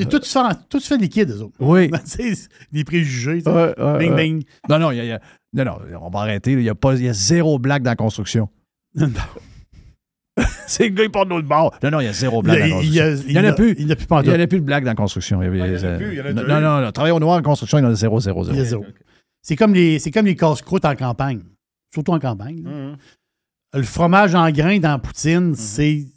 [0.10, 1.54] Tout se fait, en- tout se fait liquide, eux autres.
[1.60, 1.92] Oui.
[1.92, 3.44] Tu sais, des préjugés.
[3.46, 4.16] ouais, bing, ouais.
[4.16, 4.44] bing.
[4.70, 5.22] Non, non, il y a, il y a-
[5.54, 6.54] non, non, on va arrêter.
[6.54, 8.50] Il y a, pas, il y a zéro blague dans la construction.
[10.68, 11.76] C'est le gars qui porte de l'autre bord.
[11.84, 13.24] Non, non, il y a zéro blague dans la Il construction.
[13.28, 13.76] il Il y en a plus.
[13.78, 14.26] il y en a plus pantoute.
[14.26, 15.42] Il y en a plus de blague dans la construction.
[15.42, 15.68] Il y il en a
[15.98, 17.86] plus, il y en a non, non, non, travail au noir en construction, il y
[17.86, 18.56] en a zéro, zéro, zéro.
[18.56, 18.84] Il y a zéro.
[19.46, 21.44] C'est comme les, c'est comme les casse-croûtes en campagne.
[21.94, 22.64] Surtout en campagne.
[22.64, 22.98] Mhm.
[23.76, 26.08] Le fromage en grain dans poutine, c'est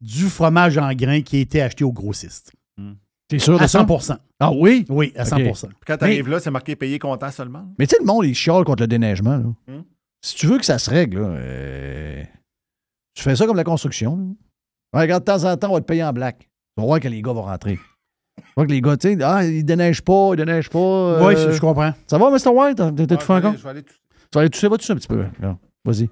[0.00, 2.52] du fromage en grain qui a été acheté au grossiste.
[3.28, 3.82] T'es sûr de À ça?
[3.82, 4.84] 100% Ah oui?
[4.88, 5.42] Oui, à 100 Ok.
[5.42, 7.66] Puis quand t'arrives là, c'est marqué payer comptant seulement.
[7.76, 9.36] Mais tu sais, le monde, il chiale contre le déneigement.
[9.36, 9.52] là.
[9.66, 9.82] Hmm.
[10.22, 12.22] Si tu veux que ça se règle, là, euh,
[13.14, 14.16] tu fais ça comme la construction.
[14.16, 14.24] là.
[14.92, 16.38] Ouais, regarde, de temps en temps, on va te payer en black.
[16.38, 17.80] Tu vas voir que les gars vont rentrer.
[18.36, 21.26] Tu vois que les gars, tu sais, ah, ils déneigent pas, ils déneigent pas.
[21.26, 21.92] Oui, euh, je, je comprends.
[22.06, 22.48] Ça va, Mr.
[22.48, 22.82] White?
[22.96, 23.54] T'es tout fait encore?
[23.56, 25.24] Je vais aller tout- Tu vas aller tousser, va tousser un petit peu?
[25.84, 26.08] Vas-y.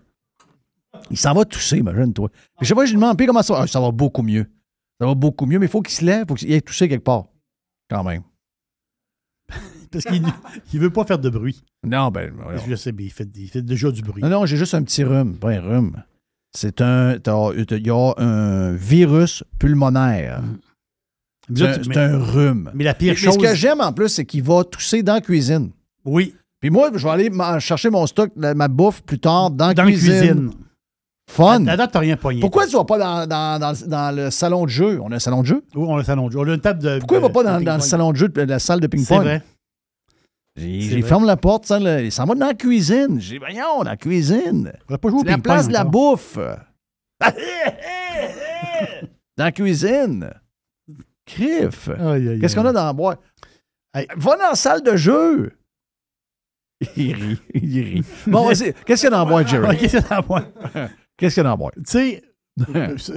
[1.11, 2.29] Il s'en va tousser, imagine-toi.
[2.61, 3.61] Je sais pas, je lui demande, puis comment ça va?
[3.63, 4.47] Ah, ça va beaucoup mieux.
[5.01, 6.89] Ça va beaucoup mieux, mais il faut qu'il se lève, il faut qu'il ait toussé
[6.89, 7.25] quelque part.
[7.91, 8.23] Quand même.
[9.91, 11.63] Parce qu'il ne veut pas faire de bruit.
[11.85, 12.33] Non, ben.
[12.37, 12.61] voyons.
[12.67, 14.23] Je sais, mais il fait, il fait déjà du bruit.
[14.23, 15.37] Non, non, j'ai juste un petit rhume.
[15.37, 16.03] Pas un rhume.
[16.53, 17.15] C'est un.
[17.17, 20.43] Il y a un virus pulmonaire.
[20.43, 20.74] Mais
[21.55, 22.71] C'est un, un rhume.
[22.75, 25.15] mais la pire Mais ce que chose- j'aime en plus, c'est qu'il va tousser dans
[25.15, 25.71] la cuisine.
[26.05, 26.35] Oui.
[26.61, 27.31] Puis moi, je vais aller
[27.61, 30.13] chercher mon stock, ma bouffe plus tard dans la Dans la cuisine.
[30.19, 30.51] cuisine.
[31.31, 31.67] Fun.
[31.67, 32.41] À, date, t'as rien pogné.
[32.41, 35.01] Pourquoi tu vas pas dans, dans- dans le- dans le salon de jeu?
[35.03, 35.65] On a un salon de jeu?
[35.75, 36.39] Oui, on a le salon de jeu.
[36.39, 36.99] On a une table de.
[36.99, 38.89] Pourquoi il va pas dans, dans le salon de jeu, de la salle de C'est
[38.97, 39.23] ping-pong?
[39.23, 39.43] vrai.
[40.57, 41.09] J'ai C'est j'ai vrai.
[41.09, 43.19] ferme la porte, ça, là, il s'en va dans la cuisine.
[43.21, 44.73] J'ai dit, voyons, dans la cuisine.
[44.89, 46.39] On va pas jouer au la place de la bouffe.
[49.37, 50.31] dans la cuisine.
[51.27, 51.89] Criff.
[52.41, 53.21] Qu'est-ce qu'on a dans la boîte?
[54.17, 55.53] Va dans la salle de jeu.
[56.97, 58.05] Il rit, il rit.
[58.27, 58.75] Bon, vas-y.
[58.85, 59.77] Qu'est-ce qu'il y a dans la boîte, Jerry?
[59.79, 60.55] Qu'est-ce qu'il y a dans la boîte?
[61.17, 61.75] Qu'est-ce qu'il y a dans la boîte?
[61.77, 62.23] Tu sais,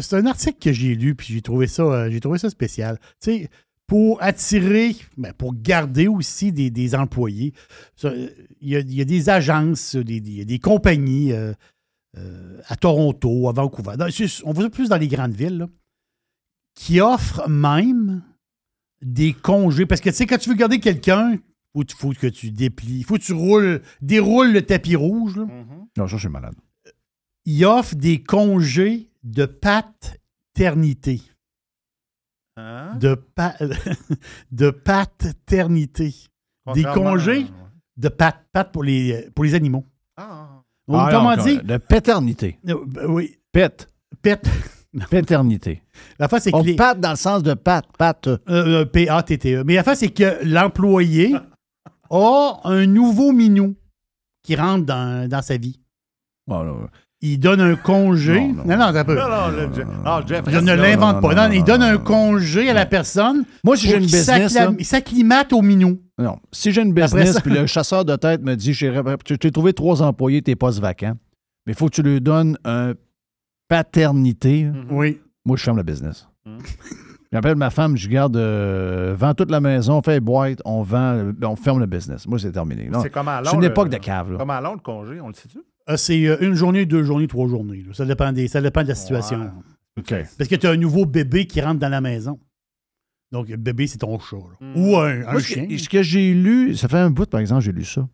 [0.02, 2.98] c'est un article que j'ai lu, puis j'ai trouvé ça, euh, j'ai trouvé ça spécial.
[3.22, 3.50] Tu sais,
[3.88, 7.54] pour attirer, ben, pour garder aussi des, des employés,
[7.96, 8.12] ça,
[8.62, 11.34] il y, a, il y a des agences, des, des- il y a des compagnies
[11.34, 11.54] euh,
[12.18, 14.08] euh, à Toronto, à Vancouver, dans-
[14.46, 15.68] on va plus dans les grandes villes, là,
[16.78, 18.24] qui offrent même
[19.02, 19.88] des congés.
[19.88, 21.38] Parce que tu sais, quand tu veux garder quelqu'un,
[21.74, 25.36] faut, faut que tu déplies, faut que tu roules, déroules le tapis rouge.
[25.38, 25.46] là.
[25.98, 26.54] Non, ça, je suis malade.
[27.46, 31.22] Ils offrent des congés de paternité.
[32.58, 32.96] Hein?
[32.96, 33.56] De, pa-
[34.52, 36.14] de paternité.
[36.74, 37.48] Des congés
[37.96, 39.86] de pat, pat pour, les, pour les animaux.
[40.18, 40.62] Ah.
[40.88, 42.60] Autrement Ah, non, dit, De paternité.
[42.68, 43.88] euh, ben oui, Pet.
[44.22, 44.42] pet.
[45.12, 45.82] Paternité.
[46.20, 47.86] La face, c'est On que les- patte dans le sens de patte.
[47.98, 48.28] Patte.
[48.28, 49.64] Euh, euh, P-A-T-T-E.
[49.66, 51.34] Mais la face, c'est que l'employé
[52.10, 53.76] a un nouveau minou
[54.44, 55.80] qui rentre dans, dans sa vie.
[56.48, 56.64] Là,
[57.22, 58.40] Il donne un congé.
[58.48, 59.16] Non, non, peu.
[59.16, 61.36] Non, non, le Jeff- ah, Jeff, Je ne l'invente non, pas.
[61.36, 63.44] non, Non, non, il non, donne non, un non, congé à la personne.
[63.64, 66.00] Moi, si j'ai une business, là- Il s'acclimate au minou.
[66.18, 66.38] Non.
[66.52, 68.92] Si j'ai une business, puis le chasseur de tête me dit j'ai
[69.26, 71.18] tu t'es trouvé trois employés, tes postes vacants,
[71.66, 72.94] mais il faut que tu lui donnes un
[73.68, 74.64] paternité.
[74.64, 74.72] là.
[74.90, 75.20] Oui.
[75.46, 76.28] Moi, je ferme le business.
[77.34, 80.82] J'appelle ma femme, je garde, euh, vends toute la maison, on fait les boîtes, on
[80.82, 82.26] vend, euh, on ferme le business.
[82.26, 82.88] Moi, c'est terminé.
[82.90, 84.32] Non, C'est comme à C'est une le- époque de cave.
[84.32, 84.38] Là.
[84.38, 85.58] Comme à long le congé, on le sait-tu?
[85.90, 87.84] Euh, c'est euh, une journée, deux journées, trois journées.
[87.86, 87.94] là.
[87.94, 89.52] Ça, dépend des, ça dépend de la situation.
[90.00, 90.14] OK.
[90.38, 92.40] Parce que tu as un nouveau bébé qui rentre dans la maison.
[93.34, 94.38] Donc, bébé, c'est ton chat.
[94.62, 94.74] Hmm.
[94.78, 95.68] Ou un, un Moi, ce, chien.
[95.68, 98.08] que, ce que j'ai lu, ça fait un bout, par exemple, j'ai lu ça.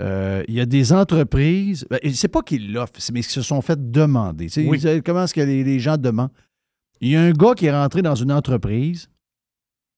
[0.00, 3.60] Euh, Il y a des entreprises, ben, c'est pas qu'ils l'offrent, mais ils se sont
[3.62, 4.48] fait demander.
[4.66, 4.80] Oui.
[5.04, 6.30] Comment est-ce que les, les gens demandent?
[7.00, 9.08] Il y a un gars qui est rentré dans une entreprise.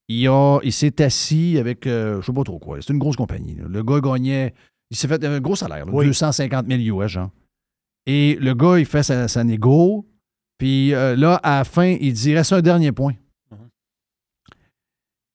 [0.09, 3.15] Il, a, il s'est assis avec, euh, je sais pas trop quoi, c'est une grosse
[3.17, 3.55] compagnie.
[3.55, 3.63] là.
[3.67, 4.53] Le gars gagnait,
[4.89, 6.05] il s'est fait un gros salaire, là, Oui.
[6.05, 7.31] 250 000 US, genre.
[8.05, 10.07] Et le gars, il fait sa, sa négo.
[10.57, 13.13] Puis euh, là, à la fin, il dit, reste un dernier point.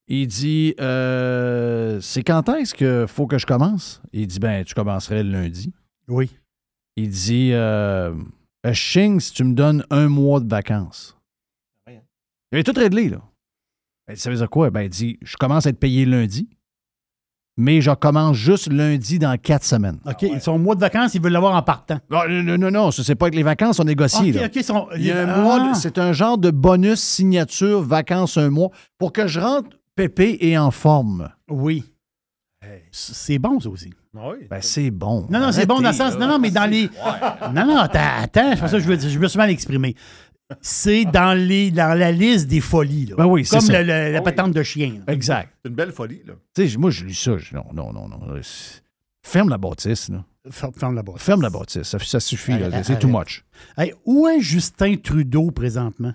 [0.09, 4.03] Il dit euh, C'est quand est-ce qu'il faut que je commence?
[4.13, 5.73] Il dit Ben, tu commencerais le lundi.
[6.09, 6.31] Oui.
[6.97, 8.15] Il dit euh,
[8.65, 11.17] Je signe si tu me donnes un mois de vacances.
[11.89, 13.23] Il avait tout réglé, là.
[14.07, 14.71] Ben, ça veut dire quoi?
[14.71, 16.51] Ben, il dit Je commence à être payé lundi,
[17.57, 20.01] mais je commence juste lundi dans quatre semaines.
[20.05, 21.99] OK, son mois de vacances, ils veulent l'avoir en partant.
[22.11, 24.31] Non, non, non, non, non, ça, c'est pas avec les vacances, on négocie.
[24.31, 24.47] OK, là.
[24.47, 25.41] OK, son- Il y a un Ah.
[25.41, 28.69] mois c'est un genre de bonus signature vacances un mois
[28.99, 31.29] pour que je rentre pépé et en forme.
[31.49, 31.85] Oui.
[32.93, 33.93] C'est bon, ça aussi.
[34.15, 34.47] Oui.
[34.49, 35.27] Ben, c'est bon.
[35.31, 36.17] Non, non, c'est bon dans le sens.
[36.19, 36.89] Non, non, mais dans les.
[37.55, 39.09] Non, non, attends, attends, c'est pas ça que je veux dire.
[39.11, 39.97] Je me suis mal exprimé.
[40.61, 43.07] c'est dans, les, dans la liste des folies.
[43.07, 43.17] Là.
[43.17, 43.83] Ben oui, c'est Comme ça.
[43.83, 45.01] le- le- la patente de chien.
[45.07, 45.13] là.
[45.13, 45.49] Exact.
[45.63, 46.35] C'est une belle folie, là.
[46.55, 47.37] Tu sais, moi, je lis ça.
[47.39, 48.21] je- non, non, non, non.
[49.25, 50.25] Ferme la bâtisse, là.
[50.51, 51.21] Ferme, ferme la boîte.
[51.21, 51.83] Ferme la bâtisse.
[51.85, 52.53] Ça, ça suffit,
[52.85, 53.45] C'est too much.
[53.79, 56.13] Hey, où est Justin Trudeau présentement?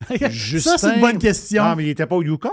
[0.60, 1.62] Ça, c'est une bonne question.
[1.64, 2.50] Ah, mais il était pas au Yukon?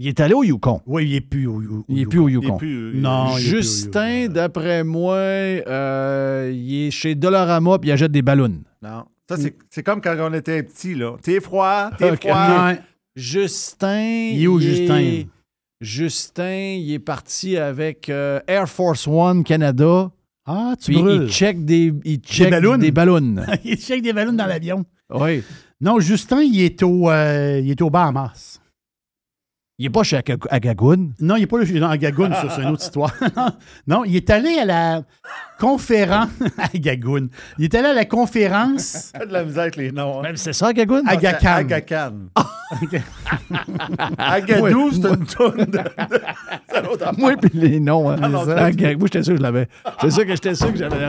[0.00, 0.80] Il est allé au Yukon.
[0.86, 2.42] Oui, il n'est plus au, au- Il n'est au plus au Yukon.
[2.46, 2.56] Yukon.
[2.58, 7.88] plus, Non, il est plus au Justin, d'après moi, euh, il est chez Dollarama puis
[7.90, 8.60] il achète des ballons.
[8.82, 9.04] Non.
[9.28, 9.36] Ça,
[9.70, 11.16] c'est comme quand on était petit, là.
[11.22, 12.72] T'es froid, t'es froid.
[13.16, 14.30] Justin.
[14.34, 15.24] Il est où, Justin?
[15.80, 20.10] Justin, il est parti avec euh, Air Force One Canada.
[20.46, 21.24] Ah, tu Puis brûles.
[21.24, 22.78] il check des, il check ballons?
[22.78, 23.36] des ballons.
[23.64, 24.84] il check des ballons dans l'avion.
[25.10, 25.42] oui.
[25.80, 28.60] Non, Justin, il est au, euh, il est au Bahamas.
[29.80, 31.12] Il n'est pas chez Aga- Agagoun.
[31.20, 33.14] Non, il n'est pas là dans Gagoun, ça, c'est une autre histoire.
[33.86, 35.02] non, il est allé à la
[35.60, 37.28] conférence à Gagoun.
[37.58, 40.18] Il est allé à la conférence de la misère avec les noms.
[40.18, 40.22] hein.
[40.22, 41.06] Même c'est ça, Agagoun?
[41.06, 41.54] à Gacan.
[41.58, 42.12] Agacan.
[44.18, 45.80] Agadou, c'est une toune de...
[46.68, 47.18] c'est l'autre affaire.
[47.18, 48.10] Moi, puis les noms.
[48.10, 49.68] Hein, Ah non, Aga- Moi, j'étais sûr que je l'avais.
[50.00, 51.06] J'étais sûr que j'étais sûr que j'avais.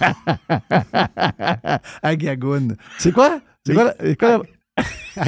[2.02, 2.76] Agagoun.
[2.98, 3.40] C'est quoi?
[3.66, 3.92] C'est quoi?
[4.00, 4.42] la- quoi.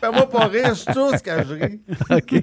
[0.00, 1.80] Fais-moi pas rire, tout ce que je ris.
[2.10, 2.42] OK.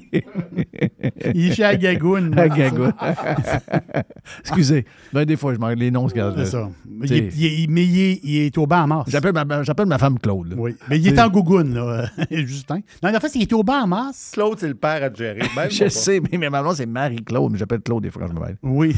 [1.33, 2.37] Il est chez Agagoun.
[2.37, 2.93] Agagoun.
[4.41, 4.85] Excusez.
[5.11, 6.07] Ben, des fois, je manque les noms.
[6.07, 6.69] c'est quand- C'est ça.
[7.03, 9.05] Il est- il est- mais il est, il est au Bahamas.
[9.07, 10.49] J'appelle ma, j'appelle ma femme Claude.
[10.51, 10.55] là.
[10.59, 10.75] Oui.
[10.89, 12.81] Mais il est en Gougoune, là, Justin.
[13.01, 14.29] Non, en fait, il est au Bahamas.
[14.33, 15.39] Claude, c'est le père à gérer.
[15.55, 15.89] Même Je pas.
[15.89, 18.45] sais, mais, mais ma blonde, c'est Marie-Claude, mais j'appelle Claude des fois quand je me
[18.45, 18.57] mêle.
[18.61, 18.95] Oui.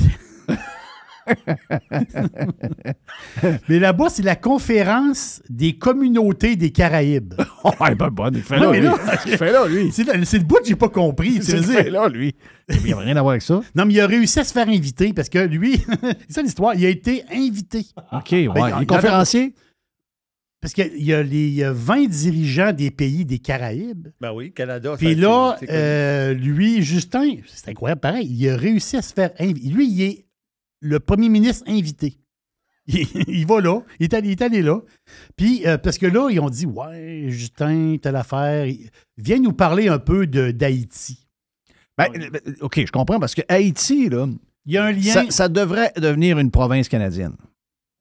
[3.70, 7.34] Mais là-bas, c'est la conférence des communautés des Caraïbes.
[7.66, 7.72] Oh,
[8.12, 8.36] bonne.
[8.36, 8.88] Il fait là, mais lui.
[8.88, 9.90] là, Il fait là, lui.
[9.94, 11.42] C'est le, bout que j'ai pas compris.
[11.42, 12.36] C'est fait là, lui.
[12.68, 13.62] Il n'y a rien à voir avec ça.
[13.74, 15.82] Non, mais il a réussi à se faire inviter parce que lui,
[16.28, 17.86] c'est ça l'histoire, il a été invité.
[18.12, 18.50] OK, ouais.
[18.54, 19.56] Ben, il est conférencier?
[20.64, 24.08] Parce qu'il y a les il y a 20 dirigeants des pays des Caraïbes.
[24.22, 24.96] Ben oui, Canada.
[24.98, 29.70] Puis là, euh, lui, Justin, c'est incroyable, pareil, il a réussi à se faire inviter.
[29.70, 30.26] Lui, il est
[30.84, 32.18] le premier ministre invité.
[32.86, 34.80] Il, il va là, il est allé, il est allé là.
[35.38, 38.68] Puis, euh, parce que là, ils ont dit Ouais, Justin, telle affaire.
[39.18, 41.26] Viens nous parler un peu d'Haïti.
[41.98, 42.30] Ben, ben,
[42.62, 44.28] OK, je comprends, parce que Haïti, là,
[44.66, 45.14] Il y a un lien.
[45.14, 47.36] ça, ça devrait devenir une province canadienne.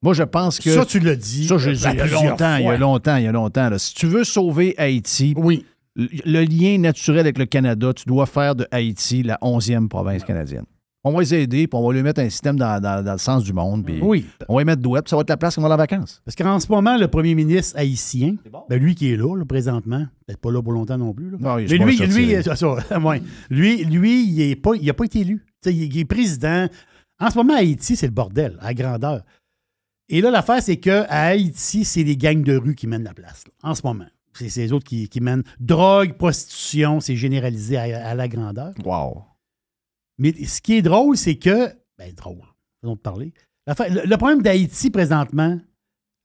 [0.02, 0.74] Moi, je pense que.
[0.74, 1.46] Ça, tu l'as dit.
[1.46, 3.32] Ça, je l'ai dit il y a longtemps, il y a longtemps, il y a
[3.32, 3.68] longtemps.
[3.70, 3.78] là.
[3.78, 5.64] Si tu veux sauver Haïti, oui.
[5.94, 10.24] le, le lien naturel avec le Canada, tu dois faire de Haïti la 11e province
[10.24, 10.64] canadienne.
[11.04, 13.18] On va les aider, puis on va lui mettre un système dans, dans- dans le
[13.18, 13.84] sens du monde.
[13.84, 14.24] Puis Oui.
[14.48, 16.22] On va y mettre douette, puis ça va être la place qu'on va en vacances.
[16.24, 18.36] Parce qu'en ce moment, le premier ministre haïtien,
[18.68, 21.30] ben lui qui est là, là, présentement, peut-être pas là pour longtemps non plus.
[21.30, 21.38] là.
[21.40, 22.36] Non, il Mais lui, lui,
[23.04, 23.22] ouais.
[23.50, 25.44] lui, lui, il n'a pas, il a pas été élu.
[25.66, 26.68] Il, il est président.
[27.18, 29.22] En ce moment, Haïti, c'est le bordel, à grandeur.
[30.08, 33.44] Et là, l'affaire, c'est qu'à Haïti, c'est les gangs de rue qui mènent la place,
[33.46, 34.06] là, en ce moment.
[34.34, 35.42] C'est c'est les autres qui, qui mènent.
[35.60, 38.72] Drogue, prostitution, c'est généralisé à, à la grandeur.
[38.84, 39.24] Wow.
[40.22, 41.68] Mais ce qui est drôle, c'est que.
[41.98, 42.38] Ben, drôle,
[42.80, 43.34] faisons de parler.
[43.66, 45.60] Le, le problème d'Haïti présentement,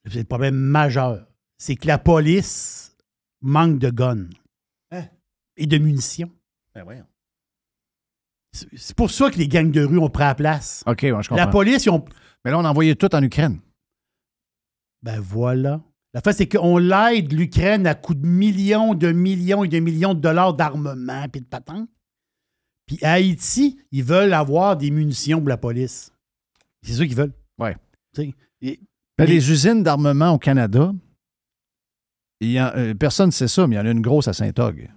[0.05, 1.25] c'est le problème majeur.
[1.57, 2.95] C'est que la police
[3.41, 4.27] manque de guns
[4.91, 5.05] Hein?
[5.55, 6.29] et de munitions.
[6.75, 7.07] Ben voyons.
[8.53, 10.83] C'est pour ça que les gangs de rue ont pris la place.
[10.85, 11.35] OK, ouais, je comprends.
[11.35, 12.05] La police, ils ont.
[12.45, 13.59] Mais là, on a envoyé tout en Ukraine.
[15.01, 15.81] Ben voilà.
[16.13, 20.13] La fait, c'est qu'on l'aide l'Ukraine à coups de millions, de millions et de millions
[20.13, 21.89] de dollars d'armement et de patentes.
[22.87, 26.11] Puis à Haïti, ils veulent avoir des munitions pour la police.
[26.83, 27.33] C'est ça qu'ils veulent.
[28.15, 28.79] Sais, et-
[29.17, 30.91] Ben, les usines d'armement au Canada,
[32.39, 34.27] il y a- euh, personne ne sait ça, mais il y en a une grosse
[34.27, 34.89] à Saint-Og.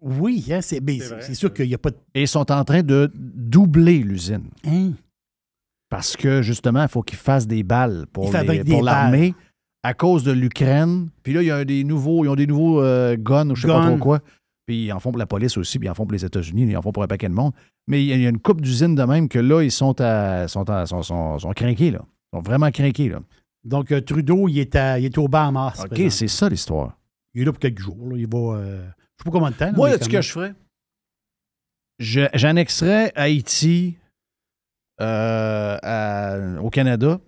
[0.00, 0.60] Oui, hein,
[1.20, 1.96] c'est sûr qu'il n'y a pas de.
[2.14, 4.48] Et ils sont en train de doubler l'usine.
[4.66, 4.92] Hein?
[5.90, 9.34] Parce que, justement, il faut qu'ils fassent des balles pour, les- l'armée
[9.82, 11.10] à cause de l'Ukraine.
[11.22, 13.62] Puis là, il y a des nouveaux, ils ont des nouveaux euh, guns ou je
[13.62, 14.20] sais pas trop quoi.
[14.66, 16.66] Puis ils en font pour la police aussi, puis ils en font pour les États-Unis,
[16.68, 17.52] ils en font pour un paquet de monde.
[17.88, 20.68] Mais il y a- une coupe d'usines de même que là, ils sont à, sont,
[20.70, 22.00] à- sont, sont, sont craqués, là.
[22.32, 23.20] Ils sont vraiment craqués, là.
[23.64, 25.84] Donc, euh, Trudeau, il est, à- il est au Bahamas.
[25.84, 26.96] OK, c'est ça l'histoire.
[27.34, 28.08] Il est là pour quelques jours.
[28.10, 28.16] là.
[28.16, 28.56] Il va.
[28.58, 29.66] euh, je sais pas combien de temps.
[29.66, 30.54] là, Moi, ce que je ferais,
[31.98, 33.96] je- j'annexerais Haïti
[35.00, 37.20] euh, à- au Canada.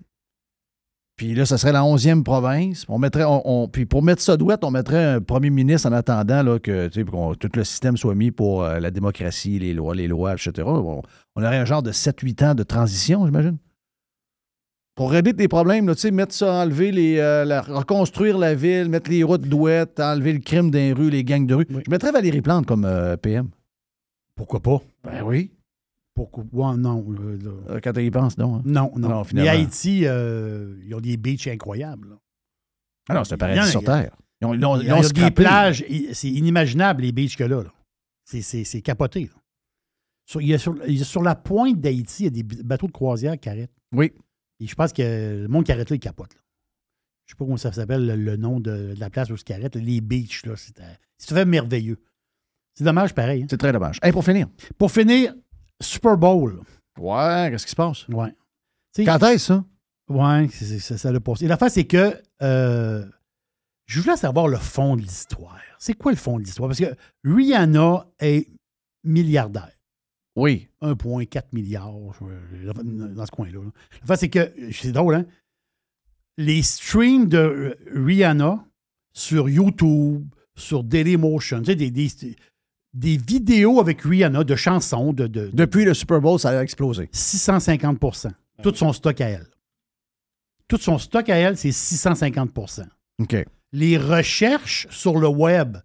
[1.23, 2.85] Puis là, ça serait la 11e province.
[2.89, 5.93] On mettrait, on, on- puis pour mettre ça douette, on mettrait un premier ministre en
[5.93, 9.61] attendant là, que tu sais, qu'on- tout le système soit mis pour euh, la démocratie,
[9.61, 10.51] les lois, les lois, etc.
[10.67, 11.01] On,
[11.37, 13.57] on aurait un genre de 7-8 ans de transition, j'imagine.
[14.97, 17.19] Pour régler des problèmes, là, tu sais, mettre ça, enlever les.
[17.19, 21.11] euh, la- reconstruire la ville, mettre les routes douettes, enlever le crime dans les rues,
[21.11, 21.67] les gangs de rue.
[21.71, 23.49] Je mettrais Valérie Plante comme euh, PM.
[24.35, 24.83] Pourquoi pas?
[25.05, 25.53] Ben oui.
[26.15, 26.45] Pourquoi?
[26.53, 27.11] Ouais, non.
[27.11, 27.51] là.
[27.71, 28.57] Euh, Quand tu y penses, non.
[28.57, 28.63] hein?
[28.65, 29.09] Non, non.
[29.09, 29.51] Non, Mais finalement.
[29.53, 32.11] Haïti, euh, ils ont des beaches incroyables.
[32.11, 32.17] là.
[33.09, 34.15] Ah non, c'est un paradis sur Terre.
[34.41, 37.63] Ils ont, ils ont- ils des plages, c'est inimaginable les beaches que là.
[37.63, 37.73] là.
[38.25, 39.25] C'est- capoté.
[39.25, 39.41] là.
[40.27, 42.43] Sur, il y a sur, il y a sur la pointe d'Haïti, il y a
[42.43, 43.75] des bateaux de croisière qui arrêtent.
[43.93, 44.13] Oui.
[44.61, 45.03] Et je pense que
[45.43, 46.33] le monde qui arrête là, il capote.
[46.35, 46.41] là.
[47.27, 49.53] Je sais pas comment ça s'appelle, le, le nom de, de la place où ils
[49.53, 49.77] arrêtent.
[49.77, 50.55] Les beaches, là.
[50.57, 51.99] C'est euh, c'est fait merveilleux.
[52.75, 53.43] C'est dommage, pareil.
[53.43, 53.47] hein.
[53.51, 53.99] C'est très dommage.
[54.03, 54.49] Hey, pour finir.
[54.79, 55.35] Pour finir,
[55.83, 56.61] Super Bowl.
[56.99, 58.07] Ouais, qu'est-ce qui se passe?
[58.09, 58.35] Ouais.
[58.97, 59.65] Quand est-ce ça?
[60.09, 61.45] Ouais, c'est- c'est- ça, ça l'a passé.
[61.45, 63.05] Et l'affaire, c'est que euh,
[63.87, 65.57] je voulais savoir le fond de l'histoire.
[65.79, 66.69] C'est quoi le fond de l'histoire?
[66.69, 66.95] Parce que
[67.25, 68.49] Rihanna est
[69.05, 69.71] milliardaire.
[70.37, 70.69] Oui.
[70.81, 73.61] 1,4 milliard dans ce coin-là.
[73.61, 73.71] là.
[74.01, 75.27] L'affaire, c'est que, c'est drôle, hein?
[76.39, 78.65] Les streams de Rihanna
[79.13, 80.27] sur YouTube,
[80.57, 82.09] sur Dailymotion, tu sais, des, des,
[82.95, 87.07] des vidéos avec Rihanna de chansons de, de, Depuis le Super Bowl, ça a explosé.
[87.13, 88.31] 650%
[88.63, 89.47] Tout son stock à elle.
[90.69, 92.51] Tout son stock à elle, c'est 650
[93.21, 93.37] OK.
[93.73, 95.79] Les recherches sur le web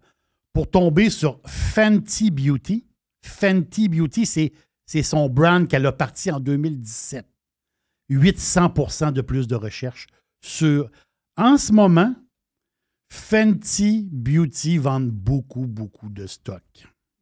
[0.52, 2.86] pour tomber sur Fenty Beauty,
[3.24, 4.52] Fenty Beauty, c'est,
[4.86, 7.26] c'est son brand qu'elle a parti en 2017.
[8.10, 10.06] 800% de plus de recherches
[10.40, 10.90] sur.
[11.36, 12.14] En ce moment,
[13.12, 16.62] Fenty Beauty vend beaucoup, beaucoup de stock.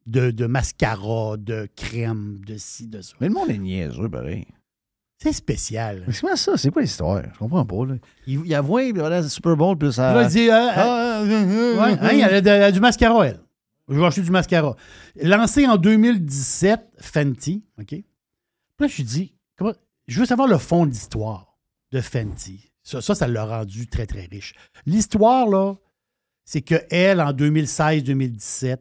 [0.07, 3.15] De, de mascara, de crème, de ci, de ça.
[3.21, 4.47] Mais le monde est niaiseux, pareil.
[5.21, 6.05] C'est spécial.
[6.13, 6.57] C'est quoi ça?
[6.57, 7.23] C'est quoi l'histoire?
[7.33, 7.87] Je comprends pas.
[7.87, 7.95] Là.
[8.27, 10.23] Il, il avoue, il va le Super Bowl, puis ça.
[10.23, 13.27] Il dire, euh, Ah, euh, ouais, hein, il y a, de- elle a du mascara,
[13.27, 13.41] elle.
[13.89, 14.77] Je vais acheter du mascara.
[15.21, 17.87] Lancé en 2017, Fenty, OK?
[17.89, 18.05] Puis
[18.79, 19.73] là, je dis, comment,
[20.07, 21.57] je veux savoir le fond de l'histoire
[21.93, 22.71] de Fenty.
[22.83, 24.55] Ça, ça, ça l'a rendu très, très riche.
[24.85, 25.75] L'histoire, là,
[26.45, 28.77] c'est qu'elle, en 2016-2017,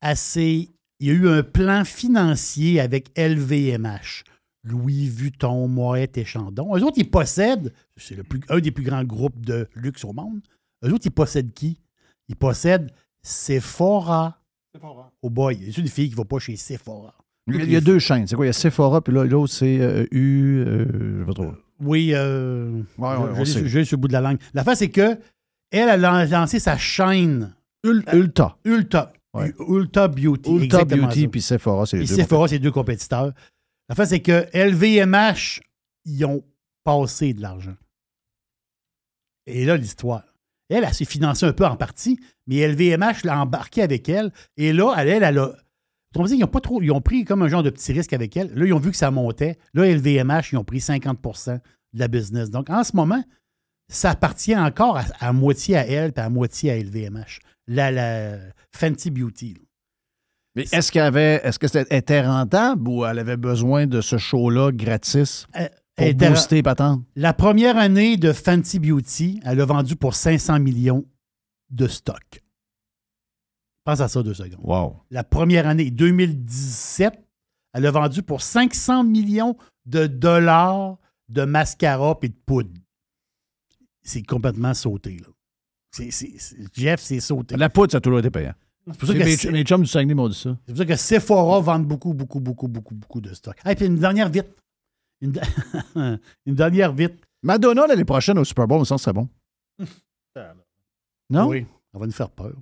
[0.00, 0.70] assez,
[1.00, 4.24] il y a eu un plan financier avec LVMH.
[4.64, 6.76] Louis Vuitton, Moët et Chandon.
[6.76, 10.12] Eux autres, ils possèdent, c'est le plus, un des plus grands groupes de luxe au
[10.12, 10.40] monde.
[10.84, 11.78] Eux autres, ils possèdent qui?
[12.28, 12.90] Ils possèdent
[13.22, 14.40] Sephora.
[15.22, 17.14] Oh boy, il y a une fille qui ne va pas chez Sephora.
[17.46, 18.26] Il y a- il y a deux chaînes.
[18.26, 18.44] C'est quoi?
[18.44, 20.64] Il y a Sephora, puis là, l'autre, c'est euh, U.
[20.66, 21.52] euh, je sais pas trop.
[21.80, 23.68] Oui, euh, Ouais, ouais, sait.
[23.84, 24.38] sur- le bout de la langue.
[24.52, 25.16] La face, c'est que
[25.70, 27.54] elle a lan- lancé sa chaîne.
[27.84, 28.56] Ulta.
[28.64, 29.12] Ulta.
[29.36, 29.54] Ouais.
[29.68, 30.50] Ulta Beauty.
[30.50, 32.14] Ulta Beauty puis Sephora, c'est les deux.
[32.14, 33.32] Sephora, c'est deux compétiteurs.
[33.88, 35.60] La face, c'est que LVMH,
[36.04, 36.42] ils ont
[36.84, 37.76] passé de l'argent.
[39.46, 40.24] Et là, l'histoire.
[40.68, 42.18] Elle, elle s'est financée un peu en partie,
[42.48, 44.32] mais LVMH l'a embarqué avec elle.
[44.56, 45.52] Et là, elle, elle, elle a.
[46.16, 46.80] Ils ont pas trop.
[46.82, 48.52] Ils ont pris comme un genre de petit risque avec elle.
[48.54, 49.58] Là, ils ont vu que ça montait.
[49.74, 51.60] Là, LVMH, ils ont pris 50%
[51.92, 52.50] de la business.
[52.50, 53.22] Donc, en ce moment,
[53.88, 57.40] ça appartient encore à, à moitié à elle et à moitié à LVMH.
[57.68, 58.38] La, la
[58.74, 59.54] Fenty Beauty.
[59.54, 59.60] là.
[60.54, 61.40] Mais est-ce qu'elle avait.
[61.44, 65.60] Est-ce que c'était était rentable ou elle avait besoin de ce show-là gratis pour
[65.96, 67.04] Elle était- booster patente?
[67.14, 71.04] La première année de Fenty Beauty, elle a vendu pour 500 millions
[71.70, 72.42] de stock.
[73.84, 74.60] Pense à ça deux secondes.
[74.62, 75.02] Wow.
[75.10, 77.12] La première année, 2017,
[77.74, 80.96] elle a vendu pour 500 millions de dollars
[81.28, 82.70] de mascara et de poudre.
[84.02, 85.26] C'est complètement sauté, là.
[85.96, 87.56] C'est- c'est- c'est- Jeff, c'est sauté.
[87.56, 88.54] La poudre, ça a toujours été payant.
[88.88, 90.56] C'est pour ça C'est que mes, c'est- mes chums du Saguenay m'ont dit ça.
[90.66, 93.56] c'est pour ça que Sephora vend beaucoup, beaucoup, beaucoup, beaucoup, beaucoup de stock.
[93.68, 94.46] Et puis une dernière vite.
[95.20, 95.40] Une, de-
[96.46, 97.14] une dernière vite.
[97.42, 99.28] Madonna, l'année prochaine au Super Bowl, ça serait bon.
[101.30, 101.48] Non?
[101.48, 102.52] Oui, on va nous faire peur.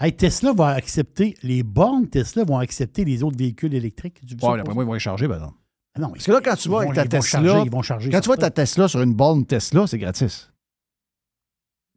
[0.00, 4.20] Hey, Tesla va accepter, les bornes Tesla vont accepter les autres véhicules électriques.
[4.40, 4.74] Ça Ouais, ça?
[4.74, 5.56] moi, ils vont les charger, par exemple.
[5.94, 8.10] Ah non, Parce que là, quand tu vas avec ta Tesla, charger, ils vont charger,
[8.10, 10.51] quand tu vois ta Tesla sur une borne Tesla, c'est gratis.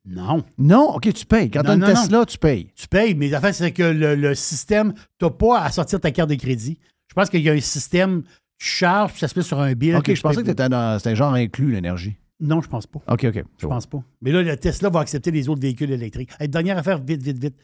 [0.05, 0.43] Non.
[0.57, 1.49] Non, OK, tu payes.
[1.49, 2.69] Quand tu as une non, Tesla, tu payes.
[2.75, 5.99] Tu payes, mais la fait, c'est que le, le système, tu n'as pas à sortir
[5.99, 6.77] ta carte de crédit.
[7.07, 8.23] Je pense qu'il y a un système,
[8.59, 9.95] tu charges, puis ça se met sur un bill.
[9.95, 12.17] OK, je pensais que c'était genre inclus, l'énergie.
[12.39, 12.99] Non, je pense pas.
[13.07, 13.43] OK, OK.
[13.57, 14.03] Je pense pas.
[14.21, 16.31] Mais là, le Tesla va accepter les autres véhicules électriques.
[16.39, 17.55] Hey, dernière affaire, vite, vite, vite.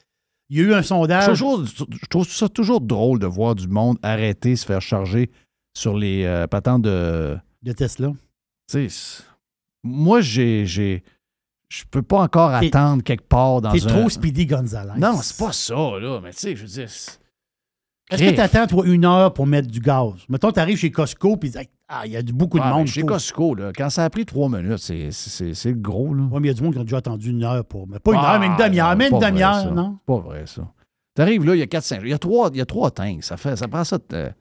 [0.50, 1.38] Il y a eu un Je sondage.
[1.40, 5.30] trouve, je trouve ça toujours drôle de voir du monde arrêter, se faire charger
[5.78, 7.38] sur les euh, patentes de.
[7.64, 8.12] De Tesla.
[8.70, 9.24] Tu sais,
[9.84, 11.04] moi, j'ai.
[11.72, 13.88] Je peux pas encore attendre quelque part dans T'es un.
[13.88, 15.00] trop Speedy Gonzalez.
[15.00, 16.20] Non, c'est pas ça, là.
[16.22, 16.84] Mais tu sais, je veux dire.
[16.84, 20.16] Est-ce que tu attends, toi, une heure pour mettre du gaz?
[20.28, 21.54] Mettons, tu arrives chez Costco puis
[21.88, 22.88] ah, il y a beaucoup de Ah, monde.
[22.88, 26.24] Chez Costco, là, quand ça a pris trois minutes, c'est- gros, là.
[26.30, 27.88] Oui, mais il y a du monde qui a déjà attendu une heure pour.
[27.88, 28.96] Mais pas une Ah, heure, mais une demi-heure.
[28.98, 29.98] Mais une demi-heure, non?
[30.00, 30.68] C'est pas vrai, ça.
[31.16, 33.24] T'arrives là, il y a 4-5 Il y a trois, il y a trois tanks.
[33.24, 33.98] Ça, fait, ça prend ça.
[34.10, 34.32] de-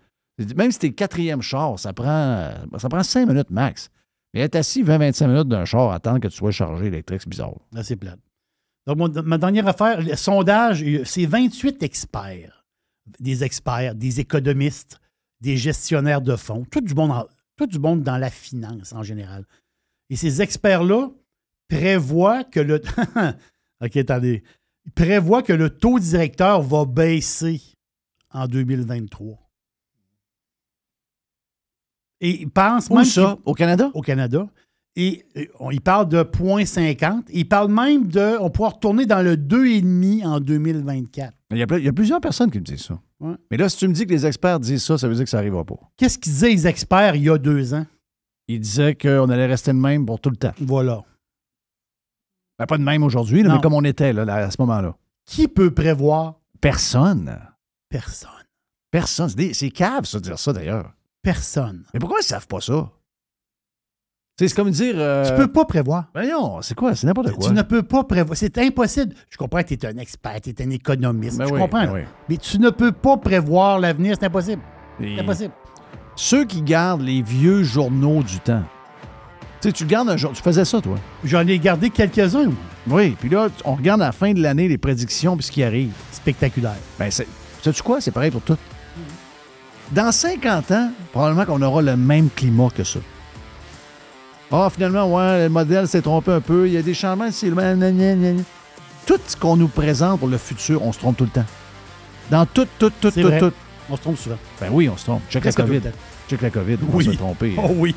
[0.57, 3.91] même si t'es le quatrième char, ça prend, ça prend 5 minutes max.
[4.33, 7.55] Mais être assis 20-25 minutes d'un char, attendre que tu sois chargé électrique, c'est bizarre.
[7.83, 8.21] C'est plate.
[8.87, 12.65] Donc, ma dernière affaire, le sondage, c'est 28 experts.
[13.19, 15.01] Des experts, des économistes,
[15.41, 17.27] des gestionnaires de fonds, tout du monde,
[17.57, 19.45] tout du monde dans la finance en général.
[20.11, 21.11] Et ces experts-là
[21.69, 22.81] prévoit que le.
[23.83, 23.99] OK,
[24.95, 27.61] prévoit que le taux directeur va baisser
[28.31, 29.50] en 2023.
[32.21, 33.05] Et il pense Où même.
[33.05, 33.39] ça?
[33.45, 33.91] Au Canada?
[33.95, 34.47] Au Canada.
[34.97, 37.25] Et euh, on- il parle de 0,50.
[37.33, 38.37] Il parle même de.
[38.41, 41.33] On pourra retourner dans le 2,5 en 2024.
[41.53, 42.99] Il y, a, il y a plusieurs personnes qui me disent ça.
[43.21, 43.35] Ouais.
[43.51, 45.31] Mais là, si tu me dis que les experts disent ça, ça veut dire que
[45.31, 45.77] ça n'arrivera pas.
[45.97, 47.87] Qu'est-ce qu'ils disaient les experts il y a deux ans?
[48.49, 50.53] Ils disaient qu'on allait rester de même pour tout le temps.
[50.61, 51.03] Voilà.
[52.59, 54.95] Ben, pas de même aujourd'hui, mais comme on était là, à ce moment-là.
[55.25, 56.35] Qui peut prévoir?
[56.61, 57.39] Personne.
[57.89, 58.31] Personne.
[58.91, 59.31] Personne.
[59.53, 60.93] C'est cave, ça, de dire ça, d'ailleurs.
[61.23, 61.85] Personne.
[61.93, 62.91] Mais pourquoi ils ne savent pas ça?
[64.39, 64.95] C'est comme dire.
[64.97, 66.07] euh, Tu peux pas prévoir.
[66.15, 66.95] Ben non, c'est quoi?
[66.95, 67.49] C'est n'importe quoi.
[67.49, 68.35] Tu ne peux pas prévoir.
[68.39, 69.15] C'est impossible.
[69.29, 71.37] Je comprends que tu es un expert, tu es un économiste.
[71.37, 71.85] Ben je oui, comprends.
[71.85, 72.01] ben oui.
[72.31, 74.17] Mais tu ne peux pas prévoir l'avenir.
[74.19, 74.63] C'est impossible.
[74.99, 75.53] Et- C'est impossible.
[76.17, 78.63] Ceux qui gardent les vieux journaux du temps.
[79.61, 80.33] Tu sais, tu gardes un jour.
[80.33, 80.97] Tu faisais ça, toi?
[81.23, 82.51] J'en ai gardé quelques-uns.
[82.89, 85.63] Oui, puis là, on regarde à la fin de l'année les prédictions puis ce qui
[85.63, 85.93] arrive.
[86.13, 86.77] Spectaculaire.
[86.99, 87.27] Ben, c'est-
[87.63, 88.01] sais-tu quoi?
[88.01, 88.57] C'est pareil pour tout.
[89.93, 93.01] Dans 50 ans, probablement qu'on aura le même climat que ça.
[94.53, 96.67] Ah, finalement, ouais, le modèle s'est trompé un peu.
[96.67, 97.31] Il y a des changements.
[97.33, 97.51] c'est.
[99.07, 101.45] Tout ce qu'on nous présente pour le futur, on se trompe tout le temps.
[102.31, 103.39] Dans tout, tout, tout, tout, vrai.
[103.39, 103.53] tout.
[103.89, 104.37] On se trompe souvent.
[104.61, 105.23] Ben oui, on se trompe.
[105.31, 105.81] Check la Presque COVID.
[106.29, 106.77] Check la COVID.
[106.93, 107.07] On Oui.
[107.07, 107.55] va se tromper.
[107.59, 107.95] Oh oui.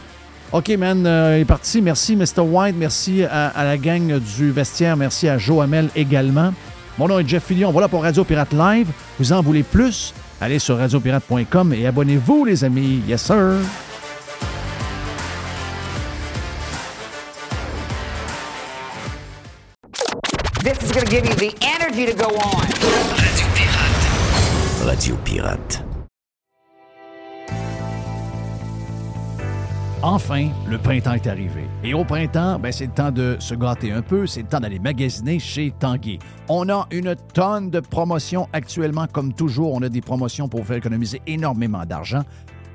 [0.51, 1.81] OK, man, euh, il est parti.
[1.81, 2.39] Merci, Mr.
[2.41, 2.75] White.
[2.77, 4.95] Merci à, à la gang du vestiaire.
[4.97, 6.53] Merci à Joe Hamel également.
[6.97, 7.71] Mon nom est Jeff Fillion.
[7.71, 8.87] Voilà pour Radio Pirate Live.
[9.19, 10.13] Vous en voulez plus?
[10.43, 13.01] Allez sur radiopirate.com et abonnez-vous, les amis.
[13.07, 13.59] Yes, sir.
[20.61, 22.67] This is going to give you the energy to go on.
[23.15, 24.85] Radio Pirate.
[24.85, 25.92] Radio Pirate.
[30.05, 31.63] Enfin, le printemps est arrivé.
[31.81, 34.59] Et au printemps, ben, c'est le temps de se gâter un peu, c'est le temps
[34.59, 36.19] d'aller magasiner chez Tanguy.
[36.49, 39.71] On a une tonne de promotions actuellement, comme toujours.
[39.71, 42.21] On a des promotions pour vous faire économiser énormément d'argent.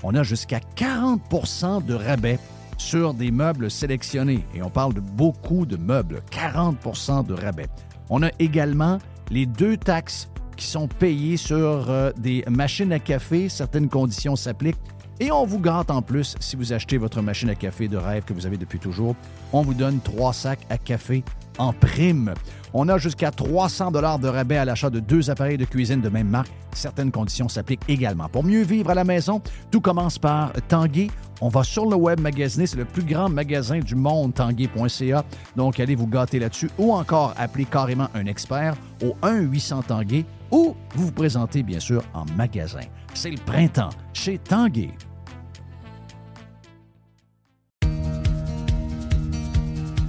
[0.03, 2.39] On a jusqu'à 40% de rabais
[2.79, 4.43] sur des meubles sélectionnés.
[4.55, 6.23] Et on parle de beaucoup de meubles.
[6.31, 7.67] 40% de rabais.
[8.09, 8.97] On a également
[9.31, 13.51] les deux taxes qui sont payées sur euh, des machines à café.
[13.51, 14.79] Certaines conditions s'appliquent.
[15.21, 18.25] Et on vous gâte en plus, si vous achetez votre machine à café de rêve
[18.25, 19.17] que vous avez depuis toujours,
[19.53, 21.25] on vous donne trois sacs à café
[21.59, 22.35] en prime.
[22.73, 26.09] On a jusqu'à 300 dollars de rabais à l'achat de deux appareils de cuisine de
[26.09, 26.53] même marque.
[26.73, 28.29] Certaines conditions s'appliquent également.
[28.29, 29.43] Pour mieux vivre à la maison,
[29.73, 31.09] tout commence par Tanguay.
[31.41, 32.67] On va sur le web magasiner.
[32.67, 35.25] C'est le plus grand magasin du monde, tanguay.ca.
[35.57, 40.77] Donc, allez vous gâter là-dessus ou encore appelez carrément un expert au 1-800 Tanguay ou
[40.95, 42.81] vous vous présentez, bien sûr, en magasin.
[43.15, 44.91] C'est le printemps chez Tanguay.